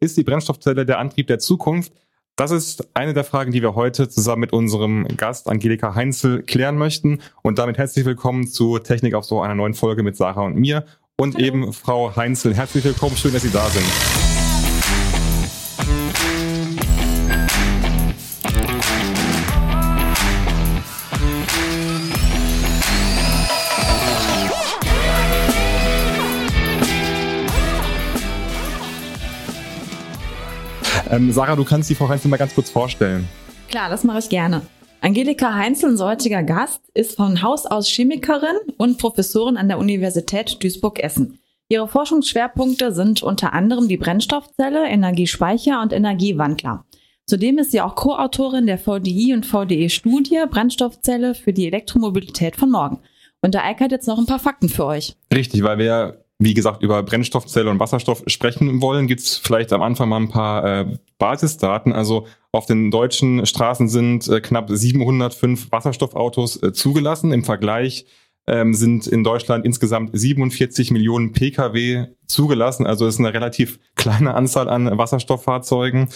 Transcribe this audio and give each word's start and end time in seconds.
Ist 0.00 0.16
die 0.16 0.22
Brennstoffzelle 0.22 0.86
der 0.86 0.98
Antrieb 0.98 1.26
der 1.26 1.40
Zukunft? 1.40 1.92
Das 2.36 2.52
ist 2.52 2.86
eine 2.94 3.14
der 3.14 3.24
Fragen, 3.24 3.50
die 3.50 3.62
wir 3.62 3.74
heute 3.74 4.08
zusammen 4.08 4.40
mit 4.40 4.52
unserem 4.52 5.08
Gast 5.16 5.48
Angelika 5.48 5.96
Heinzel 5.96 6.44
klären 6.44 6.78
möchten. 6.78 7.18
Und 7.42 7.58
damit 7.58 7.78
herzlich 7.78 8.04
willkommen 8.04 8.46
zu 8.46 8.78
Technik 8.78 9.14
auf 9.14 9.24
so 9.24 9.42
einer 9.42 9.56
neuen 9.56 9.74
Folge 9.74 10.04
mit 10.04 10.16
Sarah 10.16 10.42
und 10.42 10.54
mir. 10.54 10.84
Und 11.16 11.34
Hallo. 11.34 11.44
eben 11.44 11.72
Frau 11.72 12.14
Heinzel. 12.14 12.54
Herzlich 12.54 12.84
willkommen. 12.84 13.16
Schön, 13.16 13.32
dass 13.32 13.42
Sie 13.42 13.50
da 13.50 13.68
sind. 13.70 14.37
Ähm, 31.10 31.32
Sarah, 31.32 31.56
du 31.56 31.64
kannst 31.64 31.88
die 31.88 31.94
Frau 31.94 32.08
Heinzel 32.08 32.30
mal 32.30 32.36
ganz 32.36 32.54
kurz 32.54 32.70
vorstellen. 32.70 33.26
Klar, 33.68 33.88
das 33.88 34.04
mache 34.04 34.18
ich 34.18 34.28
gerne. 34.28 34.62
Angelika 35.00 35.54
Heinzel, 35.54 35.90
unser 35.90 36.08
heutiger 36.08 36.42
Gast, 36.42 36.82
ist 36.92 37.16
von 37.16 37.40
Haus 37.42 37.66
aus 37.66 37.88
Chemikerin 37.88 38.56
und 38.76 38.98
Professorin 38.98 39.56
an 39.56 39.68
der 39.68 39.78
Universität 39.78 40.62
Duisburg-Essen. 40.62 41.38
Ihre 41.68 41.86
Forschungsschwerpunkte 41.86 42.92
sind 42.92 43.22
unter 43.22 43.52
anderem 43.52 43.88
die 43.88 43.96
Brennstoffzelle, 43.96 44.88
Energiespeicher 44.88 45.80
und 45.82 45.92
Energiewandler. 45.92 46.84
Zudem 47.26 47.58
ist 47.58 47.72
sie 47.72 47.80
auch 47.80 47.94
Co-Autorin 47.94 48.66
der 48.66 48.78
VDI 48.78 49.34
und 49.34 49.46
VDE-Studie 49.46 50.44
Brennstoffzelle 50.50 51.34
für 51.34 51.52
die 51.52 51.66
Elektromobilität 51.66 52.56
von 52.56 52.70
morgen. 52.70 53.00
Und 53.42 53.54
da 53.54 53.62
Eike 53.62 53.84
hat 53.84 53.92
jetzt 53.92 54.08
noch 54.08 54.18
ein 54.18 54.26
paar 54.26 54.38
Fakten 54.38 54.68
für 54.68 54.86
euch. 54.86 55.14
Richtig, 55.32 55.62
weil 55.62 55.78
wir 55.78 56.24
wie 56.38 56.54
gesagt, 56.54 56.82
über 56.82 57.02
Brennstoffzelle 57.02 57.68
und 57.68 57.80
Wasserstoff 57.80 58.22
sprechen 58.28 58.80
wollen, 58.80 59.08
gibt 59.08 59.20
es 59.20 59.36
vielleicht 59.36 59.72
am 59.72 59.82
Anfang 59.82 60.08
mal 60.08 60.20
ein 60.20 60.28
paar 60.28 60.64
äh, 60.64 60.98
Basisdaten. 61.18 61.92
Also 61.92 62.26
auf 62.52 62.66
den 62.66 62.90
deutschen 62.92 63.44
Straßen 63.44 63.88
sind 63.88 64.28
äh, 64.28 64.40
knapp 64.40 64.70
705 64.70 65.72
Wasserstoffautos 65.72 66.62
äh, 66.62 66.72
zugelassen. 66.72 67.32
Im 67.32 67.42
Vergleich 67.42 68.06
ähm, 68.46 68.72
sind 68.72 69.08
in 69.08 69.24
Deutschland 69.24 69.64
insgesamt 69.64 70.10
47 70.12 70.92
Millionen 70.92 71.32
Pkw 71.32 72.06
zugelassen. 72.26 72.86
Also 72.86 73.08
ist 73.08 73.18
eine 73.18 73.34
relativ 73.34 73.80
kleine 73.96 74.34
Anzahl 74.34 74.68
an 74.68 74.96
Wasserstofffahrzeugen. 74.96 76.08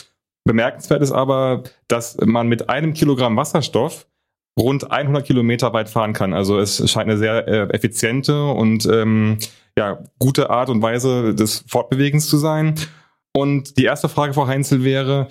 Bemerkenswert 0.44 1.02
ist 1.02 1.12
aber, 1.12 1.64
dass 1.88 2.16
man 2.24 2.48
mit 2.48 2.68
einem 2.68 2.94
Kilogramm 2.94 3.36
Wasserstoff 3.36 4.06
rund 4.58 4.90
100 4.90 5.24
Kilometer 5.24 5.72
weit 5.72 5.88
fahren 5.88 6.12
kann. 6.12 6.32
Also 6.34 6.58
es 6.58 6.90
scheint 6.90 7.08
eine 7.08 7.18
sehr 7.18 7.48
äh, 7.48 7.74
effiziente 7.74 8.46
und 8.46 8.86
ähm, 8.86 9.38
ja, 9.76 10.02
gute 10.18 10.50
Art 10.50 10.68
und 10.68 10.82
Weise 10.82 11.34
des 11.34 11.64
Fortbewegens 11.66 12.28
zu 12.28 12.36
sein. 12.36 12.74
Und 13.34 13.78
die 13.78 13.84
erste 13.84 14.08
Frage, 14.08 14.34
Frau 14.34 14.46
Heinzel, 14.46 14.84
wäre, 14.84 15.28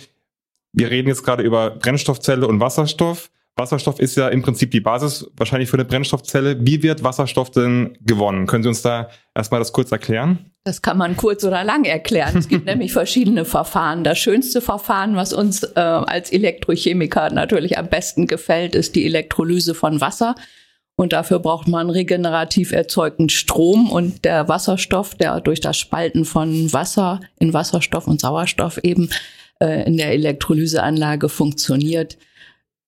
wir 0.74 0.90
reden 0.90 1.08
jetzt 1.08 1.24
gerade 1.24 1.44
über 1.44 1.70
Brennstoffzelle 1.70 2.48
und 2.48 2.60
Wasserstoff. 2.60 3.30
Wasserstoff 3.58 4.00
ist 4.00 4.16
ja 4.16 4.30
im 4.30 4.42
Prinzip 4.42 4.72
die 4.72 4.80
Basis 4.80 5.30
wahrscheinlich 5.36 5.70
für 5.70 5.76
eine 5.76 5.86
Brennstoffzelle. 5.86 6.58
Wie 6.66 6.82
wird 6.84 7.04
Wasserstoff 7.04 7.52
denn 7.52 7.98
gewonnen? 8.02 8.48
Können 8.48 8.64
Sie 8.64 8.70
uns 8.70 8.82
da 8.82 9.10
erstmal 9.36 9.60
das 9.60 9.74
kurz 9.74 9.92
erklären? 9.92 10.52
Das 10.64 10.82
kann 10.82 10.98
man 10.98 11.18
kurz 11.18 11.44
oder 11.44 11.64
lang 11.64 11.84
erklären. 11.84 12.38
Es 12.38 12.48
gibt 12.48 12.66
nämlich 12.68 12.94
verschiedene 12.94 13.46
Verfahren. 13.46 14.04
Das 14.04 14.20
schönste 14.20 14.62
Verfahren, 14.62 15.16
was 15.16 15.34
uns 15.34 15.64
äh, 15.64 15.80
als 15.80 16.32
Elektrochemiker 16.32 17.30
natürlich 17.32 17.78
am 17.78 17.88
besten 17.88 18.28
gefällt, 18.28 18.76
ist 18.76 18.96
die 18.96 19.06
Elektrolyse 19.06 19.76
von 19.76 20.00
Wasser. 20.00 20.36
Und 20.96 21.14
dafür 21.14 21.40
braucht 21.40 21.68
man 21.68 21.90
regenerativ 21.90 22.72
erzeugten 22.72 23.30
Strom 23.30 23.90
und 23.90 24.24
der 24.24 24.48
Wasserstoff, 24.48 25.16
der 25.16 25.42
durch 25.42 25.60
das 25.60 25.78
Spalten 25.78 26.26
von 26.26 26.72
Wasser 26.74 27.20
in 27.40 27.54
Wasserstoff 27.54 28.08
und 28.08 28.22
Sauerstoff 28.22 28.78
eben 28.84 29.10
äh, 29.60 29.86
in 29.88 29.98
der 29.98 30.12
Elektrolyseanlage 30.12 31.28
funktioniert. 31.28 32.18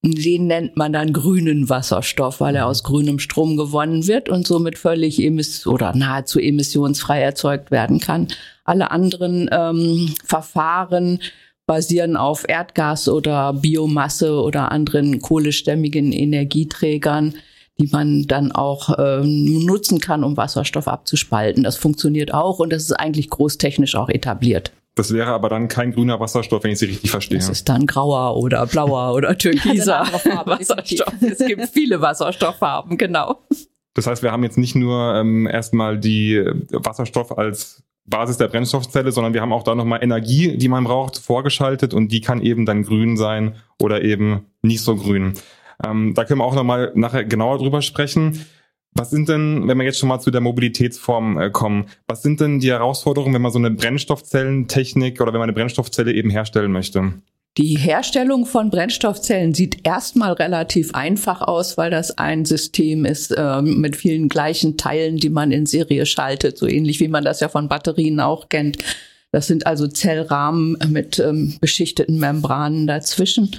Den 0.05 0.47
nennt 0.47 0.75
man 0.75 0.91
dann 0.91 1.13
grünen 1.13 1.69
Wasserstoff, 1.69 2.41
weil 2.41 2.55
er 2.57 2.67
aus 2.67 2.83
grünem 2.83 3.19
Strom 3.19 3.55
gewonnen 3.55 4.05
wird 4.05 4.27
und 4.27 4.45
somit 4.45 4.77
völlig 4.77 5.23
emiss 5.23 5.65
oder 5.65 5.95
nahezu 5.95 6.39
emissionsfrei 6.39 7.21
erzeugt 7.21 7.71
werden 7.71 7.99
kann. 7.99 8.27
Alle 8.65 8.91
anderen 8.91 9.49
ähm, 9.51 10.13
Verfahren 10.25 11.19
basieren 11.65 12.17
auf 12.17 12.43
Erdgas 12.47 13.07
oder 13.07 13.53
Biomasse 13.53 14.41
oder 14.41 14.73
anderen 14.73 15.21
kohlestämmigen 15.21 16.11
Energieträgern 16.11 17.35
die 17.79 17.87
man 17.91 18.23
dann 18.27 18.51
auch 18.51 18.97
äh, 18.97 19.21
nutzen 19.23 19.99
kann, 19.99 20.23
um 20.23 20.37
Wasserstoff 20.37 20.87
abzuspalten. 20.87 21.63
Das 21.63 21.77
funktioniert 21.77 22.33
auch 22.33 22.59
und 22.59 22.71
das 22.71 22.83
ist 22.83 22.93
eigentlich 22.93 23.29
großtechnisch 23.29 23.95
auch 23.95 24.09
etabliert. 24.09 24.71
Das 24.95 25.11
wäre 25.11 25.31
aber 25.31 25.49
dann 25.49 25.67
kein 25.67 25.91
grüner 25.91 26.19
Wasserstoff, 26.19 26.63
wenn 26.63 26.71
ich 26.71 26.79
Sie 26.79 26.85
richtig 26.85 27.09
verstehe. 27.09 27.39
Das 27.39 27.49
ist 27.49 27.67
dann 27.67 27.87
grauer 27.87 28.37
oder 28.37 28.65
blauer 28.67 29.15
oder 29.15 29.37
türkiser 29.37 30.01
Wasserstoff. 30.45 31.13
Es 31.21 31.39
gibt 31.39 31.67
viele 31.69 31.99
Wasserstofffarben, 32.01 32.97
genau. 32.97 33.39
Das 33.95 34.07
heißt, 34.07 34.23
wir 34.23 34.31
haben 34.31 34.43
jetzt 34.43 34.57
nicht 34.57 34.75
nur 34.75 35.15
ähm, 35.15 35.47
erstmal 35.47 35.97
die 35.99 36.43
Wasserstoff 36.71 37.37
als 37.37 37.83
Basis 38.05 38.37
der 38.37 38.49
Brennstoffzelle, 38.49 39.11
sondern 39.11 39.33
wir 39.33 39.41
haben 39.41 39.53
auch 39.53 39.63
da 39.63 39.75
nochmal 39.75 40.03
Energie, 40.03 40.57
die 40.57 40.67
man 40.67 40.83
braucht, 40.83 41.17
vorgeschaltet 41.17 41.93
und 41.93 42.11
die 42.11 42.21
kann 42.21 42.41
eben 42.41 42.65
dann 42.65 42.83
grün 42.83 43.17
sein 43.17 43.55
oder 43.79 44.03
eben 44.03 44.47
nicht 44.61 44.81
so 44.81 44.95
grün. 44.95 45.33
Ähm, 45.83 46.13
da 46.13 46.25
können 46.25 46.39
wir 46.39 46.45
auch 46.45 46.55
nochmal 46.55 46.91
nachher 46.95 47.23
genauer 47.23 47.59
drüber 47.59 47.81
sprechen. 47.81 48.45
Was 48.95 49.09
sind 49.09 49.27
denn, 49.29 49.67
wenn 49.67 49.77
wir 49.77 49.85
jetzt 49.85 49.99
schon 49.99 50.09
mal 50.09 50.19
zu 50.19 50.29
der 50.29 50.41
Mobilitätsform 50.41 51.37
äh, 51.39 51.49
kommen, 51.49 51.87
was 52.07 52.21
sind 52.21 52.39
denn 52.39 52.59
die 52.59 52.71
Herausforderungen, 52.71 53.33
wenn 53.33 53.41
man 53.41 53.51
so 53.51 53.59
eine 53.59 53.71
Brennstoffzellentechnik 53.71 55.19
oder 55.19 55.33
wenn 55.33 55.39
man 55.39 55.49
eine 55.49 55.53
Brennstoffzelle 55.53 56.13
eben 56.13 56.29
herstellen 56.29 56.71
möchte? 56.71 57.13
Die 57.57 57.77
Herstellung 57.77 58.47
von 58.47 58.71
Brennstoffzellen 58.71 59.53
sieht 59.53 59.85
erstmal 59.85 60.33
relativ 60.33 60.95
einfach 60.95 61.41
aus, 61.41 61.77
weil 61.77 61.91
das 61.91 62.17
ein 62.17 62.45
System 62.45 63.05
ist 63.05 63.29
äh, 63.29 63.61
mit 63.61 63.95
vielen 63.95 64.27
gleichen 64.27 64.75
Teilen, 64.75 65.17
die 65.17 65.29
man 65.29 65.51
in 65.51 65.67
Serie 65.67 66.07
schaltet, 66.07 66.57
so 66.57 66.67
ähnlich 66.67 66.99
wie 66.99 67.07
man 67.07 67.23
das 67.23 67.41
ja 67.41 67.49
von 67.49 67.69
Batterien 67.69 68.19
auch 68.19 68.49
kennt. 68.49 68.79
Das 69.31 69.47
sind 69.47 69.67
also 69.67 69.87
Zellrahmen 69.87 70.77
mit 70.89 71.19
ähm, 71.19 71.55
beschichteten 71.59 72.19
Membranen 72.19 72.87
dazwischen 72.87 73.51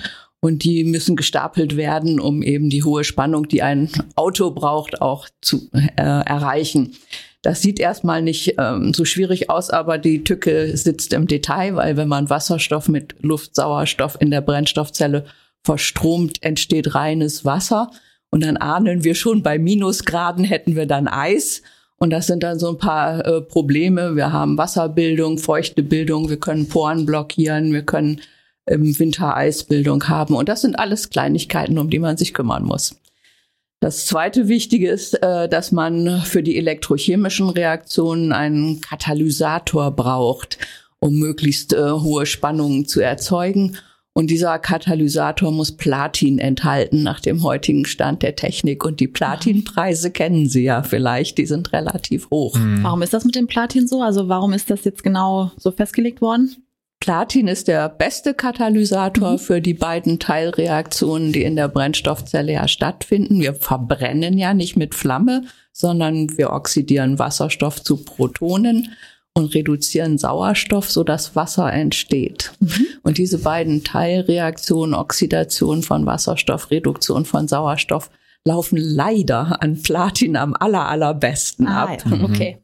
und 0.44 0.62
die 0.62 0.84
müssen 0.84 1.16
gestapelt 1.16 1.74
werden, 1.74 2.20
um 2.20 2.42
eben 2.42 2.68
die 2.68 2.84
hohe 2.84 3.02
Spannung, 3.02 3.48
die 3.48 3.62
ein 3.62 3.88
Auto 4.14 4.50
braucht, 4.50 5.00
auch 5.00 5.26
zu 5.40 5.70
äh, 5.72 6.02
erreichen. 6.02 6.92
Das 7.40 7.62
sieht 7.62 7.80
erstmal 7.80 8.20
nicht 8.20 8.56
ähm, 8.58 8.92
so 8.92 9.06
schwierig 9.06 9.48
aus, 9.48 9.70
aber 9.70 9.96
die 9.96 10.22
Tücke 10.22 10.76
sitzt 10.76 11.14
im 11.14 11.26
Detail, 11.26 11.76
weil 11.76 11.96
wenn 11.96 12.08
man 12.08 12.28
Wasserstoff 12.28 12.90
mit 12.90 13.14
Luftsauerstoff 13.20 14.18
in 14.20 14.30
der 14.30 14.42
Brennstoffzelle 14.42 15.24
verstromt, 15.62 16.42
entsteht 16.42 16.94
reines 16.94 17.46
Wasser. 17.46 17.90
Und 18.28 18.44
dann 18.44 18.58
ahnen 18.58 19.02
wir 19.02 19.14
schon, 19.14 19.42
bei 19.42 19.58
Minusgraden 19.58 20.44
hätten 20.44 20.76
wir 20.76 20.84
dann 20.84 21.08
Eis. 21.08 21.62
Und 21.96 22.10
das 22.10 22.26
sind 22.26 22.42
dann 22.42 22.58
so 22.58 22.68
ein 22.68 22.78
paar 22.78 23.24
äh, 23.24 23.40
Probleme. 23.40 24.14
Wir 24.14 24.30
haben 24.30 24.58
Wasserbildung, 24.58 25.38
feuchte 25.38 25.82
Bildung, 25.82 26.28
wir 26.28 26.38
können 26.38 26.68
Poren 26.68 27.06
blockieren, 27.06 27.72
wir 27.72 27.86
können 27.86 28.20
im 28.66 28.98
Winter 28.98 29.36
Eisbildung 29.36 30.08
haben. 30.08 30.34
Und 30.34 30.48
das 30.48 30.62
sind 30.62 30.78
alles 30.78 31.10
Kleinigkeiten, 31.10 31.78
um 31.78 31.90
die 31.90 31.98
man 31.98 32.16
sich 32.16 32.34
kümmern 32.34 32.64
muss. 32.64 32.96
Das 33.80 34.06
zweite 34.06 34.48
Wichtige 34.48 34.88
ist, 34.88 35.22
äh, 35.22 35.48
dass 35.48 35.70
man 35.70 36.22
für 36.22 36.42
die 36.42 36.56
elektrochemischen 36.56 37.50
Reaktionen 37.50 38.32
einen 38.32 38.80
Katalysator 38.80 39.90
braucht, 39.90 40.58
um 41.00 41.18
möglichst 41.18 41.74
äh, 41.74 41.90
hohe 41.90 42.24
Spannungen 42.24 42.86
zu 42.86 43.00
erzeugen. 43.00 43.76
Und 44.14 44.30
dieser 44.30 44.58
Katalysator 44.60 45.50
muss 45.50 45.72
Platin 45.72 46.38
enthalten 46.38 47.02
nach 47.02 47.20
dem 47.20 47.42
heutigen 47.42 47.84
Stand 47.84 48.22
der 48.22 48.36
Technik. 48.36 48.84
Und 48.84 49.00
die 49.00 49.08
Platinpreise 49.08 50.12
kennen 50.12 50.48
Sie 50.48 50.62
ja 50.62 50.82
vielleicht, 50.84 51.36
die 51.36 51.46
sind 51.46 51.72
relativ 51.72 52.30
hoch. 52.30 52.56
Mhm. 52.56 52.84
Warum 52.84 53.02
ist 53.02 53.12
das 53.12 53.24
mit 53.24 53.34
dem 53.34 53.48
Platin 53.48 53.88
so? 53.88 54.00
Also 54.02 54.28
warum 54.28 54.52
ist 54.52 54.70
das 54.70 54.84
jetzt 54.84 55.02
genau 55.02 55.50
so 55.58 55.72
festgelegt 55.72 56.22
worden? 56.22 56.56
Platin 57.04 57.48
ist 57.48 57.68
der 57.68 57.90
beste 57.90 58.32
Katalysator 58.32 59.32
mhm. 59.32 59.38
für 59.38 59.60
die 59.60 59.74
beiden 59.74 60.18
Teilreaktionen, 60.18 61.34
die 61.34 61.42
in 61.42 61.54
der 61.54 61.68
Brennstoffzelle 61.68 62.54
ja 62.54 62.66
stattfinden. 62.66 63.42
Wir 63.42 63.52
verbrennen 63.52 64.38
ja 64.38 64.54
nicht 64.54 64.78
mit 64.78 64.94
Flamme, 64.94 65.44
sondern 65.70 66.38
wir 66.38 66.50
oxidieren 66.50 67.18
Wasserstoff 67.18 67.82
zu 67.82 67.98
Protonen 67.98 68.96
und 69.34 69.54
reduzieren 69.54 70.16
Sauerstoff, 70.16 70.90
sodass 70.90 71.36
Wasser 71.36 71.70
entsteht. 71.70 72.52
Mhm. 72.60 72.86
Und 73.02 73.18
diese 73.18 73.36
beiden 73.36 73.84
Teilreaktionen, 73.84 74.94
Oxidation 74.94 75.82
von 75.82 76.06
Wasserstoff, 76.06 76.70
Reduktion 76.70 77.26
von 77.26 77.48
Sauerstoff, 77.48 78.08
laufen 78.46 78.78
leider 78.78 79.62
an 79.62 79.82
Platin 79.82 80.38
am 80.38 80.56
aller, 80.58 80.88
allerbesten 80.88 81.66
ah, 81.66 81.84
ab. 81.84 82.02
Ja. 82.10 82.24
Okay. 82.24 82.58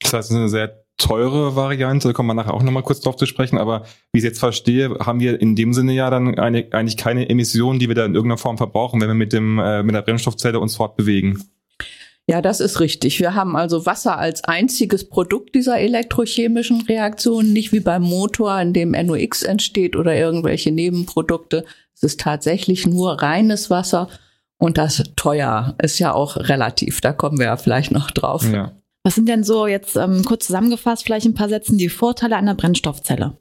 Das 0.00 0.14
heißt, 0.14 0.24
es 0.24 0.30
ist 0.30 0.36
eine 0.36 0.48
sehr 0.48 0.81
teure 1.02 1.56
Variante, 1.56 2.08
da 2.08 2.14
kommen 2.14 2.28
wir 2.28 2.34
nachher 2.34 2.54
auch 2.54 2.62
nochmal 2.62 2.84
kurz 2.84 3.00
drauf 3.00 3.16
zu 3.16 3.26
sprechen, 3.26 3.58
aber 3.58 3.84
wie 4.12 4.18
ich 4.18 4.24
jetzt 4.24 4.38
verstehe, 4.38 4.96
haben 5.00 5.20
wir 5.20 5.40
in 5.40 5.56
dem 5.56 5.72
Sinne 5.72 5.92
ja 5.92 6.08
dann 6.10 6.38
eine, 6.38 6.68
eigentlich 6.70 6.96
keine 6.96 7.28
Emissionen, 7.28 7.80
die 7.80 7.88
wir 7.88 7.94
da 7.94 8.04
in 8.04 8.14
irgendeiner 8.14 8.38
Form 8.38 8.56
verbrauchen, 8.56 9.00
wenn 9.00 9.08
wir 9.08 9.14
mit 9.14 9.32
dem 9.32 9.58
äh, 9.58 9.82
mit 9.82 9.94
der 9.94 10.02
Brennstoffzelle 10.02 10.60
uns 10.60 10.76
fortbewegen. 10.76 11.42
Ja, 12.28 12.40
das 12.40 12.60
ist 12.60 12.78
richtig. 12.78 13.18
Wir 13.18 13.34
haben 13.34 13.56
also 13.56 13.84
Wasser 13.84 14.16
als 14.16 14.44
einziges 14.44 15.08
Produkt 15.08 15.56
dieser 15.56 15.80
elektrochemischen 15.80 16.82
Reaktion, 16.82 17.52
nicht 17.52 17.72
wie 17.72 17.80
beim 17.80 18.02
Motor, 18.02 18.60
in 18.60 18.72
dem 18.72 18.92
NOx 18.92 19.42
entsteht 19.42 19.96
oder 19.96 20.14
irgendwelche 20.14 20.70
Nebenprodukte. 20.70 21.64
Es 21.94 22.04
ist 22.04 22.20
tatsächlich 22.20 22.86
nur 22.86 23.20
reines 23.20 23.70
Wasser 23.70 24.08
und 24.56 24.78
das 24.78 25.02
teuer 25.16 25.74
ist 25.82 25.98
ja 25.98 26.14
auch 26.14 26.36
relativ. 26.36 27.00
Da 27.00 27.12
kommen 27.12 27.38
wir 27.38 27.46
ja 27.46 27.56
vielleicht 27.56 27.90
noch 27.90 28.12
drauf. 28.12 28.44
Ja. 28.52 28.70
Was 29.04 29.16
sind 29.16 29.28
denn 29.28 29.42
so 29.42 29.66
jetzt 29.66 29.96
ähm, 29.96 30.24
kurz 30.24 30.46
zusammengefasst, 30.46 31.04
vielleicht 31.04 31.26
ein 31.26 31.34
paar 31.34 31.48
Sätzen, 31.48 31.76
die 31.76 31.88
Vorteile 31.88 32.36
einer 32.36 32.54
Brennstoffzelle? 32.54 33.36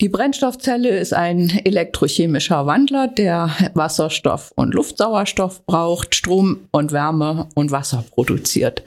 Die 0.00 0.08
Brennstoffzelle 0.08 0.96
ist 0.96 1.12
ein 1.12 1.50
elektrochemischer 1.64 2.66
Wandler, 2.66 3.08
der 3.08 3.50
Wasserstoff 3.74 4.52
und 4.54 4.74
Luftsauerstoff 4.74 5.66
braucht, 5.66 6.14
Strom 6.14 6.68
und 6.70 6.92
Wärme 6.92 7.48
und 7.54 7.72
Wasser 7.72 8.04
produziert. 8.10 8.84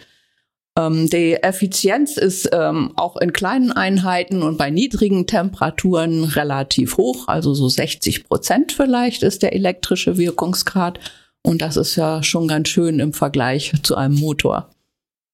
Ähm, 0.77 1.09
die 1.09 1.33
Effizienz 1.33 2.15
ist 2.15 2.49
ähm, 2.53 2.93
auch 2.95 3.17
in 3.17 3.33
kleinen 3.33 3.73
Einheiten 3.73 4.41
und 4.41 4.57
bei 4.57 4.69
niedrigen 4.69 5.27
Temperaturen 5.27 6.23
relativ 6.23 6.95
hoch, 6.97 7.27
also 7.27 7.53
so 7.53 7.67
60 7.67 8.25
Prozent 8.25 8.71
vielleicht 8.71 9.23
ist 9.23 9.43
der 9.43 9.53
elektrische 9.53 10.17
Wirkungsgrad. 10.17 10.99
Und 11.43 11.61
das 11.61 11.75
ist 11.75 11.95
ja 11.95 12.23
schon 12.23 12.47
ganz 12.47 12.69
schön 12.69 12.99
im 12.99 13.13
Vergleich 13.13 13.73
zu 13.83 13.95
einem 13.95 14.15
Motor. 14.15 14.69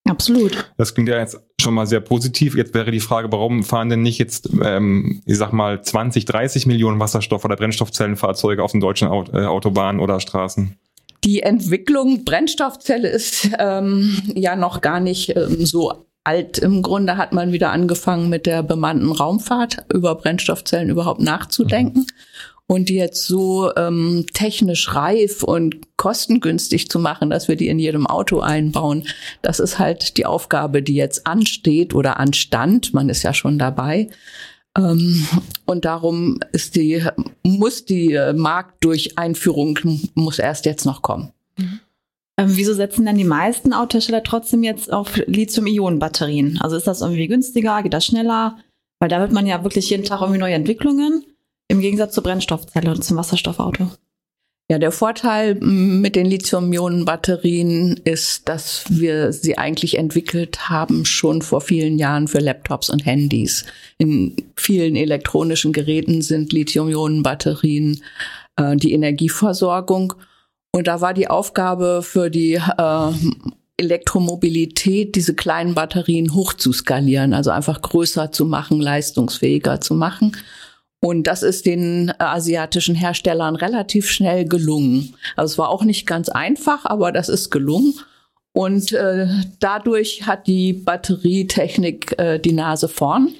Absolut. 0.09 0.71
Das 0.77 0.93
klingt 0.93 1.09
ja 1.09 1.17
jetzt 1.17 1.39
schon 1.59 1.73
mal 1.73 1.87
sehr 1.87 1.99
positiv. 1.99 2.55
Jetzt 2.55 2.73
wäre 2.73 2.91
die 2.91 2.99
Frage, 2.99 3.31
warum 3.31 3.63
fahren 3.63 3.89
denn 3.89 4.01
nicht 4.01 4.17
jetzt, 4.17 4.49
ähm, 4.63 5.21
ich 5.25 5.37
sag 5.37 5.53
mal, 5.53 5.81
20, 5.81 6.25
30 6.25 6.65
Millionen 6.65 6.99
Wasserstoff- 6.99 7.45
oder 7.45 7.55
Brennstoffzellenfahrzeuge 7.55 8.63
auf 8.63 8.71
den 8.71 8.81
deutschen 8.81 9.07
Aut 9.07 9.33
äh, 9.33 9.45
Autobahnen 9.45 10.01
oder 10.01 10.19
Straßen? 10.19 10.77
Die 11.23 11.41
Entwicklung 11.41 12.23
Brennstoffzelle 12.25 13.09
ist 13.09 13.49
ähm, 13.59 14.21
ja 14.35 14.55
noch 14.55 14.81
gar 14.81 14.99
nicht 14.99 15.35
ähm, 15.35 15.65
so 15.65 16.05
alt. 16.23 16.57
Im 16.59 16.81
Grunde 16.83 17.17
hat 17.17 17.33
man 17.33 17.51
wieder 17.51 17.71
angefangen 17.71 18.29
mit 18.29 18.45
der 18.45 18.63
bemannten 18.63 19.11
Raumfahrt 19.11 19.85
über 19.93 20.15
Brennstoffzellen 20.15 20.89
überhaupt 20.89 21.21
nachzudenken. 21.21 22.01
Mhm 22.01 22.07
und 22.67 22.89
die 22.89 22.95
jetzt 22.95 23.25
so 23.25 23.73
ähm, 23.75 24.25
technisch 24.33 24.93
reif 24.93 25.41
und 25.41 25.77
kostengünstig 25.97 26.89
zu 26.89 26.99
machen, 26.99 27.29
dass 27.29 27.47
wir 27.47 27.55
die 27.55 27.69
in 27.69 27.79
jedem 27.79 28.05
Auto 28.05 28.41
einbauen, 28.41 29.07
das 29.41 29.59
ist 29.59 29.79
halt 29.79 30.17
die 30.17 30.25
Aufgabe, 30.25 30.83
die 30.83 30.95
jetzt 30.95 31.25
ansteht 31.25 31.95
oder 31.95 32.19
anstand. 32.19 32.93
Man 32.93 33.09
ist 33.09 33.23
ja 33.23 33.33
schon 33.33 33.57
dabei. 33.57 34.09
Ähm, 34.77 35.25
und 35.65 35.85
darum 35.85 36.39
ist 36.51 36.75
die, 36.75 37.03
muss 37.43 37.85
die 37.85 38.13
äh, 38.13 38.33
Marktdurcheinführung 38.33 39.79
muss 40.13 40.37
erst 40.37 40.65
jetzt 40.65 40.85
noch 40.85 41.01
kommen. 41.01 41.31
Mhm. 41.57 41.79
Ähm, 42.39 42.49
wieso 42.49 42.73
setzen 42.73 43.05
denn 43.05 43.17
die 43.17 43.23
meisten 43.23 43.73
Autohersteller 43.73 44.23
trotzdem 44.23 44.61
jetzt 44.61 44.91
auf 44.91 45.17
Lithium-Ionen-Batterien? 45.25 46.59
Also 46.61 46.75
ist 46.75 46.85
das 46.85 47.01
irgendwie 47.01 47.27
günstiger? 47.27 47.81
Geht 47.81 47.93
das 47.93 48.05
schneller? 48.05 48.57
Weil 48.99 49.09
da 49.09 49.19
wird 49.19 49.31
man 49.31 49.47
ja 49.47 49.63
wirklich 49.63 49.89
jeden 49.89 50.03
Tag 50.03 50.21
irgendwie 50.21 50.39
neue 50.39 50.53
Entwicklungen. 50.53 51.23
Im 51.67 51.81
Gegensatz 51.81 52.13
zur 52.13 52.23
Brennstoffzelle 52.23 52.91
und 52.91 53.03
zum 53.03 53.17
Wasserstoffauto. 53.17 53.89
Ja, 54.69 54.79
der 54.79 54.91
Vorteil 54.91 55.55
mit 55.55 56.17
den 56.17 56.25
Lithium-Ionen-Batterien 56.25 58.01
ist, 58.03 58.49
dass 58.49 58.83
wir 58.89 59.31
sie 59.31 59.57
eigentlich 59.57 59.97
entwickelt 59.97 60.69
haben 60.69 61.05
schon 61.05 61.41
vor 61.41 61.61
vielen 61.61 61.97
Jahren 61.97 62.27
für 62.27 62.39
Laptops 62.39 62.89
und 62.89 63.05
Handys. 63.05 63.65
In 63.97 64.35
vielen 64.57 64.97
elektronischen 64.97 65.71
Geräten 65.71 66.21
sind 66.21 66.51
Lithium-Ionen-Batterien 66.51 68.03
äh, 68.57 68.75
die 68.75 68.91
Energieversorgung. 68.91 70.15
Und 70.73 70.87
da 70.87 70.99
war 70.99 71.13
die 71.13 71.29
Aufgabe 71.29 72.01
für 72.03 72.29
die 72.29 72.55
äh, 72.55 73.11
Elektromobilität, 73.77 75.15
diese 75.15 75.33
kleinen 75.33 75.75
Batterien 75.75 76.33
hoch 76.33 76.53
zu 76.53 76.73
skalieren, 76.73 77.33
also 77.33 77.51
einfach 77.51 77.81
größer 77.81 78.33
zu 78.33 78.43
machen, 78.43 78.81
leistungsfähiger 78.81 79.79
zu 79.79 79.93
machen. 79.93 80.35
Und 80.99 81.27
das 81.27 81.43
ist 81.43 81.65
den 81.65 82.09
äh, 82.09 82.13
asiatischen 82.17 82.95
Herstellern 82.95 83.55
relativ 83.55 84.09
schnell 84.09 84.45
gelungen. 84.45 85.15
Also 85.35 85.53
es 85.53 85.57
war 85.57 85.69
auch 85.69 85.83
nicht 85.83 86.07
ganz 86.07 86.29
einfach, 86.29 86.85
aber 86.85 87.11
das 87.11 87.29
ist 87.29 87.51
gelungen. 87.51 87.93
Und 88.57 88.91
äh, 88.91 89.27
dadurch 89.59 90.25
hat 90.25 90.47
die 90.47 90.73
Batterietechnik 90.73 92.17
äh, 92.17 92.39
die 92.39 92.53
Nase 92.53 92.87
vorn. 92.87 93.35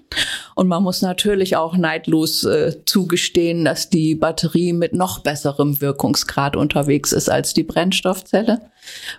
Und 0.54 0.68
man 0.68 0.84
muss 0.84 1.02
natürlich 1.02 1.56
auch 1.56 1.76
neidlos 1.76 2.44
äh, 2.44 2.86
zugestehen, 2.86 3.66
dass 3.66 3.90
die 3.90 4.14
Batterie 4.14 4.74
mit 4.74 4.94
noch 4.94 5.24
besserem 5.24 5.82
Wirkungsgrad 5.82 6.56
unterwegs 6.56 7.14
ist 7.14 7.30
als 7.30 7.56
die 7.56 7.64
Brennstoffzelle, 7.64 8.62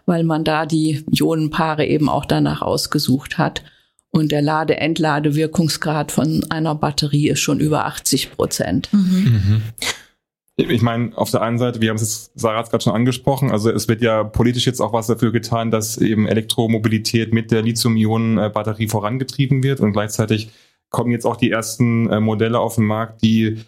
weil 0.07 0.23
man 0.23 0.45
da 0.45 0.67
die 0.67 1.05
Ionenpaare 1.11 1.85
eben 1.85 2.09
auch 2.09 2.27
danach 2.27 2.63
ausgesucht 2.63 3.37
hat. 3.37 3.65
Und 4.11 4.33
der 4.33 4.43
Lade-Entlade-Wirkungsgrad 4.43 6.13
von 6.13 6.45
einer 6.51 6.75
Batterie 6.75 7.29
ist 7.29 7.41
schon 7.41 7.61
über 7.61 7.87
80 7.87 8.33
Prozent. 8.33 8.89
Mhm. 8.93 9.43
Mhm. 9.45 9.63
Ich 10.57 10.83
meine, 10.83 11.17
auf 11.17 11.31
der 11.31 11.43
einen 11.43 11.59
Seite, 11.59 11.81
wir 11.81 11.91
haben 11.91 11.97
es 11.97 12.03
jetzt, 12.03 12.33
Sarah 12.35 12.59
hat 12.59 12.65
es 12.65 12.71
gerade 12.71 12.83
schon 12.83 12.95
angesprochen, 12.95 13.53
also 13.53 13.71
es 13.71 13.87
wird 13.87 14.03
ja 14.03 14.25
politisch 14.25 14.67
jetzt 14.67 14.81
auch 14.81 14.93
was 14.93 15.07
dafür 15.07 15.31
getan, 15.31 15.71
dass 15.71 15.99
eben 15.99 16.27
Elektromobilität 16.27 17.33
mit 17.33 17.53
der 17.53 17.63
Lithium-Ionen-Batterie 17.63 18.89
vorangetrieben 18.89 19.63
wird 19.63 19.79
und 19.79 19.93
gleichzeitig 19.93 20.51
kommen 20.91 21.13
jetzt 21.13 21.27
auch 21.27 21.37
die 21.37 21.53
ersten 21.53 22.11
äh, 22.11 22.19
Modelle 22.19 22.59
auf 22.59 22.75
den 22.75 22.87
Markt, 22.87 23.23
die 23.23 23.59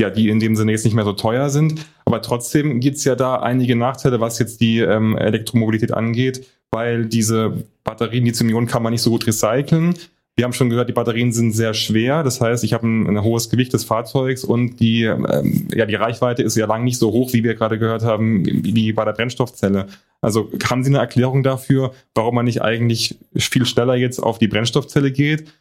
ja, 0.00 0.10
die 0.10 0.30
in 0.30 0.40
dem 0.40 0.56
Sinne 0.56 0.72
jetzt 0.72 0.84
nicht 0.84 0.94
mehr 0.94 1.04
so 1.04 1.12
teuer 1.12 1.50
sind. 1.50 1.86
Aber 2.06 2.22
trotzdem 2.22 2.80
gibt's 2.80 3.04
ja 3.04 3.14
da 3.14 3.36
einige 3.36 3.76
Nachteile, 3.76 4.20
was 4.20 4.38
jetzt 4.38 4.60
die 4.60 4.78
ähm, 4.80 5.16
Elektromobilität 5.16 5.92
angeht 5.92 6.46
weil 6.72 7.06
diese 7.06 7.64
Batterien, 7.84 8.24
die 8.24 8.32
Ionen 8.32 8.66
kann 8.66 8.82
man 8.82 8.92
nicht 8.92 9.02
so 9.02 9.10
gut 9.10 9.26
recyceln. 9.26 9.94
Wir 10.34 10.44
haben 10.44 10.54
schon 10.54 10.70
gehört, 10.70 10.88
die 10.88 10.94
Batterien 10.94 11.32
sind 11.32 11.52
sehr 11.52 11.74
schwer. 11.74 12.22
Das 12.22 12.40
heißt, 12.40 12.64
ich 12.64 12.72
habe 12.72 12.86
ein, 12.86 13.06
ein 13.06 13.22
hohes 13.22 13.50
Gewicht 13.50 13.74
des 13.74 13.84
Fahrzeugs 13.84 14.44
und 14.44 14.80
die, 14.80 15.04
ähm, 15.04 15.68
ja, 15.74 15.84
die 15.84 15.94
Reichweite 15.94 16.42
ist 16.42 16.56
ja 16.56 16.66
lang 16.66 16.84
nicht 16.84 16.98
so 16.98 17.12
hoch, 17.12 17.34
wie 17.34 17.44
wir 17.44 17.54
gerade 17.54 17.78
gehört 17.78 18.02
haben, 18.02 18.44
wie 18.46 18.92
bei 18.94 19.04
der 19.04 19.12
Brennstoffzelle. 19.12 19.86
Also 20.22 20.50
haben 20.70 20.82
Sie 20.82 20.90
eine 20.90 20.98
Erklärung 20.98 21.42
dafür, 21.42 21.92
warum 22.14 22.36
man 22.36 22.46
nicht 22.46 22.62
eigentlich 22.62 23.18
viel 23.36 23.66
schneller 23.66 23.94
jetzt 23.94 24.20
auf 24.20 24.38
die 24.38 24.48
Brennstoffzelle 24.48 25.12
geht 25.12 25.52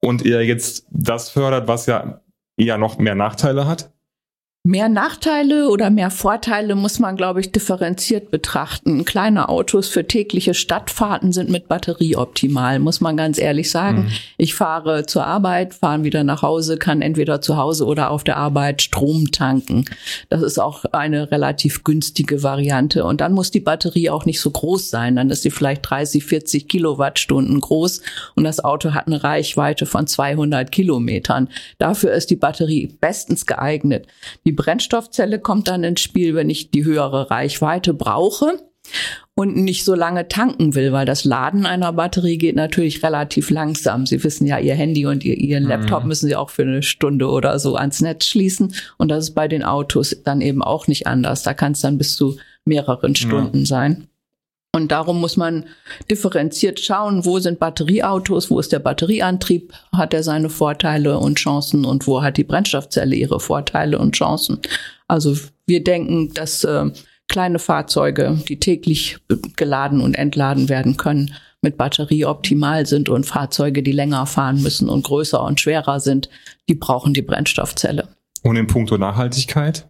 und 0.00 0.26
eher 0.26 0.44
jetzt 0.44 0.86
das 0.90 1.30
fördert, 1.30 1.68
was 1.68 1.86
ja 1.86 2.20
eher 2.56 2.78
noch 2.78 2.98
mehr 2.98 3.14
Nachteile 3.14 3.66
hat? 3.66 3.92
Mehr 4.66 4.88
Nachteile 4.88 5.68
oder 5.68 5.90
mehr 5.90 6.10
Vorteile 6.10 6.74
muss 6.74 6.98
man, 6.98 7.14
glaube 7.14 7.38
ich, 7.38 7.52
differenziert 7.52 8.32
betrachten. 8.32 9.04
Kleine 9.04 9.48
Autos 9.48 9.86
für 9.86 10.08
tägliche 10.08 10.54
Stadtfahrten 10.54 11.32
sind 11.32 11.50
mit 11.50 11.68
Batterie 11.68 12.16
optimal, 12.16 12.80
muss 12.80 13.00
man 13.00 13.16
ganz 13.16 13.38
ehrlich 13.38 13.70
sagen. 13.70 14.06
Mhm. 14.06 14.12
Ich 14.38 14.56
fahre 14.56 15.06
zur 15.06 15.24
Arbeit, 15.24 15.74
fahre 15.74 16.02
wieder 16.02 16.24
nach 16.24 16.42
Hause, 16.42 16.78
kann 16.78 17.00
entweder 17.00 17.40
zu 17.40 17.56
Hause 17.56 17.86
oder 17.86 18.10
auf 18.10 18.24
der 18.24 18.38
Arbeit 18.38 18.82
Strom 18.82 19.30
tanken. 19.30 19.84
Das 20.30 20.42
ist 20.42 20.58
auch 20.58 20.84
eine 20.86 21.30
relativ 21.30 21.84
günstige 21.84 22.42
Variante. 22.42 23.04
Und 23.04 23.20
dann 23.20 23.34
muss 23.34 23.52
die 23.52 23.60
Batterie 23.60 24.10
auch 24.10 24.24
nicht 24.24 24.40
so 24.40 24.50
groß 24.50 24.90
sein. 24.90 25.14
Dann 25.14 25.30
ist 25.30 25.42
sie 25.42 25.52
vielleicht 25.52 25.88
30, 25.88 26.24
40 26.24 26.66
Kilowattstunden 26.66 27.60
groß 27.60 28.02
und 28.34 28.42
das 28.42 28.64
Auto 28.64 28.94
hat 28.94 29.06
eine 29.06 29.22
Reichweite 29.22 29.86
von 29.86 30.08
200 30.08 30.72
Kilometern. 30.72 31.50
Dafür 31.78 32.10
ist 32.14 32.30
die 32.30 32.36
Batterie 32.36 32.96
bestens 33.00 33.46
geeignet. 33.46 34.08
Die 34.44 34.55
Brennstoffzelle 34.56 35.38
kommt 35.38 35.68
dann 35.68 35.84
ins 35.84 36.00
Spiel, 36.00 36.34
wenn 36.34 36.50
ich 36.50 36.70
die 36.70 36.84
höhere 36.84 37.30
Reichweite 37.30 37.94
brauche 37.94 38.58
und 39.34 39.56
nicht 39.56 39.84
so 39.84 39.94
lange 39.94 40.28
tanken 40.28 40.74
will, 40.74 40.92
weil 40.92 41.04
das 41.04 41.24
Laden 41.24 41.66
einer 41.66 41.92
Batterie 41.92 42.38
geht 42.38 42.56
natürlich 42.56 43.02
relativ 43.02 43.50
langsam. 43.50 44.06
Sie 44.06 44.24
wissen 44.24 44.46
ja, 44.46 44.58
Ihr 44.58 44.74
Handy 44.74 45.06
und 45.06 45.24
ihr, 45.24 45.36
Ihren 45.36 45.64
mhm. 45.64 45.70
Laptop 45.70 46.04
müssen 46.04 46.26
Sie 46.26 46.36
auch 46.36 46.50
für 46.50 46.62
eine 46.62 46.82
Stunde 46.82 47.28
oder 47.28 47.58
so 47.58 47.76
ans 47.76 48.00
Netz 48.00 48.26
schließen. 48.26 48.74
Und 48.96 49.08
das 49.10 49.24
ist 49.24 49.34
bei 49.34 49.46
den 49.46 49.62
Autos 49.62 50.16
dann 50.24 50.40
eben 50.40 50.62
auch 50.62 50.86
nicht 50.86 51.06
anders. 51.06 51.42
Da 51.42 51.52
kann 51.52 51.72
es 51.72 51.82
dann 51.82 51.98
bis 51.98 52.16
zu 52.16 52.38
mehreren 52.64 53.14
Stunden 53.14 53.60
ja. 53.60 53.66
sein. 53.66 54.08
Und 54.76 54.92
darum 54.92 55.20
muss 55.20 55.38
man 55.38 55.64
differenziert 56.10 56.78
schauen, 56.80 57.24
wo 57.24 57.38
sind 57.38 57.58
Batterieautos, 57.58 58.50
wo 58.50 58.60
ist 58.60 58.72
der 58.72 58.78
Batterieantrieb, 58.78 59.72
hat 59.90 60.12
er 60.12 60.22
seine 60.22 60.50
Vorteile 60.50 61.18
und 61.18 61.38
Chancen 61.38 61.86
und 61.86 62.06
wo 62.06 62.22
hat 62.22 62.36
die 62.36 62.44
Brennstoffzelle 62.44 63.16
ihre 63.16 63.40
Vorteile 63.40 63.98
und 63.98 64.14
Chancen. 64.14 64.60
Also 65.08 65.34
wir 65.66 65.82
denken, 65.82 66.34
dass 66.34 66.62
äh, 66.64 66.90
kleine 67.26 67.58
Fahrzeuge, 67.58 68.38
die 68.48 68.60
täglich 68.60 69.16
geladen 69.56 70.02
und 70.02 70.14
entladen 70.14 70.68
werden 70.68 70.98
können, 70.98 71.32
mit 71.62 71.78
Batterie 71.78 72.26
optimal 72.26 72.84
sind 72.84 73.08
und 73.08 73.24
Fahrzeuge, 73.24 73.82
die 73.82 73.92
länger 73.92 74.26
fahren 74.26 74.62
müssen 74.62 74.90
und 74.90 75.04
größer 75.04 75.42
und 75.42 75.58
schwerer 75.58 76.00
sind, 76.00 76.28
die 76.68 76.74
brauchen 76.74 77.14
die 77.14 77.22
Brennstoffzelle. 77.22 78.08
Und 78.42 78.56
in 78.56 78.66
puncto 78.66 78.98
Nachhaltigkeit? 78.98 79.88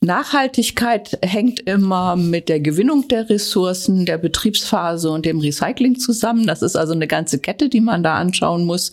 Nachhaltigkeit 0.00 1.18
hängt 1.22 1.60
immer 1.60 2.16
mit 2.16 2.48
der 2.48 2.60
Gewinnung 2.60 3.08
der 3.08 3.28
Ressourcen, 3.28 4.06
der 4.06 4.18
Betriebsphase 4.18 5.10
und 5.10 5.26
dem 5.26 5.40
Recycling 5.40 5.98
zusammen. 5.98 6.46
Das 6.46 6.62
ist 6.62 6.76
also 6.76 6.92
eine 6.92 7.06
ganze 7.06 7.38
Kette, 7.38 7.68
die 7.68 7.80
man 7.80 8.02
da 8.02 8.16
anschauen 8.16 8.64
muss. 8.64 8.92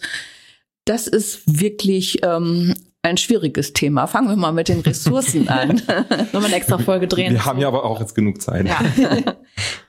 Das 0.85 1.07
ist 1.07 1.41
wirklich 1.45 2.19
ähm, 2.23 2.73
ein 3.03 3.17
schwieriges 3.17 3.73
Thema. 3.73 4.07
Fangen 4.07 4.29
wir 4.29 4.35
mal 4.35 4.53
mit 4.53 4.69
den 4.69 4.79
Ressourcen 4.79 5.47
an. 5.49 5.77
Sollen 5.77 6.07
wir 6.31 6.45
eine 6.45 6.55
extra 6.55 6.77
Folge 6.77 7.07
drehen? 7.07 7.33
Wir 7.33 7.45
haben 7.45 7.59
ja 7.59 7.67
aber 7.67 7.83
auch 7.83 7.99
jetzt 7.99 8.15
genug 8.15 8.41
Zeit. 8.41 8.67
Ja. 8.67 8.79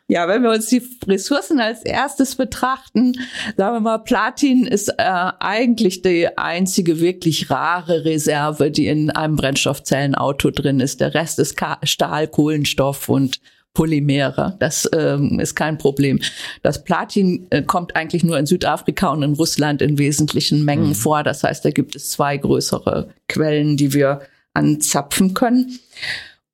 Ja, 0.06 0.28
wenn 0.28 0.42
wir 0.42 0.50
uns 0.50 0.66
die 0.66 0.82
Ressourcen 1.06 1.61
als 1.61 1.82
erstes 1.82 2.37
betrachten, 2.37 3.14
sagen 3.56 3.76
wir 3.76 3.80
mal, 3.80 3.99
Platin 3.99 4.66
ist 4.66 4.88
äh, 4.99 5.32
eigentlich 5.38 6.02
die 6.02 6.28
einzige 6.37 7.00
wirklich 7.00 7.49
rare 7.50 8.04
Reserve, 8.04 8.70
die 8.70 8.87
in 8.87 9.11
einem 9.11 9.37
Brennstoffzellenauto 9.37 10.50
drin 10.50 10.80
ist. 10.80 11.00
Der 11.00 11.14
Rest 11.14 11.38
ist 11.38 11.56
Ka 11.56 11.78
Stahl, 11.84 12.28
Kohlenstoff 12.28 13.08
und 13.08 13.40
Polymere. 13.73 14.56
Das 14.61 14.88
ähm, 14.94 15.40
ist 15.40 15.54
kein 15.54 15.78
Problem. 15.78 16.20
Das 16.62 16.84
Platin 16.84 17.46
äh, 17.49 17.62
kommt 17.62 17.96
eigentlich 17.96 18.25
nur 18.25 18.38
in 18.38 18.46
Südafrika 18.46 19.08
und 19.08 19.23
in 19.23 19.32
Russland 19.32 19.80
in 19.80 19.99
wesentlichen 19.99 20.66
Mengen 20.66 20.88
mhm. 20.88 20.94
vor. 20.94 21.23
Das 21.23 21.42
heißt, 21.42 21.64
da 21.64 21.70
gibt 21.70 21.96
es 21.96 22.11
zwei 22.11 22.37
größere 22.37 23.08
Quellen, 23.26 23.78
die 23.78 23.94
wir 23.94 24.20
anzapfen 24.52 25.32
können. 25.32 25.80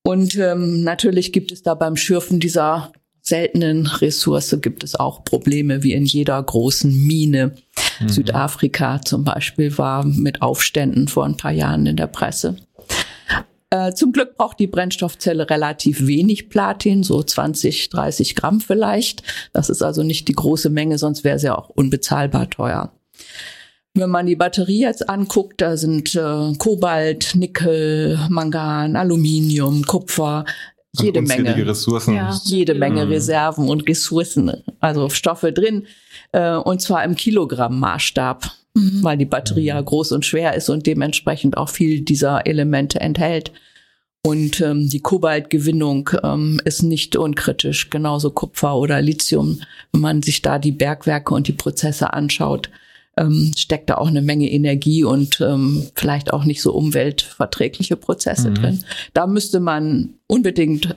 Und 0.02 0.36
ähm, 0.36 0.82
natürlich 0.82 1.32
gibt 1.32 1.52
es 1.52 1.62
da 1.62 1.74
beim 1.74 1.96
Schürfen 1.96 2.40
dieser 2.40 2.92
seltenen 3.30 3.86
Ressource 3.86 4.58
gibt 4.60 4.84
es 4.84 4.94
auch 4.94 5.24
Probleme 5.24 5.82
wie 5.82 5.94
in 5.94 6.04
jeder 6.04 6.42
großen 6.42 6.92
Mine. 7.06 7.54
Mhm. 8.00 8.08
Südafrika 8.08 9.00
zum 9.00 9.24
Beispiel 9.24 9.76
war 9.78 10.04
mit 10.04 10.42
Aufständen 10.42 11.08
vor 11.08 11.24
ein 11.24 11.38
paar 11.38 11.52
Jahren 11.52 11.86
in 11.86 11.96
der 11.96 12.08
Presse. 12.08 12.56
Äh, 13.70 13.94
zum 13.94 14.12
Glück 14.12 14.36
braucht 14.36 14.58
die 14.58 14.66
Brennstoffzelle 14.66 15.48
relativ 15.48 16.06
wenig 16.06 16.48
Platin, 16.50 17.04
so 17.04 17.22
20, 17.22 17.88
30 17.88 18.34
Gramm 18.34 18.60
vielleicht. 18.60 19.22
Das 19.52 19.70
ist 19.70 19.80
also 19.80 20.02
nicht 20.02 20.26
die 20.26 20.32
große 20.32 20.70
Menge, 20.70 20.98
sonst 20.98 21.22
wäre 21.22 21.38
sie 21.38 21.46
ja 21.46 21.56
auch 21.56 21.68
unbezahlbar 21.70 22.50
teuer. 22.50 22.92
Wenn 23.94 24.10
man 24.10 24.26
die 24.26 24.36
Batterie 24.36 24.82
jetzt 24.82 25.08
anguckt, 25.08 25.60
da 25.60 25.76
sind 25.76 26.14
äh, 26.14 26.52
Kobalt, 26.58 27.34
Nickel, 27.34 28.18
Mangan, 28.28 28.94
Aluminium, 28.94 29.84
Kupfer, 29.84 30.44
jede 30.98 31.22
Menge 31.22 31.66
Ressourcen. 31.66 32.14
Ja. 32.14 32.38
Jede 32.44 32.74
Menge 32.74 33.04
mhm. 33.06 33.12
Reserven 33.12 33.68
und 33.68 33.88
Ressourcen, 33.88 34.52
also 34.80 35.08
Stoffe 35.08 35.52
drin. 35.52 35.86
Äh, 36.32 36.56
und 36.56 36.80
zwar 36.82 37.04
im 37.04 37.14
Kilogramm-Maßstab, 37.14 38.50
mhm. 38.74 39.02
weil 39.02 39.18
die 39.18 39.26
Batterie 39.26 39.66
ja 39.66 39.80
groß 39.80 40.12
und 40.12 40.26
schwer 40.26 40.54
ist 40.54 40.68
und 40.68 40.86
dementsprechend 40.86 41.56
auch 41.56 41.68
viel 41.68 42.00
dieser 42.00 42.46
Elemente 42.46 43.00
enthält. 43.00 43.52
Und 44.22 44.60
ähm, 44.60 44.88
die 44.88 45.00
Kobaltgewinnung 45.00 46.10
ähm, 46.22 46.60
ist 46.64 46.82
nicht 46.82 47.16
unkritisch, 47.16 47.88
genauso 47.88 48.30
Kupfer 48.30 48.76
oder 48.76 49.00
Lithium. 49.00 49.60
Wenn 49.92 50.02
man 50.02 50.22
sich 50.22 50.42
da 50.42 50.58
die 50.58 50.72
Bergwerke 50.72 51.32
und 51.32 51.48
die 51.48 51.52
Prozesse 51.52 52.12
anschaut, 52.12 52.68
ähm, 53.16 53.52
steckt 53.56 53.90
da 53.90 53.96
auch 53.96 54.08
eine 54.08 54.22
Menge 54.22 54.50
Energie 54.50 55.04
und 55.04 55.40
ähm, 55.40 55.86
vielleicht 55.94 56.32
auch 56.32 56.44
nicht 56.44 56.62
so 56.62 56.72
umweltverträgliche 56.72 57.96
Prozesse 57.96 58.50
mhm. 58.50 58.54
drin. 58.54 58.84
Da 59.12 59.26
müsste 59.26 59.60
man 59.60 60.14
unbedingt 60.26 60.96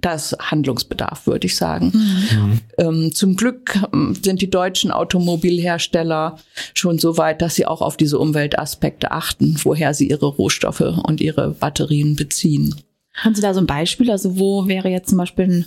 das 0.00 0.36
Handlungsbedarf, 0.40 1.26
würde 1.26 1.46
ich 1.46 1.56
sagen. 1.56 1.92
Mhm. 1.94 2.60
Ähm, 2.78 3.14
zum 3.14 3.36
Glück 3.36 3.78
ähm, 3.92 4.16
sind 4.22 4.40
die 4.40 4.50
deutschen 4.50 4.90
Automobilhersteller 4.90 6.38
schon 6.74 6.98
so 6.98 7.16
weit, 7.18 7.42
dass 7.42 7.54
sie 7.54 7.66
auch 7.66 7.82
auf 7.82 7.96
diese 7.96 8.18
Umweltaspekte 8.18 9.10
achten, 9.10 9.56
woher 9.62 9.94
sie 9.94 10.08
ihre 10.08 10.26
Rohstoffe 10.26 10.80
und 10.80 11.20
ihre 11.20 11.50
Batterien 11.50 12.16
beziehen. 12.16 12.74
Haben 13.14 13.34
Sie 13.34 13.42
da 13.42 13.52
so 13.52 13.60
ein 13.60 13.66
Beispiel? 13.66 14.10
Also 14.10 14.38
wo 14.38 14.68
wäre 14.68 14.88
jetzt 14.88 15.10
zum 15.10 15.18
Beispiel 15.18 15.44
ein 15.44 15.66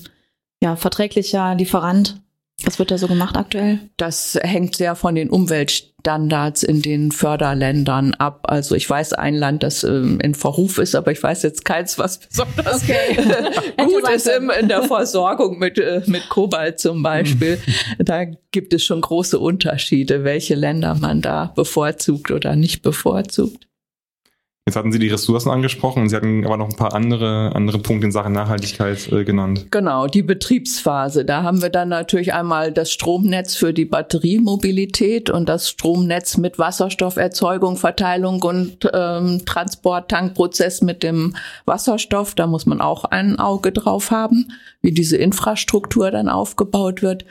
ja, 0.62 0.76
verträglicher 0.76 1.56
Lieferant 1.56 2.23
was 2.66 2.80
wird 2.80 2.92
da 2.92 2.98
so 2.98 3.08
gemacht 3.08 3.36
aktuell? 3.36 3.80
Das 3.98 4.38
hängt 4.42 4.76
sehr 4.76 4.96
von 4.96 5.16
den 5.16 5.30
Umweltstandards 5.30 6.64
in 6.64 6.82
den 6.82 7.12
Förderländern 7.12 8.14
ab. 8.14 8.42
Also 8.44 8.76
ich 8.76 8.90
weiß 8.90 9.14
ein 9.14 9.36
Land, 9.36 9.64
das 9.64 9.84
ähm, 9.84 10.20
in 10.22 10.34
Verruf 10.36 10.78
ist, 10.78 10.96
aber 10.96 11.12
ich 11.12 11.22
weiß 11.22 11.44
jetzt 11.44 11.66
keins, 11.66 11.98
was 11.98 12.20
besonders 12.20 12.84
okay. 12.84 13.18
gut 13.78 14.10
ist 14.10 14.28
im, 14.28 14.50
in 14.50 14.68
der 14.68 14.84
Versorgung 14.88 15.60
mit, 15.60 15.78
äh, 15.78 16.02
mit 16.08 16.30
Kobalt 16.30 16.80
zum 16.80 17.04
Beispiel. 17.04 17.60
da 18.00 18.26
gibt 18.52 18.74
es 18.74 18.84
schon 18.84 19.02
große 19.02 19.40
Unterschiede, 19.40 20.24
welche 20.24 20.56
Länder 20.56 20.96
man 20.96 21.22
da 21.22 21.52
bevorzugt 21.56 22.32
oder 22.32 22.56
nicht 22.56 22.82
bevorzugt. 22.82 23.68
Jetzt 24.66 24.78
hatten 24.78 24.94
Sie 24.94 25.00
die 25.00 25.10
Ressourcen 25.10 25.50
angesprochen 25.50 26.04
und 26.04 26.10
Sie 26.10 26.16
hatten 26.16 26.46
aber 26.46 26.56
noch 26.56 26.70
ein 26.70 26.78
paar 26.78 26.94
andere, 26.94 27.52
andere 27.54 27.80
Punkte 27.80 28.06
in 28.06 28.14
Sachen 28.14 28.32
Nachhaltigkeit 28.32 29.12
äh, 29.12 29.26
genannt. 29.26 29.68
Genau, 29.72 30.08
die 30.08 30.22
Betriebsphase. 30.22 31.26
Da 31.26 31.44
haben 31.44 31.62
wir 31.62 31.70
dann 31.70 31.90
natürlich 31.90 32.34
einmal 32.34 32.72
das 32.72 32.90
Stromnetz 32.90 33.56
für 33.56 33.74
die 33.74 33.84
Batteriemobilität 33.84 35.30
und 35.30 35.50
das 35.50 35.70
Stromnetz 35.70 36.38
mit 36.38 36.60
Wasserstofferzeugung, 36.60 37.76
Verteilung 37.76 38.42
und 38.42 38.90
ähm, 38.94 39.42
Transport-Tankprozess 39.46 40.82
mit 40.82 41.04
dem 41.04 41.36
Wasserstoff. 41.66 42.34
Da 42.34 42.48
muss 42.48 42.66
man 42.66 42.80
auch 42.80 43.04
ein 43.04 43.40
Auge 43.40 43.74
drauf 43.74 44.12
haben, 44.12 44.48
wie 44.82 44.94
diese 44.94 45.18
Infrastruktur 45.18 46.10
dann 46.10 46.30
aufgebaut 46.30 47.02
wird. 47.02 47.26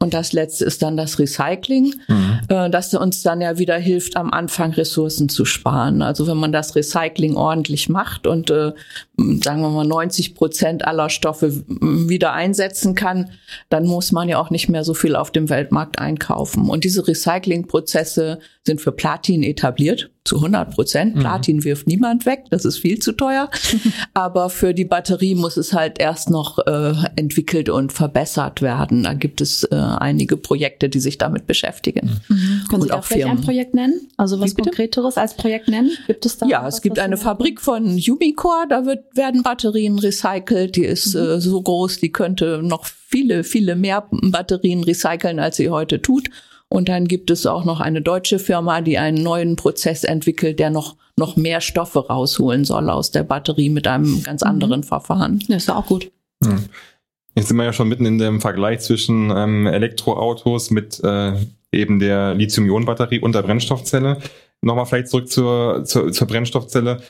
Und 0.00 0.12
das 0.12 0.32
letzte 0.32 0.64
ist 0.64 0.82
dann 0.82 0.96
das 0.96 1.18
Recycling, 1.18 1.94
mhm. 2.08 2.40
äh, 2.48 2.68
das 2.68 2.92
uns 2.92 3.22
dann 3.22 3.40
ja 3.40 3.58
wieder 3.58 3.78
hilft, 3.78 4.16
am 4.16 4.32
Anfang 4.32 4.72
Ressourcen 4.72 5.28
zu 5.28 5.44
sparen. 5.44 6.02
Also 6.02 6.26
wenn 6.26 6.36
man 6.36 6.52
das 6.52 6.76
Recycling 6.76 7.36
ordentlich 7.36 7.88
macht 7.88 8.26
und 8.26 8.50
äh, 8.50 8.72
sagen 9.16 9.62
wir 9.62 9.70
mal 9.70 9.86
90 9.86 10.34
Prozent 10.34 10.86
aller 10.86 11.08
Stoffe 11.08 11.64
wieder 11.68 12.32
einsetzen 12.32 12.94
kann, 12.94 13.30
dann 13.70 13.86
muss 13.86 14.12
man 14.12 14.28
ja 14.28 14.38
auch 14.38 14.50
nicht 14.50 14.68
mehr 14.68 14.84
so 14.84 14.94
viel 14.94 15.16
auf 15.16 15.30
dem 15.30 15.48
Weltmarkt 15.48 15.98
einkaufen. 15.98 16.68
Und 16.68 16.84
diese 16.84 17.06
Recyclingprozesse 17.06 18.40
sind 18.64 18.80
für 18.80 18.92
Platin 18.92 19.42
etabliert 19.42 20.10
zu 20.24 20.36
100 20.36 20.70
Prozent. 20.70 21.14
Mhm. 21.14 21.20
Platin 21.20 21.56
mhm. 21.56 21.64
wirft 21.64 21.86
niemand 21.86 22.24
weg, 22.24 22.44
das 22.48 22.64
ist 22.64 22.78
viel 22.78 22.98
zu 22.98 23.12
teuer. 23.12 23.50
Aber 24.14 24.48
für 24.48 24.72
die 24.72 24.86
Batterie 24.86 25.34
muss 25.34 25.58
es 25.58 25.74
halt 25.74 25.98
erst 25.98 26.30
noch 26.30 26.58
äh, 26.66 26.94
entwickelt 27.16 27.68
und 27.68 27.92
verbessert 27.92 28.62
werden. 28.62 29.02
Da 29.02 29.12
gibt 29.12 29.42
es 29.42 29.64
äh, 29.64 29.74
einige 29.74 30.38
Projekte, 30.38 30.88
die 30.88 31.00
sich 31.00 31.18
damit 31.18 31.46
beschäftigen. 31.46 32.20
Mhm. 32.28 32.62
Können 32.70 32.82
Sie 32.82 32.92
auch 32.92 33.04
vielleicht 33.04 33.26
ein 33.26 33.42
Projekt 33.42 33.74
nennen? 33.74 34.08
Also 34.16 34.40
was 34.40 34.54
Konkreteres 34.54 35.18
als 35.18 35.34
Projekt 35.34 35.68
nennen? 35.68 35.90
Gibt 36.06 36.24
es 36.24 36.38
da? 36.38 36.46
Ja, 36.46 36.66
es 36.66 36.80
gibt 36.80 36.98
eine 36.98 37.18
Fabrik 37.18 37.60
von 37.60 37.84
Umicore, 37.84 38.66
da 38.68 38.86
wird, 38.86 39.04
werden 39.14 39.42
Batterien 39.42 39.98
recycelt. 39.98 40.76
Die 40.76 40.84
ist 40.84 41.14
mhm. 41.14 41.20
äh, 41.20 41.40
so 41.40 41.60
groß, 41.60 41.98
die 42.00 42.12
könnte 42.12 42.62
noch 42.62 42.86
viele, 42.86 43.44
viele 43.44 43.76
mehr 43.76 44.08
Batterien 44.10 44.84
recyceln, 44.84 45.38
als 45.38 45.56
sie 45.56 45.68
heute 45.68 46.00
tut. 46.00 46.30
Und 46.74 46.88
dann 46.88 47.06
gibt 47.06 47.30
es 47.30 47.46
auch 47.46 47.64
noch 47.64 47.78
eine 47.78 48.02
deutsche 48.02 48.40
Firma, 48.40 48.80
die 48.80 48.98
einen 48.98 49.22
neuen 49.22 49.54
Prozess 49.54 50.02
entwickelt, 50.02 50.58
der 50.58 50.70
noch, 50.70 50.96
noch 51.16 51.36
mehr 51.36 51.60
Stoffe 51.60 52.04
rausholen 52.08 52.64
soll 52.64 52.90
aus 52.90 53.12
der 53.12 53.22
Batterie 53.22 53.70
mit 53.70 53.86
einem 53.86 54.24
ganz 54.24 54.42
mhm. 54.42 54.50
anderen 54.50 54.80
mhm. 54.80 54.84
Verfahren. 54.84 55.38
Das 55.46 55.62
ist 55.62 55.70
auch 55.70 55.86
gut. 55.86 56.10
Mhm. 56.40 56.64
Jetzt 57.36 57.46
sind 57.46 57.58
wir 57.58 57.64
ja 57.64 57.72
schon 57.72 57.88
mitten 57.88 58.06
in 58.06 58.18
dem 58.18 58.40
Vergleich 58.40 58.80
zwischen 58.80 59.30
ähm, 59.30 59.68
Elektroautos 59.68 60.72
mit 60.72 61.00
äh, 61.04 61.34
eben 61.70 62.00
der 62.00 62.34
Lithium-Ionen-Batterie 62.34 63.20
und 63.20 63.36
der 63.36 63.42
Brennstoffzelle. 63.42 64.18
Nochmal 64.60 64.86
vielleicht 64.86 65.10
zurück 65.10 65.30
zur, 65.30 65.84
zur, 65.84 66.10
zur 66.10 66.26
Brennstoffzelle. 66.26 67.02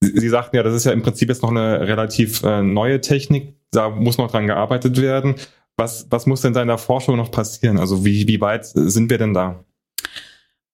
Sie, 0.00 0.18
Sie 0.18 0.30
sagten 0.30 0.56
ja, 0.56 0.64
das 0.64 0.74
ist 0.74 0.84
ja 0.84 0.90
im 0.90 1.02
Prinzip 1.02 1.28
jetzt 1.28 1.42
noch 1.42 1.50
eine 1.50 1.86
relativ 1.86 2.42
äh, 2.42 2.60
neue 2.60 3.00
Technik. 3.00 3.54
Da 3.70 3.88
muss 3.88 4.18
noch 4.18 4.32
dran 4.32 4.48
gearbeitet 4.48 5.00
werden. 5.00 5.36
Was, 5.82 6.06
was 6.10 6.26
muss 6.26 6.42
denn 6.42 6.52
da 6.52 6.62
in 6.62 6.68
der 6.68 6.78
Forschung 6.78 7.16
noch 7.16 7.32
passieren? 7.32 7.76
Also 7.76 8.04
wie, 8.04 8.28
wie 8.28 8.40
weit 8.40 8.66
sind 8.66 9.10
wir 9.10 9.18
denn 9.18 9.34
da? 9.34 9.64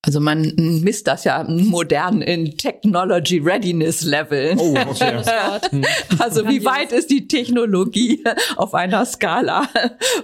Also 0.01 0.21
man 0.21 0.53
misst 0.55 1.07
das 1.07 1.25
ja 1.25 1.43
modern 1.43 2.21
in 2.21 2.55
Technology 2.55 3.39
Readiness 3.39 4.01
Level. 4.03 4.55
Oh, 4.57 4.73
okay. 4.89 5.21
also 6.19 6.47
wie 6.47 6.63
weit 6.63 6.93
ist 6.93 7.09
die 7.09 7.27
Technologie 7.27 8.23
auf 8.55 8.73
einer 8.73 9.05
Skala 9.05 9.67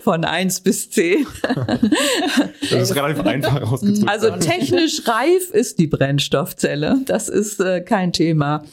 von 0.01 0.23
eins 0.23 0.61
bis 0.61 0.89
zehn? 0.89 1.27
Das 2.71 2.89
ist 2.89 2.95
relativ 2.95 3.23
einfach 3.25 3.61
ausgedrückt. 3.61 4.09
Also 4.09 4.31
technisch 4.37 5.07
reif 5.07 5.51
ist 5.51 5.77
die 5.77 5.87
Brennstoffzelle. 5.87 6.97
Das 7.05 7.29
ist 7.29 7.59
äh, 7.59 7.81
kein 7.81 8.11
Thema. 8.11 8.63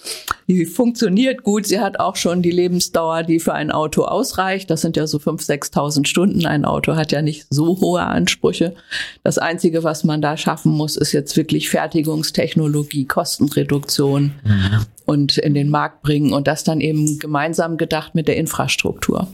Die 0.49 0.65
funktioniert 0.65 1.43
gut. 1.43 1.67
Sie 1.67 1.81
hat 1.81 2.01
auch 2.01 2.17
schon 2.17 2.43
die 2.43 2.51
Lebensdauer, 2.51 3.23
die 3.23 3.39
für 3.39 3.53
ein 3.53 3.71
Auto 3.71 4.05
ausreicht. 4.05 4.71
Das 4.71 4.81
sind 4.81 4.97
ja 4.97 5.07
so 5.07 5.19
5.000, 5.19 5.73
6.000 5.73 6.07
Stunden. 6.07 6.47
Ein 6.47 6.65
Auto 6.65 6.97
hat 6.97 7.13
ja 7.13 7.23
nicht 7.23 7.47
so 7.51 7.81
hohe 7.81 8.03
Ansprüche. 8.03 8.75
Das 9.23 9.39
Einzige, 9.39 9.85
was 9.85 10.05
man 10.05 10.23
da 10.23 10.37
schaffen 10.37 10.73
muss, 10.73 10.92
muss, 10.93 10.97
ist 10.97 11.13
jetzt 11.13 11.37
wirklich 11.37 11.71
Fertigungstechnologie, 11.71 13.07
Kostenreduktion 13.07 14.33
mhm. 14.45 14.87
und 15.07 15.39
in 15.39 15.55
den 15.55 15.71
Markt 15.71 16.03
bringen 16.03 16.33
und 16.33 16.47
das 16.47 16.65
dann 16.65 16.81
eben 16.81 17.19
gemeinsam 17.19 17.77
gedacht 17.77 18.15
mit 18.15 18.29
der 18.29 18.37
Infrastruktur. 18.37 19.29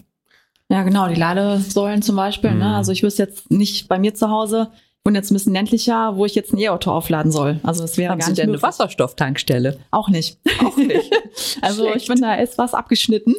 Ja, 0.71 0.83
genau, 0.83 1.09
die 1.09 1.15
Ladesäulen 1.15 2.03
zum 2.03 2.17
Beispiel. 2.17 2.50
Ne? 2.50 2.57
Mhm. 2.57 2.61
Ne? 2.62 2.77
Also 2.77 2.93
ich 2.93 3.03
wüsste 3.03 3.23
jetzt 3.25 3.50
nicht 3.50 3.88
bei 3.88 3.99
mir 3.99 4.15
zu 4.15 4.31
Hause, 4.31 4.69
und 5.05 5.15
jetzt 5.15 5.31
ein 5.31 5.35
bisschen 5.35 5.55
ländlicher, 5.55 6.17
wo 6.17 6.27
ich 6.27 6.35
jetzt 6.35 6.53
ein 6.53 6.59
E-Auto 6.59 6.91
aufladen 6.91 7.33
soll. 7.33 7.61
Also 7.62 7.81
das 7.81 7.97
wäre 7.97 8.12
Haben 8.12 8.19
gar 8.19 8.27
Sie 8.27 8.33
nicht 8.33 8.43
denn 8.43 8.50
eine 8.50 8.61
Wasserstofftankstelle? 8.61 9.79
Auch 9.91 10.11
nicht. 10.11 10.38
Auch 10.62 10.77
nicht. 10.77 11.11
also 11.62 11.85
Schlecht. 11.85 12.03
ich 12.03 12.09
bin 12.09 12.21
da 12.21 12.37
etwas 12.37 12.75
abgeschnitten 12.75 13.35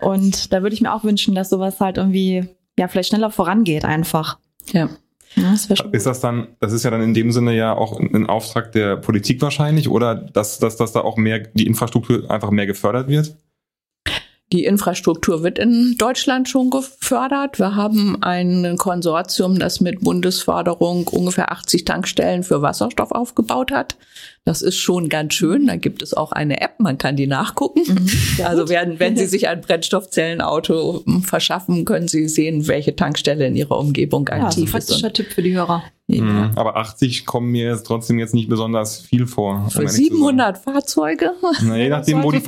und 0.00 0.50
da 0.50 0.62
würde 0.62 0.72
ich 0.72 0.80
mir 0.80 0.94
auch 0.94 1.04
wünschen, 1.04 1.34
dass 1.34 1.50
sowas 1.50 1.78
halt 1.78 1.98
irgendwie 1.98 2.48
ja 2.78 2.88
vielleicht 2.88 3.10
schneller 3.10 3.30
vorangeht 3.30 3.84
einfach. 3.84 4.38
Ja. 4.72 4.88
Ja, 5.36 5.52
das 5.52 5.68
ist 5.92 6.06
das 6.06 6.20
dann, 6.20 6.48
das 6.58 6.72
ist 6.72 6.84
ja 6.84 6.90
dann 6.90 7.02
in 7.02 7.14
dem 7.14 7.30
Sinne 7.30 7.54
ja 7.54 7.76
auch 7.76 7.98
ein 8.00 8.26
Auftrag 8.26 8.72
der 8.72 8.96
Politik 8.96 9.40
wahrscheinlich, 9.42 9.88
oder 9.88 10.14
dass, 10.14 10.58
dass, 10.58 10.76
dass 10.76 10.92
da 10.92 11.00
auch 11.00 11.16
mehr 11.16 11.38
die 11.54 11.66
Infrastruktur 11.66 12.28
einfach 12.30 12.50
mehr 12.50 12.66
gefördert 12.66 13.08
wird? 13.08 13.36
Die 14.52 14.64
Infrastruktur 14.64 15.44
wird 15.44 15.60
in 15.60 15.94
Deutschland 15.96 16.48
schon 16.48 16.70
gefördert. 16.70 17.60
Wir 17.60 17.76
haben 17.76 18.20
ein 18.20 18.76
Konsortium, 18.76 19.60
das 19.60 19.80
mit 19.80 20.00
Bundesförderung 20.00 21.06
ungefähr 21.06 21.52
80 21.52 21.84
Tankstellen 21.84 22.42
für 22.42 22.60
Wasserstoff 22.60 23.12
aufgebaut 23.12 23.70
hat. 23.70 23.96
Das 24.50 24.62
ist 24.62 24.78
schon 24.78 25.08
ganz 25.08 25.34
schön. 25.34 25.68
Da 25.68 25.76
gibt 25.76 26.02
es 26.02 26.12
auch 26.12 26.32
eine 26.32 26.60
App, 26.60 26.80
man 26.80 26.98
kann 26.98 27.14
die 27.14 27.28
nachgucken. 27.28 27.82
Mhm. 27.86 28.44
Also 28.44 28.68
werden, 28.68 28.98
wenn 28.98 29.16
Sie 29.16 29.26
sich 29.26 29.46
ein 29.46 29.60
Brennstoffzellenauto 29.60 31.04
verschaffen, 31.22 31.84
können 31.84 32.08
Sie 32.08 32.26
sehen, 32.26 32.66
welche 32.66 32.96
Tankstelle 32.96 33.46
in 33.46 33.54
Ihrer 33.54 33.78
Umgebung 33.78 34.28
aktiv 34.28 34.72
ja, 34.72 34.78
ist. 34.78 34.88
Praktischer 34.88 35.12
Tipp 35.12 35.30
für 35.30 35.42
die 35.42 35.54
Hörer. 35.54 35.84
Mhm. 36.18 36.52
Aber 36.56 36.76
80 36.76 37.26
kommen 37.26 37.50
mir 37.50 37.70
jetzt 37.70 37.86
trotzdem 37.86 38.18
jetzt 38.18 38.34
nicht 38.34 38.48
besonders 38.48 39.00
viel 39.00 39.26
vor. 39.26 39.68
Für 39.70 39.86
700 39.86 40.58
Fahrzeuge? 40.58 41.32
Na, 41.62 41.76
je 41.76 41.88
nachdem, 41.88 42.22
wo 42.22 42.32
die 42.32 42.42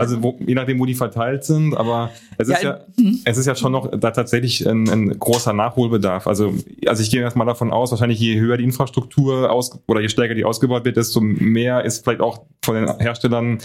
also 0.00 0.22
wo, 0.22 0.38
je 0.40 0.54
nachdem, 0.54 0.78
wo 0.78 0.86
die 0.86 0.94
verteilt 0.94 1.44
sind. 1.44 1.76
Aber 1.76 2.10
es 2.38 2.48
ja, 2.48 2.56
ist 2.56 2.62
ja, 2.62 2.80
hm. 2.96 3.20
es 3.24 3.36
ist 3.36 3.46
ja 3.46 3.54
schon 3.54 3.72
noch 3.72 3.90
da 3.90 4.10
tatsächlich 4.10 4.66
ein, 4.66 4.88
ein 4.88 5.18
großer 5.18 5.52
Nachholbedarf. 5.52 6.26
Also, 6.26 6.54
also 6.86 7.02
ich 7.02 7.10
gehe 7.10 7.20
erstmal 7.20 7.46
davon 7.46 7.72
aus, 7.72 7.90
wahrscheinlich 7.90 8.20
je 8.20 8.38
höher 8.38 8.56
die 8.56 8.64
Infrastruktur 8.64 9.50
aus 9.50 9.78
oder 9.86 10.00
je 10.00 10.08
stärker 10.08 10.34
die 10.34 10.44
ausgebaut 10.44 10.84
wird, 10.84 10.96
desto 10.96 11.20
mehr 11.40 11.84
ist 11.84 12.04
vielleicht 12.04 12.20
auch 12.20 12.46
von 12.64 12.74
den 12.76 12.98
Herstellern 12.98 13.58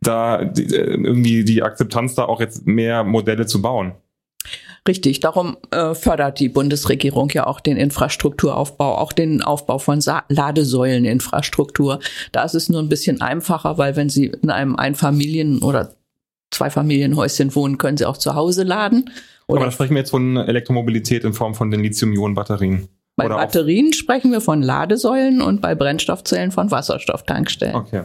da 0.00 0.44
die, 0.44 0.64
irgendwie 0.64 1.44
die 1.44 1.62
Akzeptanz 1.62 2.14
da 2.14 2.24
auch 2.24 2.40
jetzt 2.40 2.66
mehr 2.66 3.04
Modelle 3.04 3.46
zu 3.46 3.62
bauen. 3.62 3.92
Richtig, 4.86 5.20
darum 5.20 5.56
äh, 5.70 5.94
fördert 5.94 6.40
die 6.40 6.48
Bundesregierung 6.48 7.30
ja 7.30 7.46
auch 7.46 7.60
den 7.60 7.76
Infrastrukturaufbau, 7.76 8.98
auch 8.98 9.12
den 9.12 9.40
Aufbau 9.40 9.78
von 9.78 10.00
Sa 10.00 10.24
Ladesäuleninfrastruktur. 10.28 12.00
Da 12.32 12.42
ist 12.42 12.54
es 12.54 12.68
nur 12.68 12.80
ein 12.80 12.88
bisschen 12.88 13.20
einfacher, 13.20 13.78
weil 13.78 13.94
wenn 13.94 14.08
Sie 14.08 14.26
in 14.26 14.50
einem 14.50 14.74
Einfamilien- 14.74 15.62
oder 15.62 15.94
Zweifamilienhäuschen 16.50 17.54
wohnen, 17.54 17.78
können 17.78 17.96
Sie 17.96 18.06
auch 18.06 18.16
zu 18.16 18.34
Hause 18.34 18.64
laden. 18.64 19.08
Oder 19.46 19.60
Aber 19.60 19.66
da 19.66 19.72
sprechen 19.72 19.94
wir 19.94 20.00
jetzt 20.00 20.10
von 20.10 20.36
Elektromobilität 20.36 21.22
in 21.22 21.32
Form 21.32 21.54
von 21.54 21.70
den 21.70 21.80
Lithium-Ionen-Batterien. 21.80 22.88
Bei 23.16 23.26
oder 23.26 23.36
Batterien 23.36 23.92
sprechen 23.92 24.32
wir 24.32 24.40
von 24.40 24.62
Ladesäulen 24.62 25.42
und 25.42 25.60
bei 25.60 25.74
Brennstoffzellen 25.74 26.50
von 26.50 26.70
Wasserstofftankstellen. 26.70 27.76
Okay. 27.76 28.04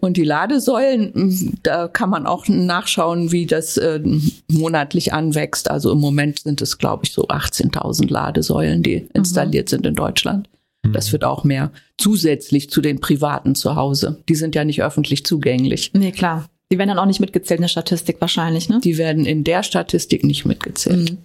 Und 0.00 0.16
die 0.16 0.24
Ladesäulen, 0.24 1.12
hm, 1.14 1.54
da 1.62 1.88
kann 1.88 2.10
man 2.10 2.26
auch 2.26 2.46
nachschauen, 2.48 3.32
wie 3.32 3.46
das 3.46 3.76
äh, 3.76 4.00
monatlich 4.48 5.12
anwächst. 5.12 5.70
Also 5.70 5.92
im 5.92 5.98
Moment 5.98 6.40
sind 6.40 6.62
es, 6.62 6.78
glaube 6.78 7.04
ich, 7.04 7.12
so 7.12 7.26
18.000 7.26 8.10
Ladesäulen, 8.10 8.82
die 8.82 9.00
mhm. 9.00 9.08
installiert 9.14 9.68
sind 9.68 9.86
in 9.86 9.94
Deutschland. 9.94 10.48
Mhm. 10.84 10.92
Das 10.92 11.12
wird 11.12 11.24
auch 11.24 11.44
mehr 11.44 11.72
zusätzlich 11.96 12.70
zu 12.70 12.80
den 12.80 13.00
privaten 13.00 13.54
zu 13.54 13.74
Hause. 13.74 14.22
Die 14.28 14.36
sind 14.36 14.54
ja 14.54 14.64
nicht 14.64 14.82
öffentlich 14.82 15.24
zugänglich. 15.24 15.90
Nee, 15.94 16.12
klar. 16.12 16.46
Die 16.70 16.78
werden 16.78 16.90
dann 16.90 16.98
auch 16.98 17.06
nicht 17.06 17.20
mitgezählt 17.20 17.58
in 17.58 17.62
der 17.62 17.68
Statistik 17.68 18.20
wahrscheinlich, 18.20 18.68
ne? 18.68 18.80
Die 18.84 18.98
werden 18.98 19.24
in 19.24 19.42
der 19.42 19.62
Statistik 19.62 20.22
nicht 20.22 20.44
mitgezählt. 20.44 21.12
Mhm. 21.12 21.18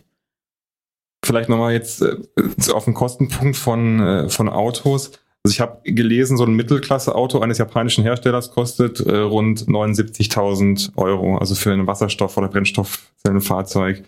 Vielleicht 1.23 1.49
nochmal 1.49 1.73
jetzt 1.73 2.01
äh, 2.01 2.17
auf 2.73 2.85
den 2.85 2.93
Kostenpunkt 2.93 3.55
von, 3.55 3.99
äh, 3.99 4.29
von 4.29 4.49
Autos. 4.49 5.11
Also 5.45 5.53
ich 5.53 5.61
habe 5.61 5.79
gelesen, 5.83 6.37
so 6.37 6.45
ein 6.45 6.53
Mittelklasse-Auto 6.53 7.39
eines 7.39 7.57
japanischen 7.57 8.03
Herstellers 8.03 8.51
kostet 8.51 8.99
äh, 9.01 9.17
rund 9.17 9.65
79.000 9.67 10.95
Euro, 10.95 11.37
also 11.37 11.55
für 11.55 11.71
ein 11.71 11.87
Wasserstoff- 11.87 12.37
oder 12.37 12.47
Brennstoffzellenfahrzeug. 12.47 14.03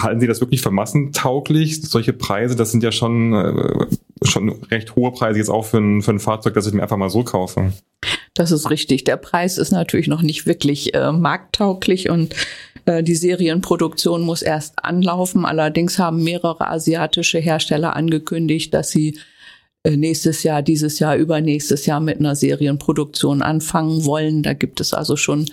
Halten 0.00 0.20
Sie 0.20 0.26
das 0.28 0.40
wirklich 0.40 0.62
für 0.62 0.70
massentauglich? 0.70 1.82
Solche 1.82 2.12
Preise, 2.12 2.54
das 2.54 2.70
sind 2.70 2.84
ja 2.84 2.92
schon, 2.92 3.34
äh, 3.34 3.86
schon 4.24 4.50
recht 4.70 4.94
hohe 4.94 5.10
Preise 5.12 5.38
jetzt 5.38 5.50
auch 5.50 5.64
für 5.64 5.78
ein, 5.78 6.02
für 6.02 6.12
ein 6.12 6.20
Fahrzeug, 6.20 6.54
das 6.54 6.68
ich 6.68 6.72
mir 6.72 6.82
einfach 6.82 6.96
mal 6.96 7.10
so 7.10 7.24
kaufe. 7.24 7.72
Das 8.34 8.52
ist 8.52 8.70
richtig. 8.70 9.02
Der 9.02 9.16
Preis 9.16 9.58
ist 9.58 9.72
natürlich 9.72 10.06
noch 10.06 10.22
nicht 10.22 10.46
wirklich 10.46 10.94
äh, 10.94 11.10
markttauglich 11.10 12.08
und 12.10 12.34
die 12.88 13.14
Serienproduktion 13.14 14.22
muss 14.22 14.42
erst 14.42 14.82
anlaufen. 14.82 15.44
Allerdings 15.44 15.98
haben 15.98 16.24
mehrere 16.24 16.68
asiatische 16.68 17.38
Hersteller 17.38 17.94
angekündigt, 17.94 18.72
dass 18.72 18.90
sie 18.90 19.18
äh, 19.84 19.96
nächstes 19.96 20.42
Jahr, 20.42 20.62
dieses 20.62 20.98
Jahr, 20.98 21.16
übernächstes 21.16 21.86
Jahr 21.86 22.00
mit 22.00 22.18
einer 22.18 22.34
Serienproduktion 22.34 23.42
anfangen 23.42 24.04
wollen. 24.04 24.42
Da 24.42 24.54
gibt 24.54 24.80
es 24.80 24.94
also 24.94 25.16
schon, 25.16 25.46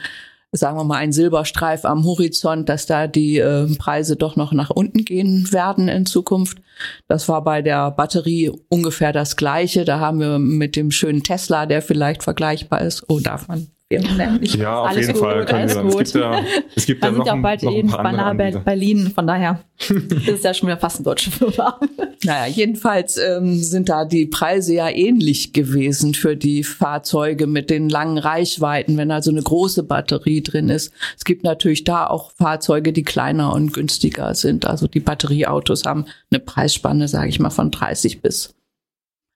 sagen 0.51 0.77
wir 0.77 0.84
mal, 0.86 0.98
einen 0.98 1.12
Silberstreif 1.12 1.83
am 1.86 2.05
Horizont, 2.05 2.70
dass 2.70 2.86
da 2.86 3.07
die 3.07 3.38
äh, 3.40 3.68
Preise 3.75 4.16
doch 4.16 4.36
noch 4.36 4.53
nach 4.53 4.70
unten 4.70 5.03
gehen 5.03 5.51
werden 5.51 5.90
in 5.90 6.05
Zukunft. 6.05 6.59
Das 7.07 7.27
war 7.27 7.44
bei 7.44 7.62
der 7.62 7.92
Batterie 7.92 8.51
ungefähr 8.70 9.12
das 9.12 9.36
Gleiche. 9.36 9.86
Da 9.86 10.00
haben 10.00 10.20
wir 10.20 10.40
mit 10.40 10.75
dem 10.75 10.90
schönen 10.90 11.24
Tesla, 11.24 11.66
der 11.66 11.81
vielleicht 11.81 12.24
vergleichbar 12.24 12.81
ist. 12.81 13.03
Oh, 13.09 13.20
darf 13.20 13.48
man 13.48 13.75
ja, 13.91 14.79
auf 14.79 14.87
alles 14.87 15.07
jeden 15.07 15.13
gut, 15.13 15.21
Fall. 15.21 15.45
Können 15.45 15.69
alles 15.69 15.93
gut. 15.93 16.01
Es 16.01 16.13
gibt 16.13 16.24
ja, 16.24 16.43
es 16.75 16.85
gibt 16.87 17.03
ja 17.03 17.11
noch, 17.11 17.27
auch 17.27 17.41
bald 17.41 17.61
in 17.61 18.63
Berlin, 18.63 19.11
von 19.11 19.27
daher 19.27 19.59
ist 19.77 20.27
es 20.27 20.43
ja 20.43 20.55
schon 20.55 20.69
wieder 20.69 20.79
fast 20.79 21.00
ein 21.00 21.03
deutscher 21.03 21.29
Firma. 21.29 21.79
Naja, 22.24 22.48
jedenfalls 22.48 23.17
ähm, 23.17 23.61
sind 23.61 23.89
da 23.89 24.05
die 24.05 24.25
Preise 24.25 24.74
ja 24.74 24.89
ähnlich 24.89 25.53
gewesen 25.53 26.15
für 26.15 26.35
die 26.35 26.63
Fahrzeuge 26.63 27.45
mit 27.45 27.69
den 27.69 27.87
langen 27.87 28.17
Reichweiten, 28.17 28.98
wenn 28.98 29.11
also 29.11 29.29
eine 29.29 29.43
große 29.43 29.83
Batterie 29.83 30.41
drin 30.41 30.69
ist. 30.69 30.91
Es 31.15 31.24
gibt 31.24 31.43
natürlich 31.43 31.83
da 31.83 32.07
auch 32.07 32.31
Fahrzeuge, 32.31 32.91
die 32.91 33.03
kleiner 33.03 33.53
und 33.53 33.71
günstiger 33.71 34.33
sind. 34.33 34.65
Also 34.65 34.87
die 34.87 35.00
Batterieautos 35.00 35.85
haben 35.85 36.05
eine 36.31 36.39
Preisspanne, 36.39 37.07
sage 37.07 37.29
ich 37.29 37.39
mal, 37.39 37.51
von 37.51 37.69
30 37.69 38.24
bis 38.24 38.55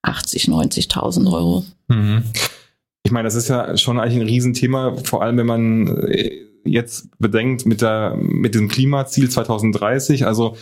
80, 0.01 0.45
90.000 0.45 1.31
Euro. 1.31 1.65
Mhm. 1.87 2.23
Ich 3.09 3.11
meine, 3.11 3.25
das 3.25 3.33
ist 3.33 3.47
ja 3.47 3.75
schon 3.75 3.99
eigentlich 3.99 4.21
ein 4.21 4.27
Riesenthema, 4.27 4.95
vor 5.03 5.23
allem 5.23 5.37
wenn 5.37 5.47
man 5.47 5.97
äh, 6.09 6.29
jetzt 6.63 7.09
bedenkt 7.17 7.65
mit 7.65 7.81
der, 7.81 8.15
mit 8.19 8.53
dem 8.53 8.67
Klimaziel 8.67 9.31
2030. 9.31 10.27
Also 10.27 10.55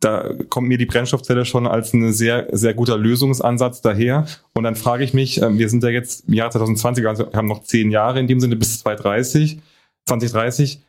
da 0.00 0.32
kommt 0.48 0.68
mir 0.68 0.78
die 0.78 0.86
Brennstoffzelle 0.86 1.44
schon 1.44 1.66
als 1.66 1.92
ein 1.92 2.10
sehr, 2.14 2.48
sehr 2.52 2.72
guter 2.72 2.96
Lösungsansatz 2.96 3.82
daher. 3.82 4.24
Und 4.54 4.64
dann 4.64 4.76
frage 4.76 5.04
ich 5.04 5.12
mich, 5.12 5.42
äh, 5.42 5.58
wir 5.58 5.68
sind 5.68 5.84
ja 5.84 5.90
jetzt 5.90 6.26
im 6.26 6.32
Jahr 6.32 6.50
2020, 6.50 7.06
also 7.06 7.30
haben 7.34 7.48
noch 7.48 7.64
zehn 7.64 7.90
Jahre 7.90 8.18
in 8.18 8.26
dem 8.26 8.40
Sinne 8.40 8.56
bis 8.56 8.80
2030, 8.80 9.58
2030. 10.06 10.80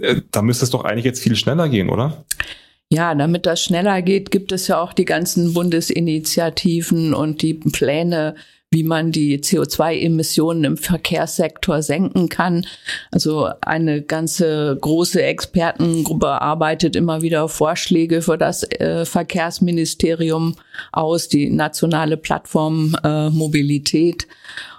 Äh, 0.00 0.22
da 0.30 0.40
müsste 0.40 0.64
es 0.64 0.70
doch 0.70 0.84
eigentlich 0.84 1.04
jetzt 1.04 1.22
viel 1.22 1.36
schneller 1.36 1.68
gehen, 1.68 1.90
oder? 1.90 2.24
Ja, 2.90 3.14
damit 3.14 3.44
das 3.44 3.62
schneller 3.62 4.00
geht, 4.00 4.30
gibt 4.30 4.52
es 4.52 4.68
ja 4.68 4.80
auch 4.80 4.94
die 4.94 5.04
ganzen 5.04 5.52
Bundesinitiativen 5.52 7.12
und 7.12 7.42
die 7.42 7.52
Pläne, 7.52 8.36
wie 8.70 8.82
man 8.82 9.12
die 9.12 9.38
CO2-Emissionen 9.38 10.64
im 10.64 10.76
Verkehrssektor 10.76 11.82
senken 11.82 12.28
kann. 12.28 12.66
Also 13.12 13.48
eine 13.60 14.02
ganze 14.02 14.76
große 14.80 15.22
Expertengruppe 15.22 16.28
arbeitet 16.28 16.96
immer 16.96 17.22
wieder 17.22 17.48
Vorschläge 17.48 18.22
für 18.22 18.36
das 18.36 18.64
äh, 18.64 19.04
Verkehrsministerium 19.04 20.56
aus, 20.92 21.28
die 21.28 21.48
nationale 21.48 22.16
Plattform 22.16 22.96
äh, 23.04 23.30
Mobilität 23.30 24.26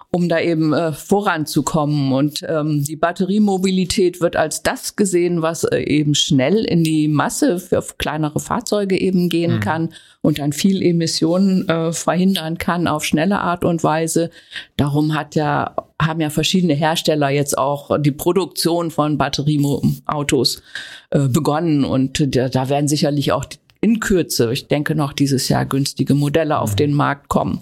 um 0.10 0.30
da 0.30 0.40
eben 0.40 0.74
äh, 0.74 0.94
voranzukommen. 0.94 2.14
Und 2.14 2.46
ähm, 2.48 2.84
die 2.84 2.96
Batteriemobilität 2.96 4.22
wird 4.22 4.36
als 4.36 4.64
das 4.64 4.96
gesehen, 4.96 5.42
was 5.42 5.64
äh, 5.66 5.80
eben 5.80 6.16
schnell 6.16 6.64
in 6.64 6.84
die 6.84 7.08
Masse 7.08 7.60
für 7.60 7.84
kleinere 7.98 8.40
Fahrzeuge 8.40 9.00
eben 9.00 9.30
gehen 9.30 9.56
mhm. 9.56 9.60
kann 9.60 9.90
und 10.22 10.40
dann 10.40 10.54
viel 10.54 10.82
Emissionen 10.82 11.68
äh, 11.68 11.92
verhindern 11.92 12.58
kann 12.58 12.88
auf 12.88 13.04
schnelle 13.04 13.40
Art 13.40 13.66
und 13.66 13.84
Weise. 13.84 14.30
Darum 14.78 15.14
hat 15.14 15.36
ja 15.36 15.76
haben 16.02 16.22
ja 16.22 16.30
verschiedene 16.30 16.76
Hersteller 16.76 17.30
jetzt 17.30 17.58
auch 17.58 18.00
die 18.00 18.12
Produktion 18.12 18.92
von 18.92 19.18
Batterieautos 19.18 20.62
äh, 21.10 21.28
begonnen 21.28 21.84
und 21.84 22.36
da, 22.36 22.50
da 22.50 22.70
werden 22.70 22.88
sicherlich 22.88 23.32
auch 23.32 23.46
in 23.82 24.00
Kürze, 24.00 24.52
ich 24.52 24.68
denke 24.68 24.96
noch 24.96 25.14
dieses 25.14 25.50
Jahr 25.50 25.66
günstige 25.66 26.14
Modelle 26.14 26.60
auf 26.60 26.72
mhm. 26.72 26.78
den 26.78 26.94
Markt 26.94 27.30
kommen, 27.30 27.62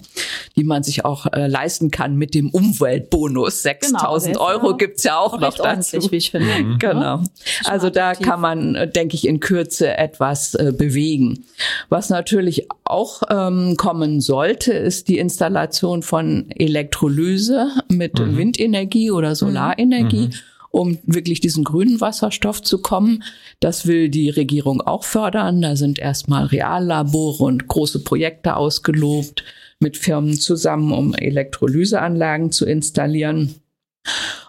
die 0.56 0.64
man 0.64 0.82
sich 0.82 1.04
auch 1.04 1.26
äh, 1.32 1.46
leisten 1.46 1.90
kann 1.90 2.16
mit 2.16 2.34
dem 2.34 2.50
Umweltbonus. 2.50 3.62
6000 3.62 4.34
genau, 4.34 4.46
Euro 4.46 4.76
gibt's 4.76 5.04
ja 5.04 5.18
auch 5.18 5.38
noch 5.38 5.54
dazu. 5.54 6.10
Wie 6.10 6.16
ich 6.16 6.30
finde. 6.30 6.46
Mhm. 6.46 6.78
Genau. 6.78 7.22
Also 7.64 7.90
da 7.90 8.14
kann 8.14 8.40
man, 8.40 8.74
äh, 8.74 8.90
denke 8.90 9.14
ich, 9.14 9.26
in 9.26 9.40
Kürze 9.40 9.96
etwas 9.96 10.54
äh, 10.54 10.72
bewegen. 10.76 11.44
Was 11.88 12.10
natürlich 12.10 12.68
auch 12.84 13.22
ähm, 13.28 13.76
kommen 13.76 14.20
sollte, 14.20 14.72
ist 14.72 15.08
die 15.08 15.18
Installation 15.18 16.02
von 16.02 16.50
Elektrolyse 16.50 17.70
mit 17.88 18.18
mhm. 18.18 18.36
Windenergie 18.36 19.10
oder 19.10 19.34
Solarenergie. 19.34 20.28
Mhm 20.28 20.55
um 20.76 20.98
wirklich 21.04 21.40
diesen 21.40 21.64
grünen 21.64 22.02
Wasserstoff 22.02 22.60
zu 22.60 22.82
kommen. 22.82 23.22
Das 23.60 23.86
will 23.86 24.10
die 24.10 24.28
Regierung 24.28 24.82
auch 24.82 25.04
fördern. 25.04 25.62
Da 25.62 25.74
sind 25.74 25.98
erstmal 25.98 26.44
Reallabore 26.44 27.44
und 27.44 27.66
große 27.66 28.04
Projekte 28.04 28.56
ausgelobt 28.56 29.42
mit 29.80 29.96
Firmen 29.96 30.34
zusammen, 30.34 30.92
um 30.92 31.14
Elektrolyseanlagen 31.14 32.52
zu 32.52 32.66
installieren. 32.66 33.54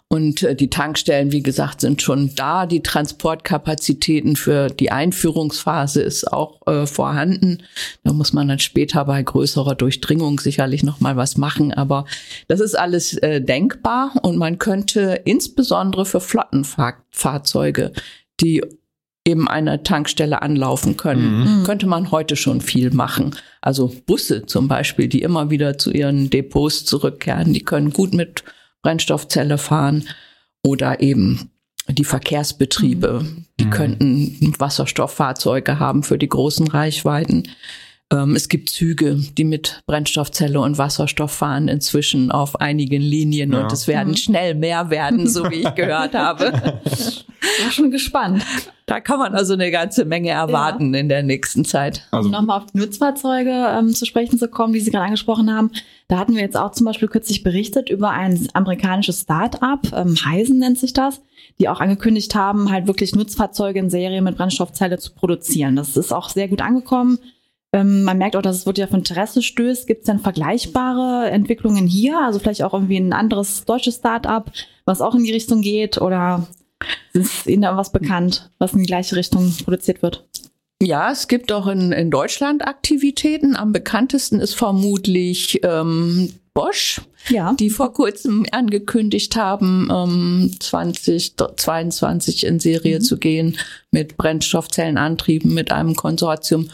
Und 0.10 0.44
äh, 0.44 0.56
die 0.56 0.70
Tankstellen, 0.70 1.32
wie 1.32 1.44
gesagt, 1.44 1.82
sind 1.82 2.02
schon 2.02 2.34
da. 2.36 2.66
Die 2.66 2.82
Transportkapazitäten 2.82 4.38
für 4.38 4.70
die 4.70 4.92
Einführungsphase 4.92 6.02
ist 6.02 6.32
auch 6.32 6.66
äh, 6.66 6.86
vorhanden. 6.86 7.64
Da 8.04 8.14
muss 8.14 8.32
man 8.32 8.48
dann 8.48 8.60
später 8.60 9.04
bei 9.04 9.22
größerer 9.22 9.76
Durchdringung 9.76 10.40
sicherlich 10.40 10.84
noch 10.84 11.02
mal 11.02 11.18
was 11.18 11.38
machen. 11.38 11.74
Aber 11.74 12.06
das 12.48 12.62
ist 12.62 12.78
alles 12.78 13.16
äh, 13.18 13.42
denkbar 13.42 14.14
und 14.22 14.38
man 14.38 14.60
könnte 14.60 15.22
insbesondere 15.26 16.06
für 16.06 16.22
Flottenfahrzeuge, 16.22 17.92
die 18.40 18.64
eben 19.26 19.50
eine 19.50 19.84
Tankstelle 19.84 20.42
anlaufen 20.42 20.96
können, 20.96 21.60
mhm. 21.60 21.64
könnte 21.66 21.86
man 21.86 22.12
heute 22.12 22.38
schon 22.38 22.62
viel 22.62 22.92
machen. 22.92 23.36
Also 23.60 23.94
Busse 24.06 24.46
zum 24.46 24.70
Beispiel, 24.70 25.10
die 25.10 25.22
immer 25.22 25.50
wieder 25.50 25.78
zu 25.78 25.92
ihren 25.92 26.30
Depots 26.30 26.86
zurückkehren, 26.86 27.52
die 27.52 27.66
können 27.66 27.92
gut 27.92 28.14
mit 28.14 28.46
Brennstoffzelle 28.88 29.58
fahren 29.58 30.08
oder 30.64 31.02
eben 31.02 31.52
die 31.90 32.06
Verkehrsbetriebe, 32.06 33.20
mhm. 33.22 33.46
die 33.60 33.70
könnten 33.70 34.56
Wasserstofffahrzeuge 34.60 35.78
haben 35.78 36.04
für 36.04 36.18
die 36.18 36.30
großen 36.30 36.70
Reichweiten. 36.70 37.50
Ähm, 38.12 38.36
es 38.36 38.48
gibt 38.48 38.70
Züge, 38.70 39.18
die 39.38 39.44
mit 39.44 39.82
Brennstoffzelle 39.86 40.62
und 40.62 40.78
Wasserstoff 40.78 41.32
fahren 41.32 41.68
inzwischen 41.68 42.32
auf 42.32 42.62
einigen 42.62 43.02
Linien 43.02 43.52
ja. 43.52 43.62
und 43.62 43.74
es 43.74 43.88
werden 43.88 44.12
mhm. 44.12 44.18
schnell 44.18 44.56
mehr 44.56 44.90
werden, 44.90 45.28
so 45.28 45.50
wie 45.52 45.56
ich 45.56 45.76
gehört 45.76 46.14
habe. 46.14 46.54
War 46.84 47.72
schon 47.72 47.92
gespannt. 47.92 48.46
Da 48.86 49.02
kann 49.02 49.20
man 49.20 49.36
also 49.36 49.54
eine 49.54 49.70
ganze 49.72 50.06
Menge 50.06 50.30
erwarten 50.30 50.94
ja. 50.94 51.02
in 51.02 51.10
der 51.10 51.22
nächsten 51.22 51.66
Zeit. 51.66 52.08
Also 52.12 52.28
um 52.28 52.32
nochmal 52.32 52.62
auf 52.62 52.72
die 52.72 52.78
Nutzfahrzeuge 52.78 53.52
ähm, 53.52 53.94
zu 53.94 54.06
sprechen 54.06 54.40
zu 54.40 54.48
kommen, 54.48 54.72
die 54.72 54.80
Sie 54.80 54.92
gerade 54.92 55.06
angesprochen 55.06 55.54
haben. 55.54 55.72
Da 56.08 56.18
hatten 56.18 56.34
wir 56.34 56.42
jetzt 56.42 56.56
auch 56.56 56.72
zum 56.72 56.86
Beispiel 56.86 57.10
kürzlich 57.10 57.44
berichtet 57.44 57.90
über 57.90 58.12
ein 58.12 58.48
amerikanisches 58.54 59.22
Start-up, 59.22 59.82
ähm, 59.94 60.16
Heisen 60.26 60.60
nennt 60.60 60.80
sich 60.80 60.94
das, 60.94 61.22
die 61.60 61.68
auch 61.68 61.82
angekündigt 61.82 62.34
haben, 62.36 62.72
halt 62.72 62.88
wirklich 62.88 63.14
Nutzfahrzeuge 63.14 63.80
in 63.80 63.90
Serie 63.90 64.22
mit 64.22 64.38
Brennstoffzelle 64.38 64.98
zu 64.98 65.12
produzieren. 65.12 65.76
Das 65.76 65.98
ist 65.98 66.14
auch 66.14 66.30
sehr 66.30 66.48
gut 66.48 66.62
angekommen. 66.62 67.20
Ähm, 67.74 68.04
man 68.04 68.18
merkt 68.18 68.36
auch, 68.36 68.42
dass 68.42 68.56
es 68.56 68.66
wirklich 68.66 68.86
auf 68.86 68.94
Interesse 68.94 69.42
stößt. 69.42 69.88
Gibt 69.88 70.02
es 70.02 70.06
denn 70.06 70.20
vergleichbare 70.20 71.30
Entwicklungen 71.30 71.86
hier? 71.88 72.20
Also 72.20 72.40
vielleicht 72.40 72.64
auch 72.64 72.74
irgendwie 72.74 72.98
ein 72.98 73.14
anderes 73.14 73.66
deutsches 73.66 73.96
Start-up, 73.96 74.52
was 74.86 75.02
auch 75.02 75.16
in 75.16 75.24
die 75.24 75.34
Richtung 75.34 75.62
geht? 75.62 76.00
Oder 76.00 76.48
ist 77.14 77.48
Ihnen 77.48 77.64
da 77.64 77.76
was 77.76 77.92
bekannt, 77.92 78.50
was 78.60 78.74
in 78.74 78.80
die 78.80 78.86
gleiche 78.86 79.16
Richtung 79.16 79.54
produziert 79.64 80.02
wird? 80.02 80.28
Ja, 80.82 81.12
es 81.12 81.28
gibt 81.28 81.52
auch 81.52 81.68
in, 81.68 81.92
in 81.92 82.12
Deutschland 82.12 82.66
Aktivitäten. 82.68 83.56
Am 83.56 83.72
bekanntesten 83.72 84.40
ist 84.40 84.54
vermutlich 84.54 85.60
ähm, 85.64 86.32
Bosch, 86.54 87.02
ja. 87.30 87.54
die 87.60 87.72
vor 87.72 87.94
kurzem 87.94 88.46
angekündigt 88.52 89.36
haben, 89.36 89.90
ähm, 89.92 90.52
2022 90.60 92.46
in 92.46 92.60
Serie 92.60 93.00
mhm. 93.00 93.04
zu 93.04 93.18
gehen 93.18 93.58
mit 93.92 94.18
Brennstoffzellenantrieben 94.18 95.54
mit 95.54 95.72
einem 95.72 95.96
Konsortium 95.96 96.70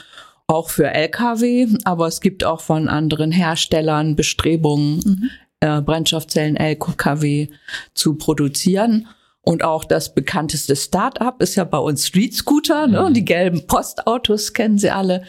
auch 0.48 0.70
für 0.70 0.88
Lkw, 0.88 1.68
aber 1.84 2.08
es 2.08 2.22
gibt 2.22 2.44
auch 2.44 2.62
von 2.62 2.88
anderen 2.88 3.32
Herstellern 3.32 4.16
Bestrebungen, 4.16 5.00
mhm. 5.04 5.30
äh, 5.60 5.82
Brennstoffzellen 5.82 6.58
Lkw 6.58 7.50
zu 7.94 8.16
produzieren. 8.16 9.08
Und 9.46 9.62
auch 9.62 9.84
das 9.84 10.14
bekannteste 10.14 10.74
Start-up 10.74 11.42
ist 11.42 11.56
ja 11.56 11.66
bei 11.66 11.78
uns 11.78 12.08
Street 12.08 12.34
Scooter, 12.34 12.88
ne? 12.88 13.10
Mhm. 13.10 13.14
die 13.14 13.26
gelben 13.26 13.68
Postautos 13.68 14.54
kennen 14.54 14.78
Sie 14.78 14.90
alle. 14.90 15.24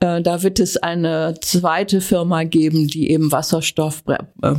Äh, 0.00 0.22
da 0.22 0.42
wird 0.42 0.60
es 0.60 0.78
eine 0.78 1.34
zweite 1.42 2.00
Firma 2.00 2.44
geben, 2.44 2.86
die 2.86 3.10
eben 3.10 3.30
Wasserstoff, 3.30 4.02
äh, 4.06 4.54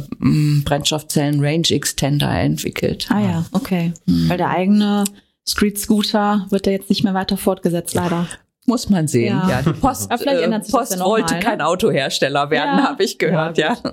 Brennstoffzellen 0.64 1.44
Range 1.44 1.68
Extender 1.72 2.30
entwickelt. 2.30 3.08
Ah 3.10 3.22
ja, 3.22 3.46
okay. 3.54 3.92
Mhm. 4.06 4.30
Weil 4.30 4.38
der 4.38 4.50
eigene 4.50 5.04
Street 5.50 5.80
Scooter 5.80 6.46
wird 6.52 6.68
ja 6.68 6.74
jetzt 6.74 6.90
nicht 6.90 7.04
mehr 7.04 7.16
weiter 7.16 7.38
fortgesetzt, 7.38 7.96
leider. 7.96 8.28
Muss 8.66 8.90
man 8.90 9.08
sehen, 9.08 9.40
ja. 9.44 9.50
ja. 9.50 9.62
Die 9.62 9.74
Post, 9.74 10.12
äh, 10.12 10.18
Post 10.18 10.94
ja 10.94 11.06
wollte 11.06 11.34
mal, 11.34 11.40
ne? 11.40 11.46
kein 11.46 11.62
Autohersteller 11.62 12.50
werden, 12.50 12.78
ja. 12.80 12.90
habe 12.90 13.04
ich 13.04 13.18
gehört, 13.18 13.58
ja. 13.58 13.78
ja. 13.84 13.92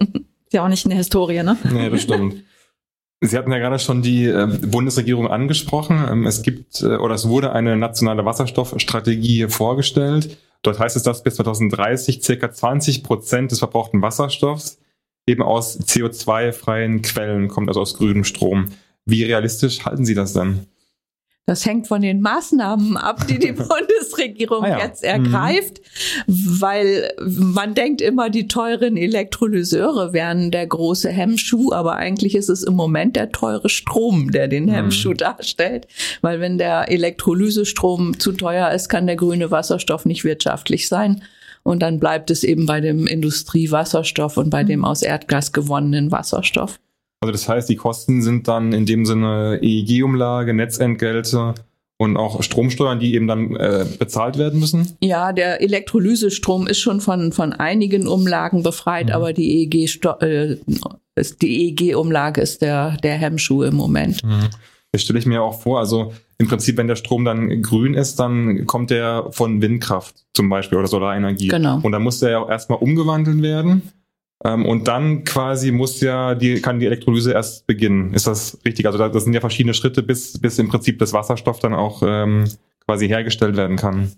Ist 0.48 0.52
ja 0.52 0.64
auch 0.64 0.68
nicht 0.68 0.84
in 0.84 0.90
der 0.90 0.98
Historie, 0.98 1.42
ne? 1.42 1.56
Nee, 1.70 1.90
das 1.90 2.02
stimmt. 2.02 2.42
Sie 3.20 3.36
hatten 3.36 3.50
ja 3.50 3.58
gerade 3.58 3.78
schon 3.78 4.00
die 4.00 4.26
äh, 4.26 4.46
Bundesregierung 4.46 5.26
angesprochen. 5.26 6.06
Ähm, 6.08 6.26
es 6.26 6.42
gibt 6.42 6.82
äh, 6.82 6.96
oder 6.96 7.14
es 7.14 7.28
wurde 7.28 7.52
eine 7.52 7.76
nationale 7.76 8.24
Wasserstoffstrategie 8.24 9.48
vorgestellt. 9.48 10.38
Dort 10.62 10.78
heißt 10.78 10.96
es, 10.96 11.02
dass 11.02 11.22
bis 11.22 11.34
2030 11.36 12.22
circa 12.22 12.50
20 12.50 13.02
Prozent 13.02 13.50
des 13.50 13.58
verbrauchten 13.58 14.02
Wasserstoffs 14.02 14.78
eben 15.26 15.42
aus 15.42 15.78
CO2-freien 15.80 17.02
Quellen 17.02 17.48
kommt, 17.48 17.68
also 17.68 17.80
aus 17.80 17.94
grünem 17.94 18.24
Strom. 18.24 18.70
Wie 19.04 19.24
realistisch 19.24 19.84
halten 19.84 20.04
Sie 20.04 20.14
das 20.14 20.32
denn? 20.32 20.66
Das 21.48 21.64
hängt 21.64 21.86
von 21.86 22.02
den 22.02 22.20
Maßnahmen 22.20 22.98
ab, 22.98 23.26
die 23.26 23.38
die 23.38 23.52
Bundesregierung 23.52 24.64
ah 24.64 24.68
ja. 24.68 24.84
jetzt 24.84 25.02
ergreift, 25.02 25.80
mhm. 26.26 26.60
weil 26.60 27.10
man 27.24 27.72
denkt 27.72 28.02
immer, 28.02 28.28
die 28.28 28.48
teuren 28.48 28.98
Elektrolyseure 28.98 30.12
wären 30.12 30.50
der 30.50 30.66
große 30.66 31.08
Hemmschuh, 31.08 31.72
aber 31.72 31.96
eigentlich 31.96 32.34
ist 32.34 32.50
es 32.50 32.64
im 32.64 32.74
Moment 32.74 33.16
der 33.16 33.32
teure 33.32 33.70
Strom, 33.70 34.30
der 34.30 34.46
den 34.46 34.66
mhm. 34.66 34.72
Hemmschuh 34.72 35.14
darstellt, 35.14 35.88
weil 36.20 36.38
wenn 36.40 36.58
der 36.58 36.90
Elektrolysestrom 36.90 38.20
zu 38.20 38.32
teuer 38.32 38.70
ist, 38.72 38.90
kann 38.90 39.06
der 39.06 39.16
grüne 39.16 39.50
Wasserstoff 39.50 40.04
nicht 40.04 40.24
wirtschaftlich 40.24 40.86
sein. 40.86 41.22
Und 41.62 41.80
dann 41.80 41.98
bleibt 41.98 42.30
es 42.30 42.44
eben 42.44 42.66
bei 42.66 42.82
dem 42.82 43.06
Industriewasserstoff 43.06 44.36
und 44.36 44.50
bei 44.50 44.64
dem 44.64 44.84
aus 44.84 45.00
Erdgas 45.00 45.54
gewonnenen 45.54 46.12
Wasserstoff. 46.12 46.78
Also 47.20 47.32
das 47.32 47.48
heißt, 47.48 47.68
die 47.68 47.76
Kosten 47.76 48.22
sind 48.22 48.46
dann 48.48 48.72
in 48.72 48.86
dem 48.86 49.04
Sinne 49.04 49.58
EEG-Umlage, 49.60 50.54
Netzentgelte 50.54 51.54
und 51.98 52.16
auch 52.16 52.42
Stromsteuern, 52.42 53.00
die 53.00 53.14
eben 53.14 53.26
dann 53.26 53.56
äh, 53.56 53.84
bezahlt 53.98 54.38
werden 54.38 54.60
müssen? 54.60 54.96
Ja, 55.02 55.32
der 55.32 55.60
Elektrolysestrom 55.60 56.68
ist 56.68 56.78
schon 56.78 57.00
von, 57.00 57.32
von 57.32 57.52
einigen 57.52 58.06
Umlagen 58.06 58.62
befreit, 58.62 59.08
mhm. 59.08 59.12
aber 59.12 59.32
die 59.32 59.62
EEG, 59.62 60.04
äh, 60.20 60.56
die 61.42 61.70
EEG-Umlage 61.70 62.40
ist 62.40 62.62
der, 62.62 62.96
der 63.02 63.14
Hemmschuh 63.14 63.64
im 63.64 63.74
Moment. 63.74 64.22
Mhm. 64.22 64.50
Das 64.92 65.02
stelle 65.02 65.18
ich 65.18 65.26
mir 65.26 65.42
auch 65.42 65.60
vor. 65.60 65.80
Also 65.80 66.12
im 66.38 66.46
Prinzip, 66.46 66.76
wenn 66.76 66.86
der 66.86 66.96
Strom 66.96 67.24
dann 67.24 67.62
grün 67.62 67.94
ist, 67.94 68.20
dann 68.20 68.64
kommt 68.66 68.90
der 68.90 69.26
von 69.32 69.60
Windkraft 69.60 70.14
zum 70.34 70.48
Beispiel 70.48 70.78
oder 70.78 70.86
Solarenergie. 70.86 71.48
Genau. 71.48 71.80
Und 71.82 71.92
dann 71.92 72.02
muss 72.02 72.20
der 72.20 72.30
ja 72.30 72.38
auch 72.38 72.48
erstmal 72.48 72.78
umgewandelt 72.78 73.42
werden. 73.42 73.82
Ähm, 74.44 74.66
und 74.66 74.86
dann 74.86 75.24
quasi 75.24 75.72
muss 75.72 76.00
ja 76.00 76.34
die, 76.34 76.60
kann 76.60 76.78
die 76.78 76.86
Elektrolyse 76.86 77.32
erst 77.32 77.66
beginnen. 77.66 78.14
Ist 78.14 78.26
das 78.26 78.58
richtig? 78.64 78.86
Also 78.86 78.98
das 78.98 79.24
sind 79.24 79.32
ja 79.32 79.40
verschiedene 79.40 79.74
Schritte, 79.74 80.02
bis, 80.02 80.38
bis 80.38 80.58
im 80.58 80.68
Prinzip 80.68 80.98
das 80.98 81.12
Wasserstoff 81.12 81.58
dann 81.58 81.74
auch 81.74 82.02
ähm, 82.04 82.44
quasi 82.86 83.08
hergestellt 83.08 83.56
werden 83.56 83.76
kann. 83.76 84.12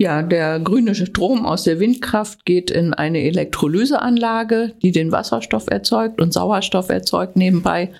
Ja, 0.00 0.22
der 0.22 0.60
grüne 0.60 0.94
Strom 0.94 1.44
aus 1.44 1.64
der 1.64 1.80
Windkraft 1.80 2.44
geht 2.44 2.70
in 2.70 2.94
eine 2.94 3.20
Elektrolyseanlage, 3.22 4.74
die 4.80 4.92
den 4.92 5.10
Wasserstoff 5.10 5.66
erzeugt 5.66 6.20
und 6.20 6.32
Sauerstoff 6.32 6.88
erzeugt 6.88 7.36
nebenbei. 7.36 7.90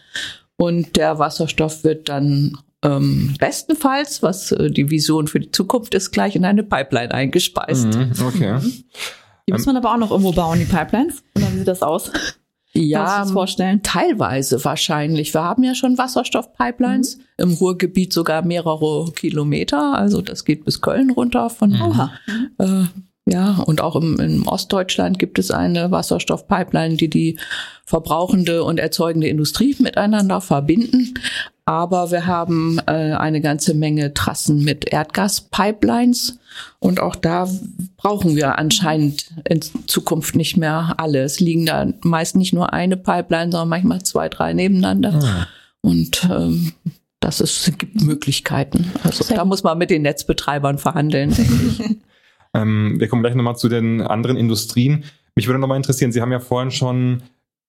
Und 0.56 0.96
der 0.96 1.18
Wasserstoff 1.18 1.82
wird 1.82 2.08
dann 2.08 2.56
ähm, 2.84 3.34
bestenfalls, 3.40 4.22
was 4.22 4.52
äh, 4.52 4.70
die 4.70 4.90
Vision 4.90 5.26
für 5.26 5.40
die 5.40 5.50
Zukunft 5.50 5.94
ist, 5.94 6.12
gleich 6.12 6.36
in 6.36 6.44
eine 6.44 6.62
Pipeline 6.62 7.12
eingespeist. 7.12 7.86
Mhm, 7.86 8.12
okay. 8.24 8.60
Die 9.48 9.52
muss 9.52 9.64
man 9.64 9.78
aber 9.78 9.94
auch 9.94 9.96
noch 9.96 10.10
irgendwo 10.10 10.32
bauen, 10.32 10.58
die 10.58 10.66
Pipelines. 10.66 11.24
Oder 11.34 11.50
wie 11.52 11.58
sieht 11.58 11.68
das 11.68 11.82
aus? 11.82 12.12
Ja, 12.74 13.24
vorstellen? 13.24 13.82
teilweise 13.82 14.62
wahrscheinlich. 14.62 15.32
Wir 15.32 15.42
haben 15.42 15.62
ja 15.62 15.74
schon 15.74 15.96
Wasserstoffpipelines 15.96 17.16
mhm. 17.16 17.22
im 17.38 17.52
Ruhrgebiet 17.54 18.12
sogar 18.12 18.42
mehrere 18.42 19.10
Kilometer. 19.12 19.94
Also 19.94 20.20
das 20.20 20.44
geht 20.44 20.66
bis 20.66 20.82
Köln 20.82 21.10
runter 21.10 21.48
von. 21.48 21.70
Mhm. 21.70 22.10
Äh, 22.58 22.84
ja, 23.30 23.62
und 23.66 23.80
auch 23.80 23.96
im, 23.96 24.18
im 24.20 24.46
Ostdeutschland 24.46 25.18
gibt 25.18 25.38
es 25.38 25.50
eine 25.50 25.90
Wasserstoffpipeline, 25.90 26.96
die 26.96 27.08
die 27.08 27.38
verbrauchende 27.84 28.64
und 28.64 28.78
erzeugende 28.78 29.28
Industrie 29.28 29.74
miteinander 29.78 30.40
verbinden. 30.40 31.14
Aber 31.68 32.10
wir 32.10 32.24
haben 32.24 32.80
äh, 32.86 33.12
eine 33.12 33.42
ganze 33.42 33.74
Menge 33.74 34.14
Trassen 34.14 34.64
mit 34.64 34.90
Erdgaspipelines. 34.90 36.38
Und 36.78 36.98
auch 36.98 37.14
da 37.14 37.46
brauchen 37.98 38.36
wir 38.36 38.58
anscheinend 38.58 39.34
in 39.46 39.60
Zukunft 39.86 40.34
nicht 40.34 40.56
mehr 40.56 40.94
alle. 40.96 41.20
Es 41.20 41.40
liegen 41.40 41.66
da 41.66 41.92
meist 42.00 42.36
nicht 42.36 42.54
nur 42.54 42.72
eine 42.72 42.96
Pipeline, 42.96 43.52
sondern 43.52 43.68
manchmal 43.68 44.02
zwei, 44.02 44.30
drei 44.30 44.54
nebeneinander. 44.54 45.20
Ah. 45.22 45.46
Und 45.82 46.26
ähm, 46.32 46.72
das 47.20 47.42
ist, 47.42 47.78
gibt 47.78 48.00
Möglichkeiten. 48.00 48.90
Also 49.02 49.34
da 49.34 49.44
muss 49.44 49.62
man 49.62 49.76
mit 49.76 49.90
den 49.90 50.00
Netzbetreibern 50.00 50.78
verhandeln, 50.78 51.34
denke 51.34 51.52
ich. 51.68 51.96
ähm, 52.54 52.96
wir 52.98 53.08
kommen 53.08 53.22
gleich 53.22 53.34
nochmal 53.34 53.56
zu 53.56 53.68
den 53.68 54.00
anderen 54.00 54.38
Industrien. 54.38 55.04
Mich 55.36 55.46
würde 55.46 55.58
nochmal 55.58 55.76
interessieren, 55.76 56.12
Sie 56.12 56.22
haben 56.22 56.32
ja 56.32 56.40
vorhin 56.40 56.70
schon 56.70 57.24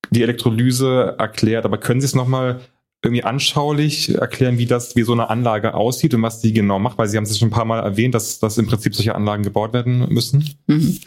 die 0.09 0.23
Elektrolyse 0.23 1.15
erklärt, 1.19 1.65
aber 1.65 1.77
können 1.79 1.99
Sie 1.99 2.05
es 2.05 2.15
nochmal 2.15 2.62
irgendwie 3.03 3.23
anschaulich 3.23 4.13
erklären, 4.15 4.57
wie 4.57 4.65
das, 4.65 4.95
wie 4.95 5.03
so 5.03 5.13
eine 5.13 5.29
Anlage 5.29 5.73
aussieht 5.73 6.13
und 6.13 6.21
was 6.21 6.41
die 6.41 6.51
genau 6.51 6.79
macht? 6.79 6.97
Weil 6.97 7.07
Sie 7.07 7.15
haben 7.15 7.23
es 7.23 7.38
schon 7.38 7.47
ein 7.47 7.51
paar 7.51 7.65
Mal 7.65 7.79
erwähnt, 7.79 8.13
dass, 8.13 8.39
dass 8.39 8.57
im 8.57 8.67
Prinzip 8.67 8.93
solche 8.93 9.15
Anlagen 9.15 9.43
gebaut 9.43 9.73
werden 9.73 10.12
müssen. 10.13 10.49
Mhm. 10.67 10.99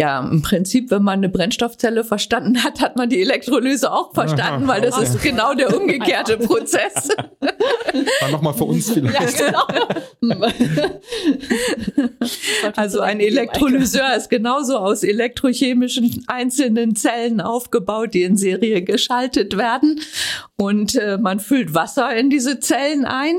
Ja, 0.00 0.20
im 0.20 0.40
Prinzip, 0.40 0.90
wenn 0.90 1.02
man 1.02 1.18
eine 1.18 1.28
Brennstoffzelle 1.28 2.02
verstanden 2.02 2.64
hat, 2.64 2.80
hat 2.80 2.96
man 2.96 3.10
die 3.10 3.20
Elektrolyse 3.20 3.92
auch 3.92 4.14
verstanden, 4.14 4.66
weil 4.66 4.80
das 4.80 4.98
ist 4.98 5.22
genau 5.22 5.52
der 5.54 5.76
umgekehrte 5.80 6.38
Prozess. 6.38 7.08
Dann 8.20 8.32
nochmal 8.32 8.54
für 8.54 8.64
uns 8.64 8.90
vielleicht. 8.90 9.38
Ja, 9.38 9.66
genau. 10.20 10.46
also 12.74 13.00
ein 13.00 13.20
Elektrolyseur 13.20 14.16
ist 14.16 14.30
genauso 14.30 14.78
aus 14.78 15.02
elektrochemischen 15.02 16.24
einzelnen 16.26 16.96
Zellen 16.96 17.42
aufgebaut, 17.42 18.14
die 18.14 18.22
in 18.22 18.38
Serie 18.38 18.82
geschaltet 18.82 19.58
werden. 19.58 20.00
Und 20.56 20.94
äh, 20.94 21.18
man 21.18 21.38
füllt 21.38 21.74
Wasser 21.74 22.14
in 22.16 22.30
diese 22.30 22.60
Zellen 22.60 23.04
ein 23.04 23.36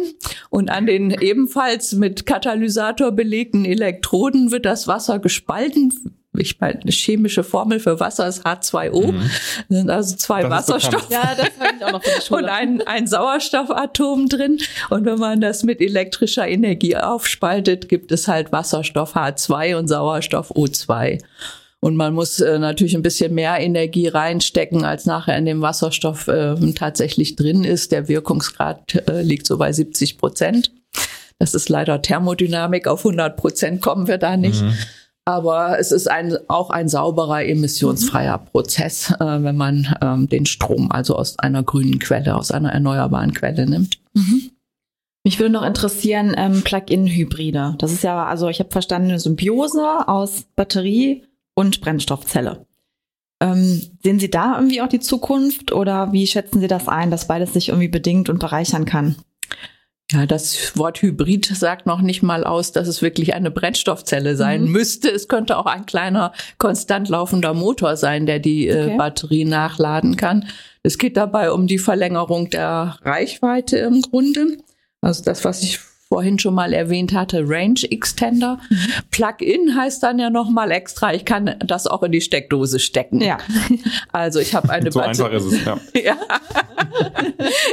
und 0.51 0.69
an 0.69 0.85
den 0.85 1.09
ebenfalls 1.11 1.93
mit 1.93 2.27
Katalysator 2.27 3.11
belegten 3.11 3.65
Elektroden 3.65 4.51
wird 4.51 4.65
das 4.65 4.87
Wasser 4.87 5.17
gespalten 5.17 6.21
ich 6.37 6.59
meine, 6.59 6.79
eine 6.81 6.91
chemische 6.91 7.43
Formel 7.43 7.79
für 7.79 7.99
Wasser 7.99 8.27
ist 8.27 8.45
H2O. 8.45 9.11
Mhm. 9.11 9.29
Das 9.69 9.77
sind 9.77 9.89
also 9.89 10.15
zwei 10.15 10.41
das 10.41 10.51
Wasserstoff 10.51 11.09
ja, 11.09 11.35
das 11.35 11.47
ich 11.47 11.85
auch 11.85 11.91
noch 11.91 12.03
von 12.03 12.11
der 12.15 12.21
Schule. 12.21 12.41
und 12.43 12.49
ein, 12.49 12.81
ein 12.81 13.07
Sauerstoffatom 13.07 14.29
drin. 14.29 14.57
Und 14.89 15.05
wenn 15.05 15.19
man 15.19 15.41
das 15.41 15.63
mit 15.63 15.81
elektrischer 15.81 16.47
Energie 16.47 16.97
aufspaltet, 16.97 17.89
gibt 17.89 18.11
es 18.11 18.27
halt 18.27 18.51
Wasserstoff 18.51 19.15
H2 19.15 19.77
und 19.77 19.87
Sauerstoff 19.87 20.51
O2. 20.51 21.19
Und 21.79 21.97
man 21.97 22.13
muss 22.13 22.39
äh, 22.39 22.59
natürlich 22.59 22.95
ein 22.95 23.01
bisschen 23.01 23.33
mehr 23.33 23.59
Energie 23.59 24.07
reinstecken, 24.07 24.85
als 24.85 25.05
nachher 25.05 25.37
in 25.37 25.45
dem 25.45 25.61
Wasserstoff 25.61 26.29
äh, 26.29 26.55
tatsächlich 26.73 27.35
drin 27.35 27.65
ist. 27.65 27.91
Der 27.91 28.07
Wirkungsgrad 28.07 29.03
äh, 29.09 29.21
liegt 29.21 29.45
so 29.45 29.57
bei 29.57 29.73
70 29.73 30.17
Prozent. 30.17 30.71
Das 31.39 31.53
ist 31.53 31.67
leider 31.67 32.01
Thermodynamik. 32.01 32.87
Auf 32.87 33.05
100 33.05 33.35
Prozent 33.35 33.81
kommen 33.81 34.07
wir 34.07 34.17
da 34.17 34.37
nicht. 34.37 34.61
Mhm. 34.61 34.73
Aber 35.25 35.79
es 35.79 35.91
ist 35.91 36.09
ein, 36.09 36.37
auch 36.49 36.69
ein 36.69 36.89
sauberer, 36.89 37.45
emissionsfreier 37.45 38.39
mhm. 38.39 38.45
Prozess, 38.47 39.11
äh, 39.11 39.43
wenn 39.43 39.55
man 39.55 39.95
ähm, 40.01 40.27
den 40.27 40.45
Strom 40.45 40.91
also 40.91 41.15
aus 41.15 41.39
einer 41.39 41.63
grünen 41.63 41.99
Quelle, 41.99 42.35
aus 42.35 42.51
einer 42.51 42.73
erneuerbaren 42.73 43.33
Quelle 43.33 43.65
nimmt. 43.65 43.99
Mhm. 44.13 44.51
Mich 45.25 45.39
würde 45.39 45.53
noch 45.53 45.63
interessieren, 45.63 46.33
ähm, 46.35 46.63
Plug-in-Hybride. 46.63 47.75
Das 47.77 47.93
ist 47.93 48.03
ja, 48.03 48.25
also 48.25 48.49
ich 48.49 48.59
habe 48.59 48.71
verstanden, 48.71 49.09
eine 49.09 49.19
Symbiose 49.19 50.07
aus 50.09 50.43
Batterie 50.57 51.23
und 51.55 51.79
Brennstoffzelle. 51.79 52.65
Ähm, 53.41 53.81
sehen 54.03 54.19
Sie 54.19 54.29
da 54.29 54.55
irgendwie 54.55 54.81
auch 54.81 54.89
die 54.89 54.99
Zukunft 54.99 55.71
oder 55.71 56.11
wie 56.11 56.27
schätzen 56.27 56.59
Sie 56.59 56.67
das 56.67 56.89
ein, 56.89 57.11
dass 57.11 57.27
beides 57.27 57.53
sich 57.53 57.69
irgendwie 57.69 57.87
bedingt 57.87 58.29
und 58.29 58.39
bereichern 58.39 58.83
kann? 58.83 59.15
Ja, 60.13 60.27
das 60.27 60.77
Wort 60.77 61.01
Hybrid 61.01 61.45
sagt 61.45 61.87
noch 61.87 62.01
nicht 62.01 62.21
mal 62.21 62.43
aus, 62.43 62.71
dass 62.71 62.87
es 62.87 63.01
wirklich 63.01 63.33
eine 63.33 63.49
Brennstoffzelle 63.49 64.35
sein 64.35 64.65
mhm. 64.65 64.71
müsste. 64.71 65.09
Es 65.09 65.27
könnte 65.27 65.57
auch 65.57 65.65
ein 65.65 65.87
kleiner, 65.87 66.33
konstant 66.59 67.09
laufender 67.09 67.55
Motor 67.55 67.97
sein, 67.97 68.27
der 68.27 68.37
die 68.37 68.67
äh, 68.67 68.83
okay. 68.83 68.93
äh, 68.93 68.97
Batterie 68.97 69.45
nachladen 69.45 70.15
kann. 70.15 70.45
Es 70.83 70.99
geht 70.99 71.17
dabei 71.17 71.51
um 71.51 71.65
die 71.65 71.79
Verlängerung 71.79 72.49
der 72.51 72.99
Reichweite 73.01 73.77
im 73.77 74.01
Grunde. 74.01 74.57
Also 75.01 75.23
das, 75.23 75.43
was 75.45 75.63
ich 75.63 75.79
vorhin 76.13 76.37
schon 76.37 76.53
mal 76.53 76.73
erwähnt 76.73 77.11
hatte, 77.11 77.41
Range 77.43 77.79
Extender. 77.89 78.59
Mhm. 78.69 78.77
Plug-in 79.09 79.75
heißt 79.75 80.03
dann 80.03 80.19
ja 80.19 80.29
noch 80.29 80.47
mal 80.47 80.69
extra, 80.69 81.11
ich 81.11 81.25
kann 81.25 81.55
das 81.65 81.87
auch 81.87 82.03
in 82.03 82.11
die 82.11 82.21
Steckdose 82.21 82.77
stecken. 82.77 83.19
Ja. 83.19 83.39
Also 84.11 84.39
ich 84.39 84.53
habe 84.53 84.69
eine 84.69 84.91
so 84.91 84.99
Batterie. 84.99 85.23
Einfach 85.23 85.37
ist 85.37 85.45
es, 85.45 85.65
ja. 85.65 85.79
ja. 86.03 86.17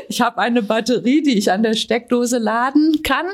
Ich 0.09 0.23
habe 0.23 0.39
eine 0.39 0.63
Batterie, 0.63 1.23
die 1.23 1.37
ich 1.37 1.53
an 1.53 1.63
der 1.63 1.75
Steckdose 1.75 2.39
laden 2.39 3.03
kann 3.03 3.27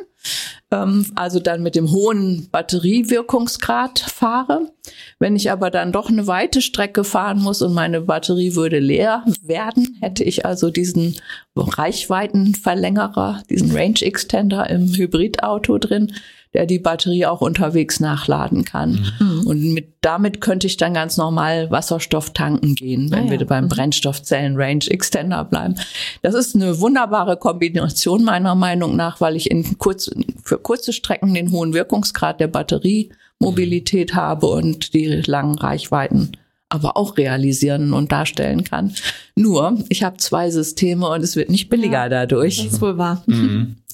ähm, 0.72 1.06
also 1.14 1.40
dann 1.40 1.62
mit 1.62 1.76
dem 1.76 1.90
hohen 1.90 2.48
Batteriewirkungsgrad 2.50 3.98
fahre. 4.00 4.72
Wenn 5.18 5.34
ich 5.34 5.50
aber 5.50 5.70
dann 5.70 5.92
doch 5.92 6.10
eine 6.10 6.26
weite 6.26 6.60
Strecke 6.60 7.02
fahren 7.02 7.40
muss 7.40 7.62
und 7.62 7.72
meine 7.72 8.02
Batterie 8.02 8.54
würde 8.54 8.78
leer 8.78 9.24
werden, 9.42 9.96
hätte 10.00 10.22
ich 10.24 10.44
also 10.44 10.70
diesen 10.70 11.16
Reichweitenverlängerer, 11.56 13.42
diesen 13.48 13.74
Range 13.74 14.00
Extender 14.02 14.68
im 14.68 14.94
Hybridauto 14.94 15.78
drin, 15.78 16.12
der 16.52 16.66
die 16.66 16.78
Batterie 16.78 17.26
auch 17.26 17.40
unterwegs 17.40 17.98
nachladen 17.98 18.64
kann. 18.64 19.12
Mhm. 19.18 19.46
Und 19.46 19.74
mit, 19.74 19.94
damit 20.02 20.40
könnte 20.40 20.66
ich 20.66 20.76
dann 20.76 20.94
ganz 20.94 21.16
normal 21.16 21.70
Wasserstoff 21.70 22.32
tanken 22.32 22.74
gehen, 22.74 23.10
wenn 23.10 23.28
ah, 23.28 23.32
ja. 23.32 23.38
wir 23.38 23.46
beim 23.46 23.64
mhm. 23.64 23.68
Brennstoffzellen 23.68 24.56
Range 24.56 24.84
Extender 24.86 25.44
bleiben. 25.44 25.76
Das 26.22 26.34
ist 26.34 26.54
eine 26.54 26.80
wunderbare 26.80 27.36
Kombination 27.36 28.24
meiner 28.24 28.54
Meinung 28.54 28.96
nach, 28.96 29.20
weil 29.20 29.36
ich 29.36 29.50
in 29.50 29.78
kurz, 29.78 30.10
für 30.44 30.58
kurze 30.58 30.92
Strecken 30.92 31.34
den 31.34 31.52
hohen 31.52 31.74
Wirkungsgrad 31.74 32.40
der 32.40 32.48
Batteriemobilität 32.48 33.25
mhm. 33.40 34.14
habe 34.14 34.46
und 34.46 34.94
die 34.94 35.06
langen 35.26 35.56
Reichweiten 35.56 36.32
aber 36.68 36.96
auch 36.96 37.16
realisieren 37.16 37.92
und 37.92 38.12
darstellen 38.12 38.64
kann. 38.64 38.94
Nur, 39.36 39.78
ich 39.88 40.02
habe 40.02 40.16
zwei 40.16 40.50
Systeme 40.50 41.08
und 41.08 41.22
es 41.22 41.36
wird 41.36 41.48
nicht 41.48 41.68
billiger 41.68 42.04
ja, 42.04 42.08
dadurch. 42.08 42.56
Das 42.56 42.74
ist 42.74 42.80
wohl 42.80 42.98
wahr. 42.98 43.22
Mhm. 43.26 43.76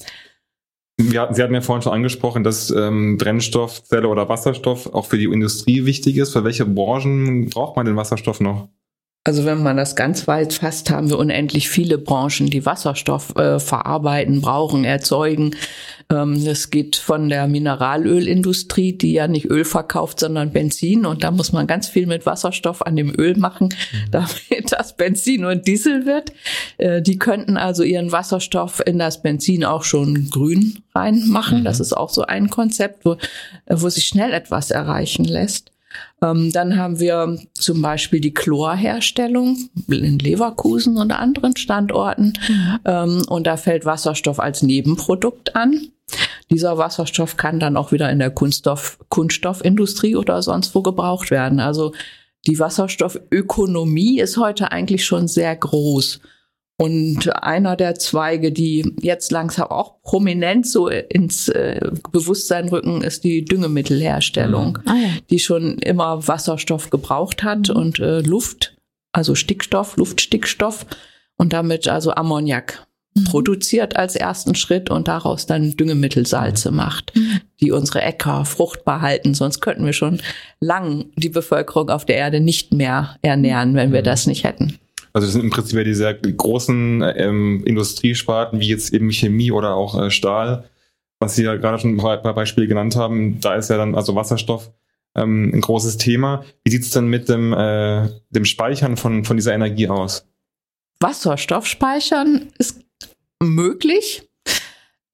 Wir, 0.97 1.27
Sie 1.31 1.41
hatten 1.41 1.55
ja 1.55 1.61
vorhin 1.61 1.81
schon 1.81 1.93
angesprochen, 1.93 2.43
dass 2.43 2.69
ähm, 2.69 3.17
Brennstoffzelle 3.17 4.07
oder 4.07 4.29
Wasserstoff 4.29 4.93
auch 4.93 5.07
für 5.07 5.17
die 5.17 5.25
Industrie 5.25 5.85
wichtig 5.85 6.17
ist. 6.17 6.33
Für 6.33 6.43
welche 6.43 6.65
Branchen 6.65 7.49
braucht 7.49 7.75
man 7.75 7.87
den 7.87 7.95
Wasserstoff 7.95 8.39
noch? 8.39 8.69
Also 9.25 9.45
wenn 9.45 9.63
man 9.63 9.77
das 9.77 9.95
ganz 9.95 10.27
weit 10.27 10.51
fasst, 10.51 10.89
haben 10.89 11.09
wir 11.09 11.17
unendlich 11.17 11.69
viele 11.69 11.97
Branchen, 11.97 12.49
die 12.49 12.65
Wasserstoff 12.65 13.33
äh, 13.37 13.57
verarbeiten, 13.57 14.41
brauchen, 14.41 14.83
erzeugen. 14.83 15.55
Ähm, 16.09 16.33
es 16.33 16.71
geht 16.71 16.97
von 16.97 17.29
der 17.29 17.47
Mineralölindustrie, 17.47 18.97
die 18.97 19.13
ja 19.13 19.29
nicht 19.29 19.45
Öl 19.45 19.63
verkauft, 19.63 20.19
sondern 20.19 20.51
Benzin. 20.51 21.05
Und 21.05 21.23
da 21.23 21.31
muss 21.31 21.53
man 21.53 21.67
ganz 21.67 21.87
viel 21.87 22.05
mit 22.05 22.25
Wasserstoff 22.25 22.85
an 22.85 22.97
dem 22.97 23.17
Öl 23.17 23.37
machen, 23.37 23.69
mhm. 23.69 24.11
damit 24.11 24.71
das 24.71 24.97
Benzin 24.97 25.45
und 25.45 25.67
Diesel 25.67 26.05
wird. 26.05 26.33
Äh, 26.77 27.01
die 27.01 27.17
könnten 27.17 27.55
also 27.55 27.83
ihren 27.83 28.11
Wasserstoff 28.11 28.81
in 28.85 28.99
das 28.99 29.21
Benzin 29.21 29.63
auch 29.63 29.85
schon 29.85 30.29
grün 30.31 30.83
reinmachen. 30.93 31.61
Mhm. 31.61 31.63
Das 31.63 31.79
ist 31.79 31.93
auch 31.93 32.09
so 32.09 32.23
ein 32.23 32.49
Konzept, 32.49 33.05
wo, 33.05 33.15
wo 33.69 33.87
sich 33.87 34.05
schnell 34.05 34.33
etwas 34.33 34.69
erreichen 34.69 35.23
lässt. 35.23 35.71
Ähm, 36.21 36.51
dann 36.51 36.77
haben 36.77 36.99
wir 36.99 37.37
zum 37.53 37.81
Beispiel 37.81 38.19
die 38.19 38.33
Chlorherstellung 38.33 39.69
in 39.87 40.19
Leverkusen 40.19 40.97
und 40.97 41.11
anderen 41.11 41.55
Standorten. 41.55 42.33
Mhm. 42.47 42.79
Ähm, 42.85 43.21
und 43.27 43.47
da 43.47 43.57
fällt 43.57 43.85
Wasserstoff 43.85 44.39
als 44.39 44.63
Nebenprodukt 44.63 45.55
an. 45.55 45.89
Dieser 46.51 46.77
Wasserstoff 46.77 47.37
kann 47.37 47.59
dann 47.59 47.77
auch 47.77 47.91
wieder 47.91 48.09
in 48.11 48.19
der 48.19 48.29
Kunststoff, 48.29 48.99
Kunststoffindustrie 49.09 50.15
oder 50.15 50.41
sonst 50.41 50.75
wo 50.75 50.81
gebraucht 50.81 51.31
werden. 51.31 51.59
Also 51.59 51.93
die 52.47 52.59
Wasserstoffökonomie 52.59 54.19
ist 54.19 54.37
heute 54.37 54.71
eigentlich 54.71 55.05
schon 55.05 55.27
sehr 55.27 55.55
groß. 55.55 56.19
Und 56.77 57.31
einer 57.43 57.75
der 57.75 57.95
Zweige, 57.95 58.51
die 58.51 58.95
jetzt 58.99 59.31
langsam 59.31 59.67
auch 59.67 60.01
prominent 60.01 60.67
so 60.67 60.87
ins 60.87 61.47
äh, 61.47 61.79
Bewusstsein 62.11 62.67
rücken, 62.67 63.01
ist 63.03 63.23
die 63.23 63.45
Düngemittelherstellung, 63.45 64.79
mhm. 64.83 64.91
ah, 64.91 64.95
ja. 64.95 65.09
die 65.29 65.39
schon 65.39 65.77
immer 65.79 66.27
Wasserstoff 66.27 66.89
gebraucht 66.89 67.43
hat 67.43 67.69
mhm. 67.69 67.75
und 67.75 67.99
äh, 67.99 68.21
Luft, 68.21 68.75
also 69.11 69.35
Stickstoff, 69.35 69.97
Luftstickstoff 69.97 70.87
und 71.37 71.53
damit 71.53 71.87
also 71.87 72.15
Ammoniak 72.15 72.87
mhm. 73.13 73.25
produziert 73.25 73.95
als 73.95 74.15
ersten 74.15 74.55
Schritt 74.55 74.89
und 74.89 75.07
daraus 75.07 75.45
dann 75.45 75.77
Düngemittelsalze 75.77 76.71
mhm. 76.71 76.77
macht, 76.77 77.15
mhm. 77.15 77.41
die 77.61 77.71
unsere 77.71 78.01
Äcker 78.01 78.45
fruchtbar 78.45 79.01
halten. 79.01 79.35
Sonst 79.35 79.61
könnten 79.61 79.85
wir 79.85 79.93
schon 79.93 80.21
lang 80.59 81.05
die 81.17 81.29
Bevölkerung 81.29 81.91
auf 81.91 82.05
der 82.05 82.15
Erde 82.15 82.39
nicht 82.39 82.73
mehr 82.73 83.17
ernähren, 83.21 83.75
wenn 83.75 83.93
wir 83.93 84.01
das 84.01 84.25
nicht 84.25 84.43
hätten. 84.43 84.79
Also 85.13 85.27
das 85.27 85.33
sind 85.33 85.43
im 85.43 85.51
Prinzip 85.51 85.77
ja 85.77 85.83
diese 85.83 86.13
großen 86.13 87.03
ähm, 87.15 87.63
Industriesparten 87.65 88.59
wie 88.59 88.67
jetzt 88.67 88.93
eben 88.93 89.11
Chemie 89.11 89.51
oder 89.51 89.75
auch 89.75 89.99
äh, 89.99 90.09
Stahl, 90.09 90.69
was 91.19 91.35
Sie 91.35 91.43
ja 91.43 91.55
gerade 91.55 91.79
schon 91.79 91.95
ein 91.95 91.97
paar, 91.97 92.33
Beispiele 92.33 92.67
genannt 92.67 92.95
haben. 92.95 93.39
Da 93.39 93.55
ist 93.55 93.69
ja 93.69 93.77
dann 93.77 93.93
also 93.93 94.15
Wasserstoff 94.15 94.71
ähm, 95.15 95.51
ein 95.53 95.61
großes 95.61 95.97
Thema. 95.97 96.43
Wie 96.63 96.71
sieht 96.71 96.83
es 96.83 96.89
denn 96.89 97.07
mit 97.07 97.29
dem, 97.29 97.53
äh, 97.53 98.09
dem 98.31 98.45
Speichern 98.45 98.97
von, 98.97 99.23
von 99.23 99.37
dieser 99.37 99.53
Energie 99.53 99.87
aus? 99.87 100.27
Wasserstoff 100.99 101.67
speichern 101.67 102.47
ist 102.57 102.81
möglich. 103.39 104.27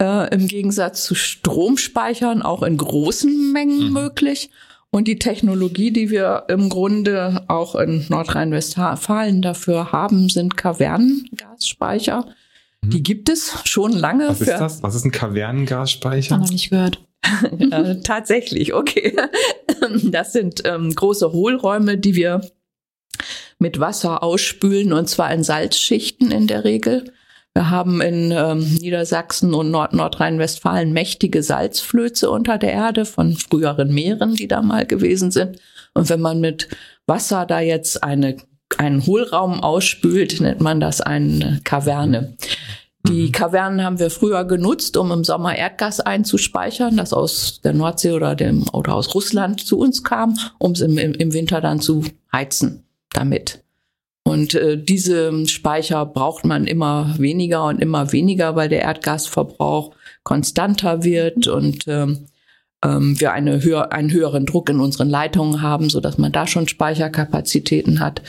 Äh, 0.01 0.33
Im 0.33 0.47
Gegensatz 0.47 1.03
zu 1.03 1.13
Stromspeichern 1.13 2.41
auch 2.41 2.63
in 2.63 2.77
großen 2.77 3.51
Mengen 3.51 3.87
mhm. 3.87 3.93
möglich. 3.93 4.49
Und 4.91 5.07
die 5.07 5.19
Technologie, 5.19 5.91
die 5.91 6.09
wir 6.09 6.45
im 6.47 6.69
Grunde 6.69 7.43
auch 7.47 7.75
in 7.75 8.05
Nordrhein-Westfalen 8.09 9.41
dafür 9.41 9.91
haben, 9.91 10.29
sind 10.29 10.57
Kavernengasspeicher. 10.57 12.25
Mhm. 12.81 12.89
Die 12.89 13.03
gibt 13.03 13.29
es 13.29 13.53
schon 13.65 13.91
lange. 13.91 14.29
Was 14.29 14.41
ist 14.41 14.49
das? 14.49 14.81
Was 14.81 14.95
ist 14.95 15.05
ein 15.05 15.11
Kavernengasspeicher? 15.11 16.35
Hab 16.35 16.41
noch 16.41 16.51
nicht 16.51 16.71
gehört. 16.71 16.99
äh, 17.59 18.01
tatsächlich, 18.01 18.73
okay. 18.73 19.15
Das 20.03 20.33
sind 20.33 20.63
ähm, 20.65 20.93
große 20.93 21.31
Hohlräume, 21.31 21.97
die 21.97 22.13
wir 22.13 22.41
mit 23.59 23.79
Wasser 23.79 24.23
ausspülen 24.23 24.91
und 24.91 25.07
zwar 25.07 25.33
in 25.33 25.43
Salzschichten 25.43 26.31
in 26.31 26.47
der 26.47 26.63
Regel. 26.63 27.13
Wir 27.59 27.71
haben 27.71 27.99
in 27.99 28.31
ähm, 28.31 28.77
Niedersachsen 28.79 29.53
und 29.53 29.69
Nord 29.69 29.91
Nordrhein-Westfalen 29.91 30.93
mächtige 30.93 31.43
Salzflöze 31.43 32.31
unter 32.31 32.57
der 32.57 32.71
Erde 32.71 33.03
von 33.03 33.35
früheren 33.35 33.93
Meeren, 33.93 34.33
die 34.33 34.47
da 34.47 34.61
mal 34.61 34.85
gewesen 34.85 35.29
sind. 35.29 35.59
Und 35.93 36.07
wenn 36.07 36.21
man 36.21 36.39
mit 36.39 36.69
Wasser 37.05 37.45
da 37.45 37.59
jetzt 37.59 38.01
eine, 38.01 38.37
einen 38.77 39.05
Hohlraum 39.05 39.61
ausspült, 39.61 40.39
nennt 40.39 40.61
man 40.61 40.79
das 40.79 41.01
eine 41.01 41.59
Kaverne. 41.65 42.37
Die 43.05 43.27
mhm. 43.27 43.31
Kavernen 43.33 43.83
haben 43.83 43.99
wir 43.99 44.09
früher 44.09 44.45
genutzt, 44.45 44.95
um 44.95 45.11
im 45.11 45.25
Sommer 45.25 45.53
Erdgas 45.53 45.99
einzuspeichern, 45.99 46.95
das 46.95 47.11
aus 47.11 47.59
der 47.59 47.73
Nordsee 47.73 48.13
oder 48.13 48.37
dem 48.37 48.69
oder 48.71 48.95
aus 48.95 49.13
Russland 49.13 49.59
zu 49.59 49.79
uns 49.79 50.05
kam, 50.05 50.37
um 50.59 50.71
es 50.71 50.79
im, 50.79 50.97
im 50.97 51.33
Winter 51.33 51.59
dann 51.59 51.81
zu 51.81 52.05
heizen 52.31 52.85
damit. 53.11 53.61
Und 54.29 54.53
äh, 54.53 54.81
diese 54.81 55.47
Speicher 55.47 56.05
braucht 56.05 56.45
man 56.45 56.67
immer 56.67 57.15
weniger 57.17 57.65
und 57.65 57.81
immer 57.81 58.11
weniger, 58.11 58.55
weil 58.55 58.69
der 58.69 58.81
Erdgasverbrauch 58.81 59.95
konstanter 60.23 61.03
wird 61.03 61.47
und 61.47 61.87
ähm, 61.87 62.27
ähm, 62.83 63.19
wir 63.19 63.33
eine 63.33 63.63
höher, 63.63 63.91
einen 63.91 64.11
höheren 64.11 64.45
Druck 64.45 64.69
in 64.69 64.79
unseren 64.79 65.09
Leitungen 65.09 65.61
haben, 65.61 65.89
so 65.89 65.99
dass 65.99 66.17
man 66.17 66.31
da 66.31 66.47
schon 66.47 66.67
Speicherkapazitäten 66.67 67.99
hat. 67.99 68.21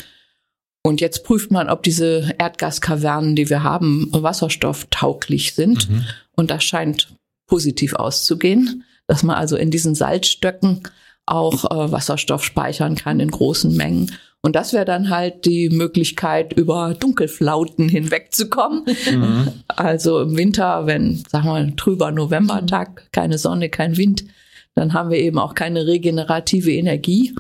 Und 0.83 1.01
jetzt 1.01 1.25
prüft 1.25 1.51
man, 1.51 1.69
ob 1.69 1.83
diese 1.83 2.35
Erdgaskavernen, 2.39 3.37
die 3.37 3.51
wir 3.51 3.63
haben, 3.63 4.09
wasserstofftauglich 4.13 5.55
sind. 5.55 5.91
Mhm. 5.91 6.05
Und 6.35 6.51
das 6.51 6.65
scheint 6.65 7.15
positiv 7.47 7.95
auszugehen, 7.95 8.85
dass 9.07 9.23
man 9.23 9.37
also 9.37 9.57
in 9.57 9.71
diesen 9.71 9.95
Salzstöcken 9.95 10.83
auch 11.27 11.71
äh, 11.71 11.93
Wasserstoff 11.93 12.45
speichern 12.45 12.95
kann 12.95 13.21
in 13.21 13.31
großen 13.31 13.77
Mengen. 13.77 14.13
Und 14.43 14.57
das 14.57 14.73
wäre 14.73 14.87
dann 14.87 15.11
halt 15.11 15.45
die 15.45 15.69
Möglichkeit, 15.69 16.55
über 16.55 16.95
Dunkelflauten 16.99 17.89
hinwegzukommen. 17.89 18.85
Mhm. 19.11 19.49
Also 19.69 20.23
im 20.23 20.37
Winter, 20.37 20.87
wenn, 20.87 21.23
sagen 21.29 21.47
wir 21.47 21.53
mal, 21.53 21.73
trüber 21.77 22.11
Novembertag, 22.11 23.09
keine 23.13 23.37
Sonne, 23.37 23.69
kein 23.69 23.99
Wind, 23.99 24.25
dann 24.75 24.95
haben 24.95 25.11
wir 25.11 25.19
eben 25.19 25.39
auch 25.39 25.55
keine 25.55 25.87
regenerative 25.87 26.73
Energie. 26.73 27.35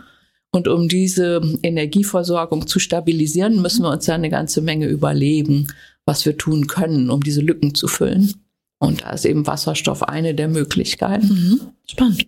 Und 0.52 0.68
um 0.68 0.88
diese 0.88 1.40
Energieversorgung 1.62 2.66
zu 2.66 2.78
stabilisieren, 2.78 3.62
müssen 3.62 3.82
wir 3.82 3.90
uns 3.90 4.06
ja 4.06 4.14
eine 4.14 4.30
ganze 4.30 4.60
Menge 4.60 4.86
überlegen, 4.86 5.68
was 6.04 6.26
wir 6.26 6.36
tun 6.36 6.66
können, 6.66 7.08
um 7.08 7.22
diese 7.22 7.40
Lücken 7.40 7.74
zu 7.74 7.88
füllen. 7.88 8.34
Und 8.78 9.02
da 9.02 9.12
ist 9.12 9.24
eben 9.24 9.46
Wasserstoff 9.46 10.02
eine 10.02 10.34
der 10.34 10.48
Möglichkeiten. 10.48 11.26
Mhm. 11.26 11.60
Spannend. 11.86 12.26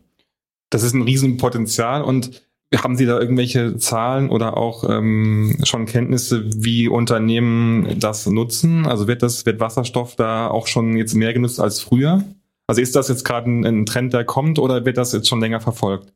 Das 0.71 0.83
ist 0.83 0.95
ein 0.95 1.03
Riesenpotenzial 1.03 2.03
und 2.03 2.43
haben 2.77 2.97
Sie 2.97 3.07
da 3.07 3.19
irgendwelche 3.19 3.77
Zahlen 3.77 4.31
oder 4.31 4.57
auch 4.57 4.89
ähm, 4.89 5.57
schon 5.65 5.87
Kenntnisse, 5.87 6.45
wie 6.47 6.89
Unternehmen 6.89 7.99
das 7.99 8.27
nutzen? 8.27 8.87
Also 8.87 9.07
wird 9.07 9.23
das, 9.23 9.45
wird 9.47 9.61
Wasserstoff 9.61 10.17
da 10.17 10.49
auch 10.49 10.67
schon 10.67 10.97
jetzt 10.97 11.15
mehr 11.15 11.33
genutzt 11.33 11.61
als 11.61 11.81
früher? 11.81 12.25
Also 12.67 12.81
ist 12.81 12.97
das 12.97 13.09
jetzt 13.09 13.25
gerade 13.25 13.51
ein, 13.51 13.65
ein 13.65 13.87
Trend, 13.87 14.13
der 14.13 14.25
kommt 14.25 14.59
oder 14.59 14.85
wird 14.85 14.97
das 14.97 15.13
jetzt 15.13 15.29
schon 15.29 15.41
länger 15.41 15.61
verfolgt? 15.61 16.13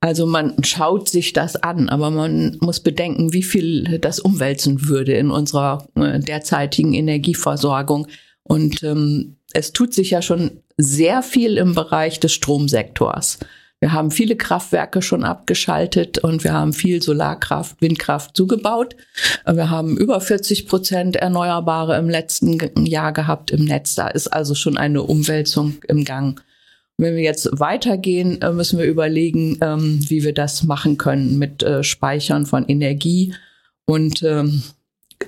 Also 0.00 0.26
man 0.26 0.62
schaut 0.62 1.08
sich 1.08 1.32
das 1.32 1.56
an, 1.56 1.88
aber 1.88 2.10
man 2.10 2.58
muss 2.60 2.80
bedenken, 2.80 3.32
wie 3.32 3.42
viel 3.42 3.98
das 3.98 4.20
umwälzen 4.20 4.88
würde 4.88 5.14
in 5.14 5.30
unserer 5.30 5.88
äh, 5.94 6.20
derzeitigen 6.20 6.92
Energieversorgung. 6.92 8.06
Und 8.42 8.82
ähm, 8.82 9.36
es 9.52 9.72
tut 9.72 9.94
sich 9.94 10.10
ja 10.10 10.22
schon 10.22 10.60
sehr 10.76 11.22
viel 11.22 11.56
im 11.56 11.74
Bereich 11.74 12.20
des 12.20 12.32
Stromsektors. 12.34 13.38
Wir 13.80 13.92
haben 13.92 14.10
viele 14.10 14.36
Kraftwerke 14.36 15.02
schon 15.02 15.22
abgeschaltet 15.22 16.18
und 16.18 16.44
wir 16.44 16.54
haben 16.54 16.72
viel 16.72 17.02
Solarkraft, 17.02 17.80
Windkraft 17.82 18.34
zugebaut. 18.34 18.96
Wir 19.44 19.68
haben 19.68 19.98
über 19.98 20.20
40 20.20 20.66
Prozent 20.66 21.16
Erneuerbare 21.16 21.98
im 21.98 22.08
letzten 22.08 22.86
Jahr 22.86 23.12
gehabt 23.12 23.50
im 23.50 23.64
Netz. 23.64 23.94
Da 23.94 24.08
ist 24.08 24.28
also 24.28 24.54
schon 24.54 24.78
eine 24.78 25.02
Umwälzung 25.02 25.74
im 25.88 26.04
Gang. 26.04 26.40
Wenn 26.98 27.14
wir 27.14 27.22
jetzt 27.22 27.48
weitergehen, 27.52 28.40
äh, 28.40 28.52
müssen 28.52 28.78
wir 28.78 28.86
überlegen, 28.86 29.58
ähm, 29.60 30.00
wie 30.08 30.24
wir 30.24 30.32
das 30.32 30.62
machen 30.62 30.96
können 30.96 31.38
mit 31.38 31.62
äh, 31.62 31.82
Speichern 31.82 32.46
von 32.46 32.66
Energie 32.66 33.34
und 33.84 34.22
ähm, 34.22 34.62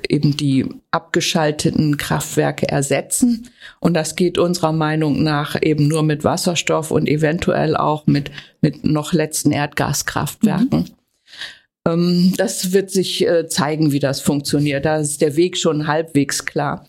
eben 0.09 0.37
die 0.37 0.67
abgeschalteten 0.91 1.99
Kraftwerke 1.99 2.69
ersetzen. 2.69 3.51
Und 3.81 3.95
das 3.95 4.17
geht 4.17 4.39
unserer 4.39 4.73
Meinung 4.73 5.23
nach 5.23 5.57
eben 5.61 5.89
nur 5.89 6.03
mit 6.03 6.25
Wasserstoff 6.25 6.91
und 6.91 7.09
eventuell 7.09 7.77
auch 7.77 8.07
mit, 8.07 8.31
mit 8.61 8.85
noch 8.85 9.13
letzten 9.13 9.53
Erdgaskraftwerken. 9.53 10.81
Mhm. 10.81 10.87
Ähm, 11.87 12.35
das 12.37 12.73
wird 12.73 12.91
sich 12.91 13.27
äh, 13.27 13.49
zeigen, 13.49 13.93
wie 13.93 14.01
das 14.01 14.21
funktioniert. 14.21 14.85
Da 14.85 14.99
ist 14.99 15.21
der 15.21 15.37
Weg 15.37 15.57
schon 15.57 15.87
halbwegs 15.87 16.45
klar. 16.45 16.87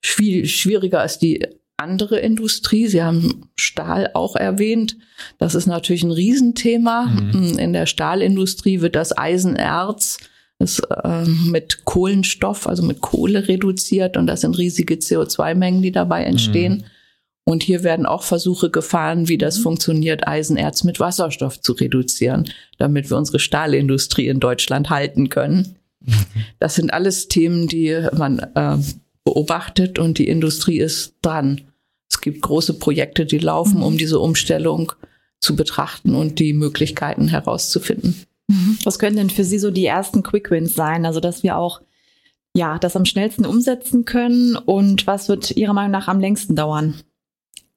Viel 0.00 0.46
schwieriger 0.46 1.04
ist 1.04 1.18
die 1.18 1.46
andere 1.76 2.18
Industrie. 2.18 2.86
Sie 2.86 3.02
haben 3.02 3.48
Stahl 3.56 4.10
auch 4.14 4.36
erwähnt. 4.36 4.96
Das 5.38 5.54
ist 5.54 5.66
natürlich 5.66 6.02
ein 6.02 6.10
Riesenthema. 6.10 7.06
Mhm. 7.06 7.58
In 7.58 7.72
der 7.72 7.86
Stahlindustrie 7.86 8.80
wird 8.80 8.96
das 8.96 9.16
Eisenerz 9.16 10.18
ist 10.60 10.80
äh, 11.02 11.24
mit 11.24 11.84
Kohlenstoff, 11.84 12.66
also 12.66 12.82
mit 12.82 13.00
Kohle 13.00 13.48
reduziert 13.48 14.16
und 14.16 14.26
das 14.26 14.42
sind 14.42 14.56
riesige 14.58 14.94
CO2-Mengen, 14.94 15.82
die 15.82 15.92
dabei 15.92 16.24
entstehen. 16.24 16.78
Mhm. 16.78 16.84
Und 17.44 17.62
hier 17.62 17.82
werden 17.82 18.06
auch 18.06 18.22
Versuche 18.22 18.70
gefahren, 18.70 19.26
wie 19.26 19.38
das 19.38 19.58
mhm. 19.58 19.62
funktioniert, 19.62 20.28
Eisenerz 20.28 20.84
mit 20.84 21.00
Wasserstoff 21.00 21.60
zu 21.60 21.72
reduzieren, 21.72 22.44
damit 22.78 23.10
wir 23.10 23.16
unsere 23.16 23.40
Stahlindustrie 23.40 24.28
in 24.28 24.38
Deutschland 24.38 24.90
halten 24.90 25.30
können. 25.30 25.76
Mhm. 26.00 26.14
Das 26.58 26.74
sind 26.74 26.92
alles 26.92 27.28
Themen, 27.28 27.66
die 27.66 28.06
man 28.16 28.38
äh, 28.38 28.76
beobachtet 29.24 29.98
und 29.98 30.18
die 30.18 30.28
Industrie 30.28 30.78
ist 30.78 31.14
dran. 31.22 31.62
Es 32.10 32.20
gibt 32.20 32.42
große 32.42 32.74
Projekte, 32.74 33.24
die 33.24 33.38
laufen, 33.38 33.82
um 33.82 33.96
diese 33.96 34.18
Umstellung 34.18 34.92
zu 35.40 35.56
betrachten 35.56 36.14
und 36.14 36.38
die 36.38 36.52
Möglichkeiten 36.52 37.28
herauszufinden. 37.28 38.26
Mhm. 38.50 38.78
Was 38.84 38.98
können 38.98 39.16
denn 39.16 39.30
für 39.30 39.44
Sie 39.44 39.58
so 39.58 39.70
die 39.70 39.86
ersten 39.86 40.22
Quick 40.22 40.50
Wins 40.50 40.74
sein? 40.74 41.06
Also, 41.06 41.20
dass 41.20 41.42
wir 41.42 41.56
auch 41.56 41.80
ja, 42.54 42.78
das 42.78 42.96
am 42.96 43.04
schnellsten 43.04 43.46
umsetzen 43.46 44.04
können 44.04 44.56
und 44.56 45.06
was 45.06 45.28
wird 45.28 45.52
Ihrer 45.52 45.72
Meinung 45.72 45.92
nach 45.92 46.08
am 46.08 46.18
längsten 46.18 46.56
dauern? 46.56 47.00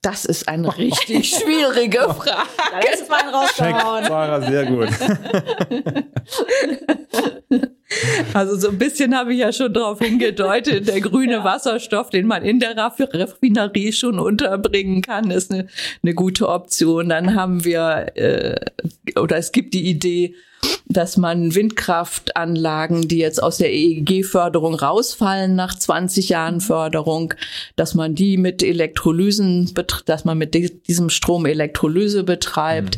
Das 0.01 0.25
ist 0.25 0.49
eine 0.49 0.75
richtig 0.77 1.29
schwierige 1.29 1.99
Frage. 1.99 2.49
Da 2.71 2.79
ist 2.91 3.09
man 3.09 3.29
rausgehauen. 3.29 4.05
Sarah, 4.05 4.41
sehr 4.41 4.65
gut. 4.65 4.89
Also 8.33 8.57
so 8.57 8.69
ein 8.69 8.77
bisschen 8.77 9.15
habe 9.15 9.33
ich 9.33 9.39
ja 9.39 9.51
schon 9.51 9.73
darauf 9.73 9.99
hingedeutet, 9.99 10.87
der 10.87 11.01
grüne 11.01 11.31
ja. 11.33 11.43
Wasserstoff, 11.43 12.09
den 12.09 12.27
man 12.27 12.43
in 12.43 12.59
der 12.59 12.75
Raffinerie 12.77 13.91
schon 13.93 14.19
unterbringen 14.19 15.01
kann, 15.01 15.31
ist 15.31 15.51
eine, 15.51 15.67
eine 16.01 16.13
gute 16.13 16.49
Option. 16.49 17.09
Dann 17.09 17.35
haben 17.35 17.63
wir, 17.63 18.11
äh, 18.15 18.55
oder 19.19 19.37
es 19.37 19.51
gibt 19.51 19.73
die 19.73 19.87
Idee, 19.89 20.35
dass 20.85 21.17
man 21.17 21.55
Windkraftanlagen, 21.55 23.07
die 23.07 23.17
jetzt 23.17 23.41
aus 23.41 23.57
der 23.57 23.71
EEG-Förderung 23.71 24.75
rausfallen 24.75 25.55
nach 25.55 25.77
20 25.77 26.29
Jahren 26.29 26.61
Förderung, 26.61 27.33
dass 27.75 27.95
man 27.95 28.15
die 28.15 28.37
mit 28.37 28.61
Elektrolysen, 28.61 29.73
dass 30.05 30.25
man 30.25 30.37
mit 30.37 30.53
diesem 30.87 31.09
Strom 31.09 31.45
Elektrolyse 31.45 32.23
betreibt, 32.23 32.97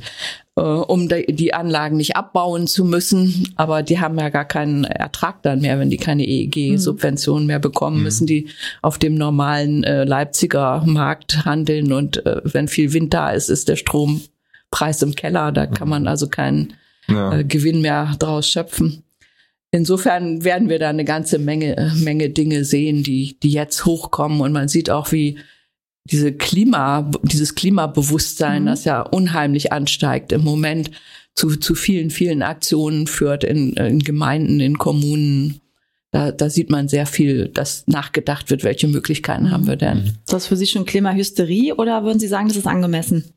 mhm. 0.55 0.63
äh, 0.63 0.65
um 0.65 1.07
die 1.07 1.53
Anlagen 1.53 1.97
nicht 1.97 2.15
abbauen 2.15 2.65
zu 2.67 2.85
müssen. 2.85 3.53
Aber 3.55 3.83
die 3.83 3.99
haben 3.99 4.17
ja 4.17 4.29
gar 4.29 4.45
keinen 4.45 4.85
Ertrag 4.85 5.43
dann 5.43 5.61
mehr, 5.61 5.79
wenn 5.79 5.91
die 5.91 5.97
keine 5.97 6.25
EEG-Subventionen 6.25 7.43
mhm. 7.43 7.47
mehr 7.47 7.59
bekommen, 7.59 7.97
mhm. 7.97 8.03
müssen 8.03 8.27
die 8.27 8.49
auf 8.81 8.97
dem 8.97 9.15
normalen 9.15 9.83
äh, 9.83 10.05
Leipziger 10.05 10.83
Markt 10.85 11.45
handeln. 11.45 11.93
Und 11.93 12.25
äh, 12.25 12.41
wenn 12.43 12.67
viel 12.67 12.93
Wind 12.93 13.13
da 13.13 13.31
ist, 13.31 13.49
ist 13.49 13.69
der 13.69 13.75
Strompreis 13.75 15.03
im 15.03 15.13
Keller. 15.13 15.51
Da 15.51 15.67
kann 15.67 15.87
man 15.87 16.07
also 16.07 16.27
keinen 16.27 16.73
ja. 17.07 17.39
äh, 17.39 17.43
Gewinn 17.43 17.81
mehr 17.81 18.15
daraus 18.19 18.49
schöpfen. 18.49 19.03
Insofern 19.71 20.43
werden 20.45 20.69
wir 20.69 20.79
da 20.79 20.89
eine 20.89 21.03
ganze 21.03 21.37
Menge, 21.37 21.75
äh, 21.75 21.93
Menge 21.95 22.29
Dinge 22.29 22.63
sehen, 22.63 23.03
die, 23.03 23.37
die 23.41 23.51
jetzt 23.51 23.85
hochkommen. 23.85 24.39
Und 24.39 24.53
man 24.53 24.67
sieht 24.67 24.89
auch, 24.89 25.11
wie 25.11 25.37
diese 26.05 26.31
Klima, 26.31 27.11
dieses 27.23 27.55
Klimabewusstsein, 27.55 28.63
mhm. 28.63 28.67
das 28.67 28.85
ja 28.85 29.01
unheimlich 29.01 29.73
ansteigt 29.73 30.31
im 30.31 30.43
Moment, 30.43 30.91
zu, 31.35 31.57
zu 31.57 31.75
vielen, 31.75 32.09
vielen 32.09 32.41
Aktionen 32.41 33.07
führt 33.07 33.43
in, 33.43 33.73
in 33.73 33.99
Gemeinden, 33.99 34.61
in 34.61 34.77
Kommunen. 34.77 35.59
Da, 36.11 36.31
da 36.31 36.49
sieht 36.49 36.69
man 36.69 36.87
sehr 36.87 37.05
viel, 37.05 37.49
dass 37.49 37.85
nachgedacht 37.87 38.49
wird, 38.49 38.63
welche 38.63 38.87
Möglichkeiten 38.87 39.45
mhm. 39.45 39.51
haben 39.51 39.67
wir 39.67 39.75
denn. 39.75 40.05
Ist 40.05 40.31
das 40.31 40.47
für 40.47 40.55
Sie 40.55 40.67
schon 40.67 40.85
Klimahysterie 40.85 41.75
oder 41.75 42.05
würden 42.05 42.19
Sie 42.19 42.27
sagen, 42.27 42.47
das 42.47 42.55
ist 42.55 42.67
angemessen? 42.67 43.33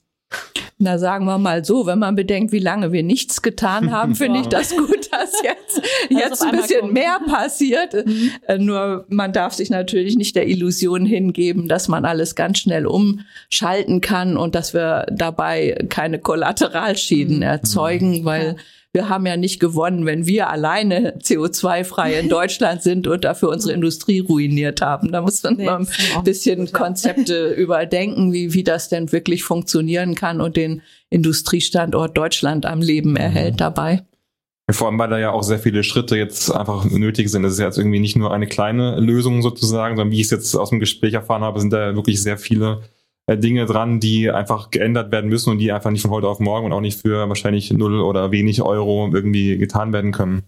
Na, 0.81 0.97
sagen 0.97 1.25
wir 1.25 1.39
mal 1.39 1.65
so, 1.65 1.87
wenn 1.87 1.99
man 1.99 2.15
bedenkt, 2.15 2.53
wie 2.53 2.61
lange 2.61 2.93
wir 2.93 3.03
nichts 3.03 3.43
getan 3.43 3.91
haben, 3.91 4.15
finde 4.17 4.41
ich 4.41 4.47
das 4.47 4.77
gut, 4.77 5.11
dass 5.11 5.43
jetzt, 5.43 5.83
jetzt 6.09 6.43
ein 6.43 6.53
bisschen 6.53 6.81
kommt. 6.83 6.93
mehr 6.93 7.19
passiert. 7.27 8.07
Mhm. 8.07 8.31
Äh, 8.47 8.59
nur 8.59 9.05
man 9.09 9.33
darf 9.33 9.55
sich 9.55 9.71
natürlich 9.71 10.17
nicht 10.17 10.37
der 10.37 10.47
Illusion 10.47 11.05
hingeben, 11.05 11.67
dass 11.67 11.89
man 11.89 12.05
alles 12.05 12.37
ganz 12.37 12.59
schnell 12.59 12.87
umschalten 12.87 14.01
kann 14.01 14.37
und 14.37 14.55
dass 14.55 14.73
wir 14.73 15.07
dabei 15.11 15.85
keine 15.89 16.21
Kollateralschäden 16.21 17.37
mhm. 17.37 17.43
erzeugen, 17.43 18.25
weil 18.25 18.57
wir 18.93 19.09
haben 19.09 19.27
ja 19.27 19.37
nicht 19.37 19.61
gewonnen, 19.61 20.07
wenn 20.07 20.27
wir 20.27 20.49
alleine 20.49 21.19
CO2-frei 21.19 22.19
in 22.19 22.29
Deutschland 22.29 22.83
sind 22.83 23.07
und 23.07 23.25
dafür 23.25 23.51
unsere 23.51 23.75
Industrie 23.75 24.21
ruiniert 24.21 24.81
haben. 24.81 25.13
Da 25.13 25.21
muss 25.21 25.43
man 25.43 25.57
nee, 25.57 25.67
mal 25.67 25.87
ein 26.17 26.25
bisschen 26.25 26.73
Konzepte 26.73 27.49
überdenken, 27.57 28.33
wie, 28.33 28.55
wie 28.55 28.65
das 28.65 28.89
denn 28.89 29.13
wirklich 29.13 29.45
funktionieren 29.45 30.15
kann 30.15 30.41
und 30.41 30.57
den 30.57 30.83
Industriestandort 31.11 32.17
Deutschland 32.17 32.65
am 32.65 32.81
Leben 32.81 33.11
mhm. 33.11 33.17
erhält 33.17 33.61
dabei. 33.61 34.05
Vor 34.71 34.89
allem, 34.89 34.99
weil 34.99 35.09
da 35.09 35.19
ja 35.19 35.31
auch 35.31 35.43
sehr 35.43 35.59
viele 35.59 35.83
Schritte 35.83 36.17
jetzt 36.17 36.51
einfach 36.51 36.85
nötig 36.85 37.31
sind. 37.31 37.43
Das 37.43 37.55
ist 37.55 37.59
ja 37.59 37.67
jetzt 37.67 37.79
irgendwie 37.79 38.01
nicht 38.01 38.17
nur 38.17 38.33
eine 38.35 38.47
kleine 38.47 39.01
Lösung 39.01 39.41
sozusagen, 39.41 39.97
sondern 39.97 40.13
wie 40.13 40.21
ich 40.21 40.27
es 40.27 40.31
jetzt 40.31 40.55
aus 40.55 40.71
dem 40.71 40.81
Gespräch 40.81 41.15
erfahren 41.15 41.43
habe, 41.43 41.61
sind 41.61 41.73
da 41.73 41.95
wirklich 41.95 42.23
sehr 42.23 42.37
viele 42.37 42.83
äh, 42.83 42.98
Dinge 43.37 43.67
dran, 43.67 44.01
die 44.01 44.31
einfach 44.31 44.71
geändert 44.71 45.13
werden 45.13 45.29
müssen 45.29 45.51
und 45.51 45.59
die 45.59 45.73
einfach 45.73 45.91
nicht 45.91 46.03
von 46.03 46.11
heute 46.11 46.29
auf 46.29 46.41
morgen 46.41 46.67
und 46.67 46.73
auch 46.73 46.81
nicht 46.81 47.01
für 47.03 47.29
wahrscheinlich 47.29 47.73
null 47.73 48.01
oder 48.01 48.31
wenig 48.31 48.63
Euro 48.63 49.11
irgendwie 49.13 49.59
getan 49.59 49.93
werden 49.93 50.13
können. 50.13 50.45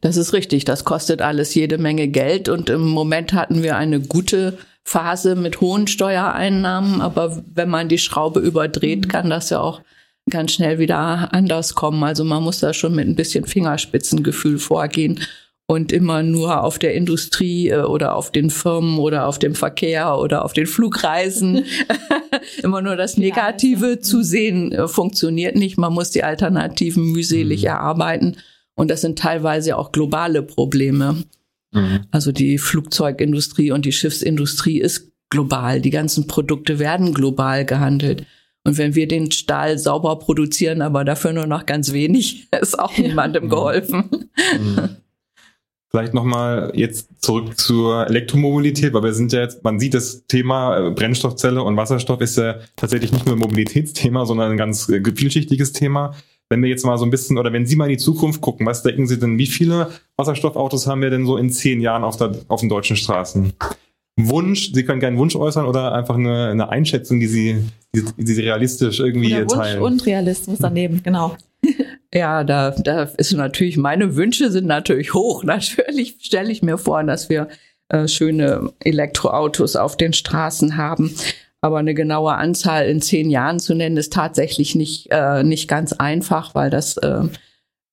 Das 0.00 0.16
ist 0.16 0.32
richtig. 0.32 0.64
Das 0.64 0.84
kostet 0.84 1.22
alles 1.22 1.54
jede 1.54 1.78
Menge 1.78 2.08
Geld 2.08 2.48
und 2.48 2.70
im 2.70 2.88
Moment 2.88 3.32
hatten 3.32 3.62
wir 3.62 3.76
eine 3.76 4.00
gute 4.00 4.58
Phase 4.84 5.36
mit 5.36 5.60
hohen 5.60 5.86
Steuereinnahmen, 5.86 7.00
aber 7.00 7.42
wenn 7.54 7.70
man 7.70 7.88
die 7.88 7.98
Schraube 7.98 8.40
überdreht, 8.40 9.04
mhm. 9.04 9.08
kann 9.08 9.30
das 9.30 9.50
ja 9.50 9.60
auch 9.60 9.80
ganz 10.30 10.52
schnell 10.52 10.78
wieder 10.78 11.32
anders 11.32 11.74
kommen. 11.74 12.02
Also 12.02 12.24
man 12.24 12.42
muss 12.42 12.60
da 12.60 12.72
schon 12.72 12.94
mit 12.94 13.06
ein 13.06 13.16
bisschen 13.16 13.44
Fingerspitzengefühl 13.44 14.58
vorgehen 14.58 15.20
und 15.66 15.92
immer 15.92 16.22
nur 16.22 16.62
auf 16.62 16.78
der 16.78 16.94
Industrie 16.94 17.68
äh, 17.68 17.82
oder 17.82 18.14
auf 18.14 18.30
den 18.32 18.50
Firmen 18.50 18.98
oder 18.98 19.26
auf 19.26 19.38
dem 19.38 19.54
Verkehr 19.54 20.18
oder 20.18 20.44
auf 20.44 20.52
den 20.52 20.66
Flugreisen 20.66 21.64
immer 22.62 22.82
nur 22.82 22.96
das 22.96 23.16
Negative 23.16 24.00
zu 24.00 24.22
sehen, 24.22 24.72
äh, 24.72 24.88
funktioniert 24.88 25.56
nicht. 25.56 25.78
Man 25.78 25.92
muss 25.92 26.10
die 26.10 26.24
Alternativen 26.24 27.12
mühselig 27.12 27.62
mhm. 27.62 27.68
erarbeiten. 27.68 28.36
Und 28.74 28.90
das 28.90 29.02
sind 29.02 29.18
teilweise 29.18 29.76
auch 29.76 29.92
globale 29.92 30.42
Probleme. 30.42 31.24
Mhm. 31.72 32.00
Also 32.10 32.32
die 32.32 32.58
Flugzeugindustrie 32.58 33.70
und 33.70 33.84
die 33.84 33.92
Schiffsindustrie 33.92 34.80
ist 34.80 35.12
global. 35.30 35.80
Die 35.80 35.90
ganzen 35.90 36.26
Produkte 36.26 36.78
werden 36.78 37.14
global 37.14 37.64
gehandelt. 37.64 38.26
Und 38.64 38.78
wenn 38.78 38.94
wir 38.94 39.08
den 39.08 39.30
Stahl 39.32 39.78
sauber 39.78 40.18
produzieren, 40.18 40.82
aber 40.82 41.04
dafür 41.04 41.32
nur 41.32 41.46
noch 41.46 41.66
ganz 41.66 41.92
wenig, 41.92 42.48
ist 42.60 42.78
auch 42.78 42.96
niemandem 42.96 43.48
geholfen. 43.48 44.30
Mhm. 44.58 44.96
Vielleicht 45.94 46.14
nochmal 46.14 46.72
jetzt 46.74 47.10
zurück 47.20 47.60
zur 47.60 48.06
Elektromobilität, 48.06 48.94
weil 48.94 49.02
wir 49.02 49.12
sind 49.12 49.30
ja 49.34 49.40
jetzt, 49.40 49.62
man 49.62 49.78
sieht 49.78 49.92
das 49.92 50.26
Thema 50.26 50.78
äh, 50.78 50.90
Brennstoffzelle 50.90 51.62
und 51.62 51.76
Wasserstoff 51.76 52.22
ist 52.22 52.38
ja 52.38 52.54
tatsächlich 52.76 53.12
nicht 53.12 53.26
nur 53.26 53.36
ein 53.36 53.38
Mobilitätsthema, 53.38 54.24
sondern 54.24 54.52
ein 54.52 54.56
ganz 54.56 54.88
äh, 54.88 55.02
vielschichtiges 55.04 55.74
Thema. 55.74 56.14
Wenn 56.48 56.62
wir 56.62 56.70
jetzt 56.70 56.86
mal 56.86 56.96
so 56.96 57.04
ein 57.04 57.10
bisschen, 57.10 57.36
oder 57.36 57.52
wenn 57.52 57.66
Sie 57.66 57.76
mal 57.76 57.84
in 57.84 57.90
die 57.90 57.96
Zukunft 57.98 58.40
gucken, 58.40 58.64
was 58.64 58.82
denken 58.82 59.06
Sie 59.06 59.18
denn, 59.18 59.36
wie 59.36 59.46
viele 59.46 59.90
Wasserstoffautos 60.16 60.86
haben 60.86 61.02
wir 61.02 61.10
denn 61.10 61.26
so 61.26 61.36
in 61.36 61.50
zehn 61.50 61.82
Jahren 61.82 62.04
auf, 62.04 62.16
der, 62.16 62.32
auf 62.48 62.60
den 62.60 62.70
deutschen 62.70 62.96
Straßen? 62.96 63.52
Wunsch, 64.16 64.72
Sie 64.72 64.84
können 64.84 65.00
gerne 65.00 65.12
einen 65.12 65.18
Wunsch 65.18 65.36
äußern 65.36 65.66
oder 65.66 65.92
einfach 65.92 66.16
eine, 66.16 66.48
eine 66.48 66.70
Einschätzung, 66.70 67.20
die 67.20 67.26
Sie, 67.26 67.56
die, 67.94 68.02
die 68.16 68.32
Sie 68.32 68.40
realistisch 68.40 68.98
irgendwie 68.98 69.34
oder 69.34 69.42
Wunsch 69.42 69.52
teilen. 69.52 69.82
und 69.82 70.06
Realismus 70.06 70.58
daneben, 70.58 71.02
genau. 71.02 71.36
Ja, 72.14 72.44
da, 72.44 72.70
da 72.70 73.04
ist 73.04 73.32
natürlich, 73.32 73.76
meine 73.76 74.16
Wünsche 74.16 74.50
sind 74.50 74.66
natürlich 74.66 75.14
hoch. 75.14 75.44
Natürlich 75.44 76.16
stelle 76.20 76.52
ich 76.52 76.62
mir 76.62 76.76
vor, 76.76 77.02
dass 77.04 77.30
wir 77.30 77.48
äh, 77.88 78.06
schöne 78.06 78.70
Elektroautos 78.80 79.76
auf 79.76 79.96
den 79.96 80.12
Straßen 80.12 80.76
haben. 80.76 81.14
Aber 81.62 81.78
eine 81.78 81.94
genaue 81.94 82.34
Anzahl 82.34 82.86
in 82.86 83.00
zehn 83.00 83.30
Jahren 83.30 83.60
zu 83.60 83.74
nennen, 83.74 83.96
ist 83.96 84.12
tatsächlich 84.12 84.74
nicht, 84.74 85.08
äh, 85.10 85.42
nicht 85.42 85.68
ganz 85.68 85.92
einfach, 85.92 86.54
weil 86.54 86.70
das 86.70 86.96
äh, 86.98 87.22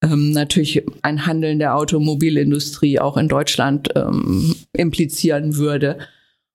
ähm, 0.02 0.32
natürlich 0.32 0.84
ein 1.02 1.26
Handeln 1.26 1.60
der 1.60 1.76
Automobilindustrie 1.76 3.00
auch 3.00 3.16
in 3.16 3.28
Deutschland 3.28 3.90
ähm, 3.96 4.56
implizieren 4.74 5.56
würde. 5.56 6.00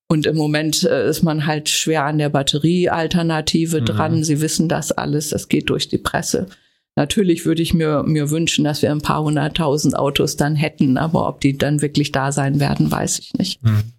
Und 0.08 0.26
im 0.26 0.36
Moment 0.36 0.82
äh, 0.82 1.08
ist 1.08 1.22
man 1.22 1.46
halt 1.46 1.68
schwer 1.68 2.04
an 2.04 2.18
der 2.18 2.30
Batteriealternative 2.30 3.80
mhm. 3.80 3.84
dran. 3.84 4.24
Sie 4.24 4.40
wissen 4.40 4.68
das 4.68 4.92
alles, 4.92 5.30
das 5.30 5.48
geht 5.48 5.70
durch 5.70 5.88
die 5.88 5.98
Presse. 5.98 6.46
Natürlich 6.96 7.44
würde 7.44 7.62
ich 7.62 7.74
mir, 7.74 8.04
mir 8.04 8.30
wünschen, 8.30 8.64
dass 8.64 8.82
wir 8.82 8.90
ein 8.90 9.00
paar 9.00 9.22
hunderttausend 9.22 9.96
Autos 9.96 10.36
dann 10.36 10.54
hätten, 10.54 10.96
aber 10.96 11.28
ob 11.28 11.40
die 11.40 11.58
dann 11.58 11.82
wirklich 11.82 12.12
da 12.12 12.30
sein 12.30 12.60
werden, 12.60 12.90
weiß 12.90 13.18
ich 13.18 13.34
nicht. 13.34 13.62
Mhm. 13.62 13.94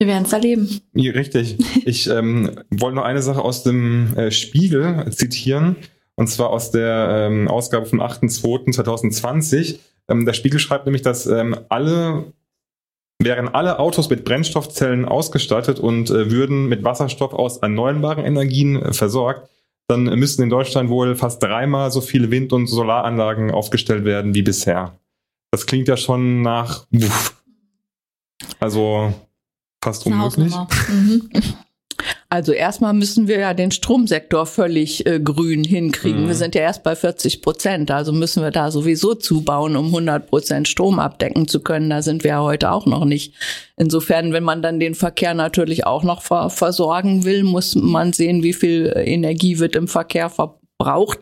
Wir 0.00 0.08
werden 0.08 0.24
es 0.24 0.32
erleben. 0.32 0.80
Ja, 0.94 1.12
richtig. 1.12 1.56
Ich 1.86 2.08
ähm, 2.08 2.50
wollte 2.70 2.96
noch 2.96 3.04
eine 3.04 3.22
Sache 3.22 3.42
aus 3.42 3.62
dem 3.62 4.16
äh, 4.16 4.30
Spiegel 4.30 5.10
zitieren. 5.12 5.76
Und 6.16 6.28
zwar 6.28 6.50
aus 6.50 6.70
der 6.70 7.28
ähm, 7.28 7.48
Ausgabe 7.48 7.86
vom 7.86 8.00
8.2.2020. 8.00 9.78
Ähm, 10.08 10.26
der 10.26 10.32
Spiegel 10.32 10.60
schreibt 10.60 10.86
nämlich, 10.86 11.02
dass 11.02 11.26
ähm, 11.26 11.56
alle, 11.68 12.32
wären 13.18 13.48
alle 13.48 13.78
Autos 13.78 14.10
mit 14.10 14.24
Brennstoffzellen 14.24 15.04
ausgestattet 15.04 15.78
und 15.78 16.10
äh, 16.10 16.30
würden 16.30 16.68
mit 16.68 16.84
Wasserstoff 16.84 17.32
aus 17.32 17.58
erneuerbaren 17.58 18.24
Energien 18.24 18.80
äh, 18.80 18.92
versorgt, 18.92 19.48
dann 19.88 20.04
müssten 20.04 20.42
in 20.42 20.50
Deutschland 20.50 20.88
wohl 20.90 21.14
fast 21.14 21.42
dreimal 21.42 21.90
so 21.90 22.00
viele 22.00 22.30
Wind- 22.30 22.52
und 22.52 22.66
Solaranlagen 22.66 23.50
aufgestellt 23.50 24.04
werden 24.04 24.34
wie 24.34 24.42
bisher. 24.42 24.98
Das 25.50 25.66
klingt 25.66 25.88
ja 25.88 25.96
schon 25.96 26.42
nach, 26.42 26.86
also 28.60 29.14
fast 29.82 30.06
unmöglich. 30.06 30.54
Mhm. 30.88 31.30
Also 32.34 32.50
erstmal 32.50 32.94
müssen 32.94 33.28
wir 33.28 33.38
ja 33.38 33.54
den 33.54 33.70
Stromsektor 33.70 34.44
völlig 34.46 35.06
äh, 35.06 35.20
grün 35.20 35.62
hinkriegen. 35.62 36.24
Mhm. 36.24 36.26
Wir 36.26 36.34
sind 36.34 36.56
ja 36.56 36.62
erst 36.62 36.82
bei 36.82 36.96
40 36.96 37.42
Prozent, 37.42 37.92
also 37.92 38.12
müssen 38.12 38.42
wir 38.42 38.50
da 38.50 38.72
sowieso 38.72 39.14
zubauen, 39.14 39.76
um 39.76 39.86
100 39.86 40.26
Prozent 40.26 40.66
Strom 40.66 40.98
abdecken 40.98 41.46
zu 41.46 41.60
können. 41.60 41.90
Da 41.90 42.02
sind 42.02 42.24
wir 42.24 42.30
ja 42.30 42.42
heute 42.42 42.72
auch 42.72 42.86
noch 42.86 43.04
nicht. 43.04 43.34
Insofern, 43.76 44.32
wenn 44.32 44.42
man 44.42 44.62
dann 44.62 44.80
den 44.80 44.96
Verkehr 44.96 45.32
natürlich 45.32 45.86
auch 45.86 46.02
noch 46.02 46.22
ver 46.22 46.50
versorgen 46.50 47.22
will, 47.22 47.44
muss 47.44 47.76
man 47.76 48.12
sehen, 48.12 48.42
wie 48.42 48.52
viel 48.52 48.92
Energie 48.96 49.60
wird 49.60 49.76
im 49.76 49.86
Verkehr 49.86 50.28
verbraucht 50.28 51.20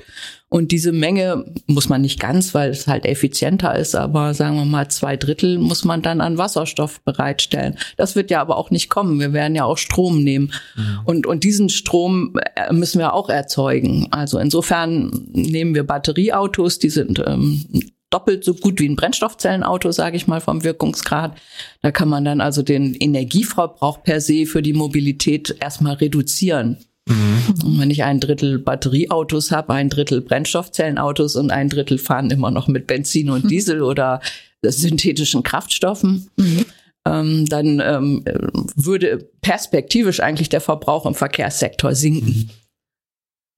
und 0.53 0.70
diese 0.70 0.92
Menge 0.92 1.46
muss 1.66 1.88
man 1.88 2.03
nicht 2.03 2.20
ganz, 2.20 2.53
weil 2.53 2.68
es 2.68 2.86
halt 2.86 3.07
effizienter 3.07 3.74
ist, 3.74 3.94
aber 3.94 4.34
sagen 4.34 4.57
wir 4.57 4.66
mal 4.66 4.86
zwei 4.90 5.16
Drittel 5.16 5.59
muss 5.59 5.82
man 5.82 6.03
dann 6.03 6.20
an 6.20 6.36
Wasserstoff 6.36 7.00
bereitstellen. 7.00 7.78
Das 7.96 8.16
wird 8.16 8.30
ja 8.30 8.42
aber 8.42 8.59
auch 8.59 8.70
nicht 8.70 8.90
kommen. 8.90 9.18
Wir 9.18 9.32
werden 9.32 9.55
ja 9.55 9.64
auch 9.64 9.78
Strom 9.78 10.22
nehmen. 10.22 10.53
Mhm. 10.76 10.98
Und, 11.07 11.26
und 11.26 11.44
diesen 11.44 11.70
Strom 11.70 12.38
äh, 12.55 12.70
müssen 12.70 12.98
wir 12.98 13.14
auch 13.14 13.30
erzeugen. 13.30 14.09
Also 14.11 14.38
insofern 14.38 15.26
nehmen 15.32 15.74
wir 15.74 15.86
Batterieautos, 15.86 16.78
die 16.78 16.90
sind 16.90 17.22
ähm, 17.26 17.64
doppelt 18.11 18.44
so 18.44 18.53
gut 18.53 18.78
wie 18.78 18.90
ein 18.90 18.96
Brennstoffzellenauto, 18.96 19.90
sage 19.90 20.18
ich 20.18 20.26
mal, 20.26 20.42
vom 20.42 20.64
Wirkungsgrad. 20.64 21.34
Da 21.80 21.90
kann 21.92 22.11
man 22.11 22.26
dann 22.26 22.42
also 22.42 22.61
den 22.61 22.94
Energieverbrauch 22.94 24.03
per 24.03 24.20
se 24.20 24.44
für 24.44 24.61
die 24.61 24.74
Mobilität 24.74 25.57
erstmal 25.61 25.94
reduzieren. 25.94 26.76
Mhm. 27.09 27.78
wenn 27.78 27.90
ich 27.90 28.05
ein 28.05 28.20
Drittel 28.20 28.59
Batterieautos 28.59 29.50
habe, 29.50 29.74
ein 29.74 29.88
Drittel 29.88 30.20
Brennstoffzellenautos 30.20 31.36
und 31.36 31.50
ein 31.50 31.68
Drittel 31.68 31.98
fahren 31.98 32.30
immer 32.30 32.50
noch 32.50 32.68
mit 32.68 32.86
Benzin 32.86 33.30
und 33.30 33.50
Diesel 33.50 33.82
oder 33.82 34.20
synthetischen 34.64 35.42
Kraftstoffen, 35.42 36.28
mhm. 36.36 36.64
ähm, 37.07 37.46
dann 37.46 37.80
ähm, 37.80 38.24
würde 38.76 39.28
perspektivisch 39.40 40.20
eigentlich 40.20 40.48
der 40.48 40.61
Verbrauch 40.61 41.07
im 41.07 41.14
Verkehrssektor 41.14 41.94
sinken. 41.94 42.50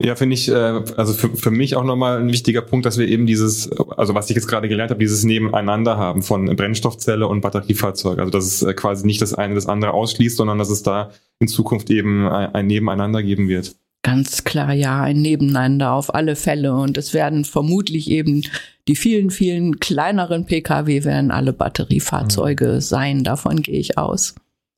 Ja, 0.03 0.15
finde 0.15 0.33
ich, 0.33 0.49
äh, 0.49 0.83
also 0.97 1.13
für, 1.13 1.35
für 1.37 1.51
mich 1.51 1.75
auch 1.75 1.83
nochmal 1.85 2.19
ein 2.19 2.31
wichtiger 2.31 2.61
Punkt, 2.61 2.85
dass 2.85 2.97
wir 2.97 3.07
eben 3.07 3.25
dieses, 3.25 3.71
also 3.71 4.13
was 4.13 4.29
ich 4.29 4.35
jetzt 4.35 4.47
gerade 4.47 4.67
gelernt 4.67 4.91
habe, 4.91 4.99
dieses 4.99 5.23
Nebeneinander 5.23 5.97
haben 5.97 6.21
von 6.21 6.53
Brennstoffzelle 6.55 7.27
und 7.27 7.41
Batteriefahrzeug. 7.41 8.19
Also 8.19 8.29
dass 8.29 8.45
es 8.45 8.61
äh, 8.61 8.73
quasi 8.73 9.05
nicht 9.05 9.21
das 9.21 9.33
eine 9.33 9.55
das 9.55 9.67
andere 9.67 9.93
ausschließt, 9.93 10.35
sondern 10.35 10.57
dass 10.57 10.69
es 10.69 10.83
da 10.83 11.11
in 11.39 11.47
Zukunft 11.47 11.89
eben 11.89 12.27
ein, 12.27 12.53
ein 12.53 12.67
Nebeneinander 12.67 13.23
geben 13.23 13.47
wird. 13.47 13.75
Ganz 14.03 14.43
klar, 14.43 14.73
ja, 14.73 15.01
ein 15.01 15.21
Nebeneinander 15.21 15.93
auf 15.93 16.13
alle 16.13 16.35
Fälle. 16.35 16.75
Und 16.75 16.97
es 16.97 17.13
werden 17.13 17.45
vermutlich 17.45 18.11
eben 18.11 18.43
die 18.87 18.95
vielen, 18.95 19.31
vielen 19.31 19.79
kleineren 19.79 20.45
Pkw 20.45 21.05
werden 21.05 21.31
alle 21.31 21.53
Batteriefahrzeuge 21.53 22.73
mhm. 22.73 22.81
sein. 22.81 23.23
Davon 23.23 23.61
gehe 23.61 23.79
ich 23.79 23.97
aus. 23.97 24.35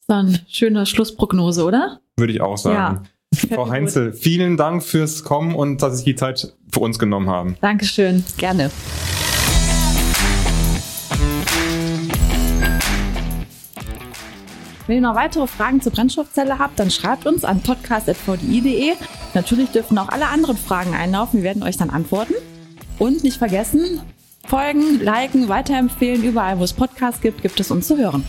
Dann 0.08 0.40
schöne 0.48 0.86
Schlussprognose, 0.86 1.66
oder? 1.66 2.00
Würde 2.16 2.34
ich 2.34 2.40
auch 2.40 2.58
sagen. 2.58 3.04
Ja. 3.04 3.04
Frau 3.54 3.70
Heinzel, 3.70 4.14
vielen 4.14 4.58
Dank 4.58 4.84
fürs 4.84 5.24
Kommen 5.24 5.54
und 5.54 5.82
dass 5.82 6.00
Sie 6.00 6.06
die 6.06 6.16
Zeit 6.16 6.54
für 6.72 6.80
uns 6.80 6.98
genommen 6.98 7.30
haben. 7.30 7.58
Dankeschön. 7.62 8.24
Gerne. 8.38 8.72
Wenn 14.88 14.96
ihr 14.96 15.02
noch 15.02 15.16
weitere 15.16 15.48
Fragen 15.48 15.82
zur 15.82 15.92
Brennstoffzelle 15.92 16.60
habt, 16.60 16.80
dann 16.80 16.90
schreibt 16.90 17.26
uns 17.26 17.44
an 17.44 17.60
podcast.vdi.de. 17.60 18.94
Natürlich 19.34 19.70
dürfen 19.72 19.98
auch 19.98 20.08
alle 20.08 20.28
anderen 20.28 20.56
Fragen 20.56 20.94
einlaufen. 20.94 21.40
Wir 21.40 21.44
werden 21.44 21.64
euch 21.64 21.76
dann 21.76 21.90
antworten. 21.90 22.36
Und 22.98 23.24
nicht 23.24 23.38
vergessen, 23.38 24.00
folgen, 24.48 25.02
liken, 25.02 25.50
weiterempfehlen. 25.50 26.24
Überall, 26.24 26.58
wo 26.60 26.64
es 26.64 26.72
Podcasts 26.72 27.20
gibt, 27.20 27.42
gibt 27.42 27.60
es 27.60 27.70
uns 27.70 27.88
zu 27.88 27.98
hören. 27.98 28.24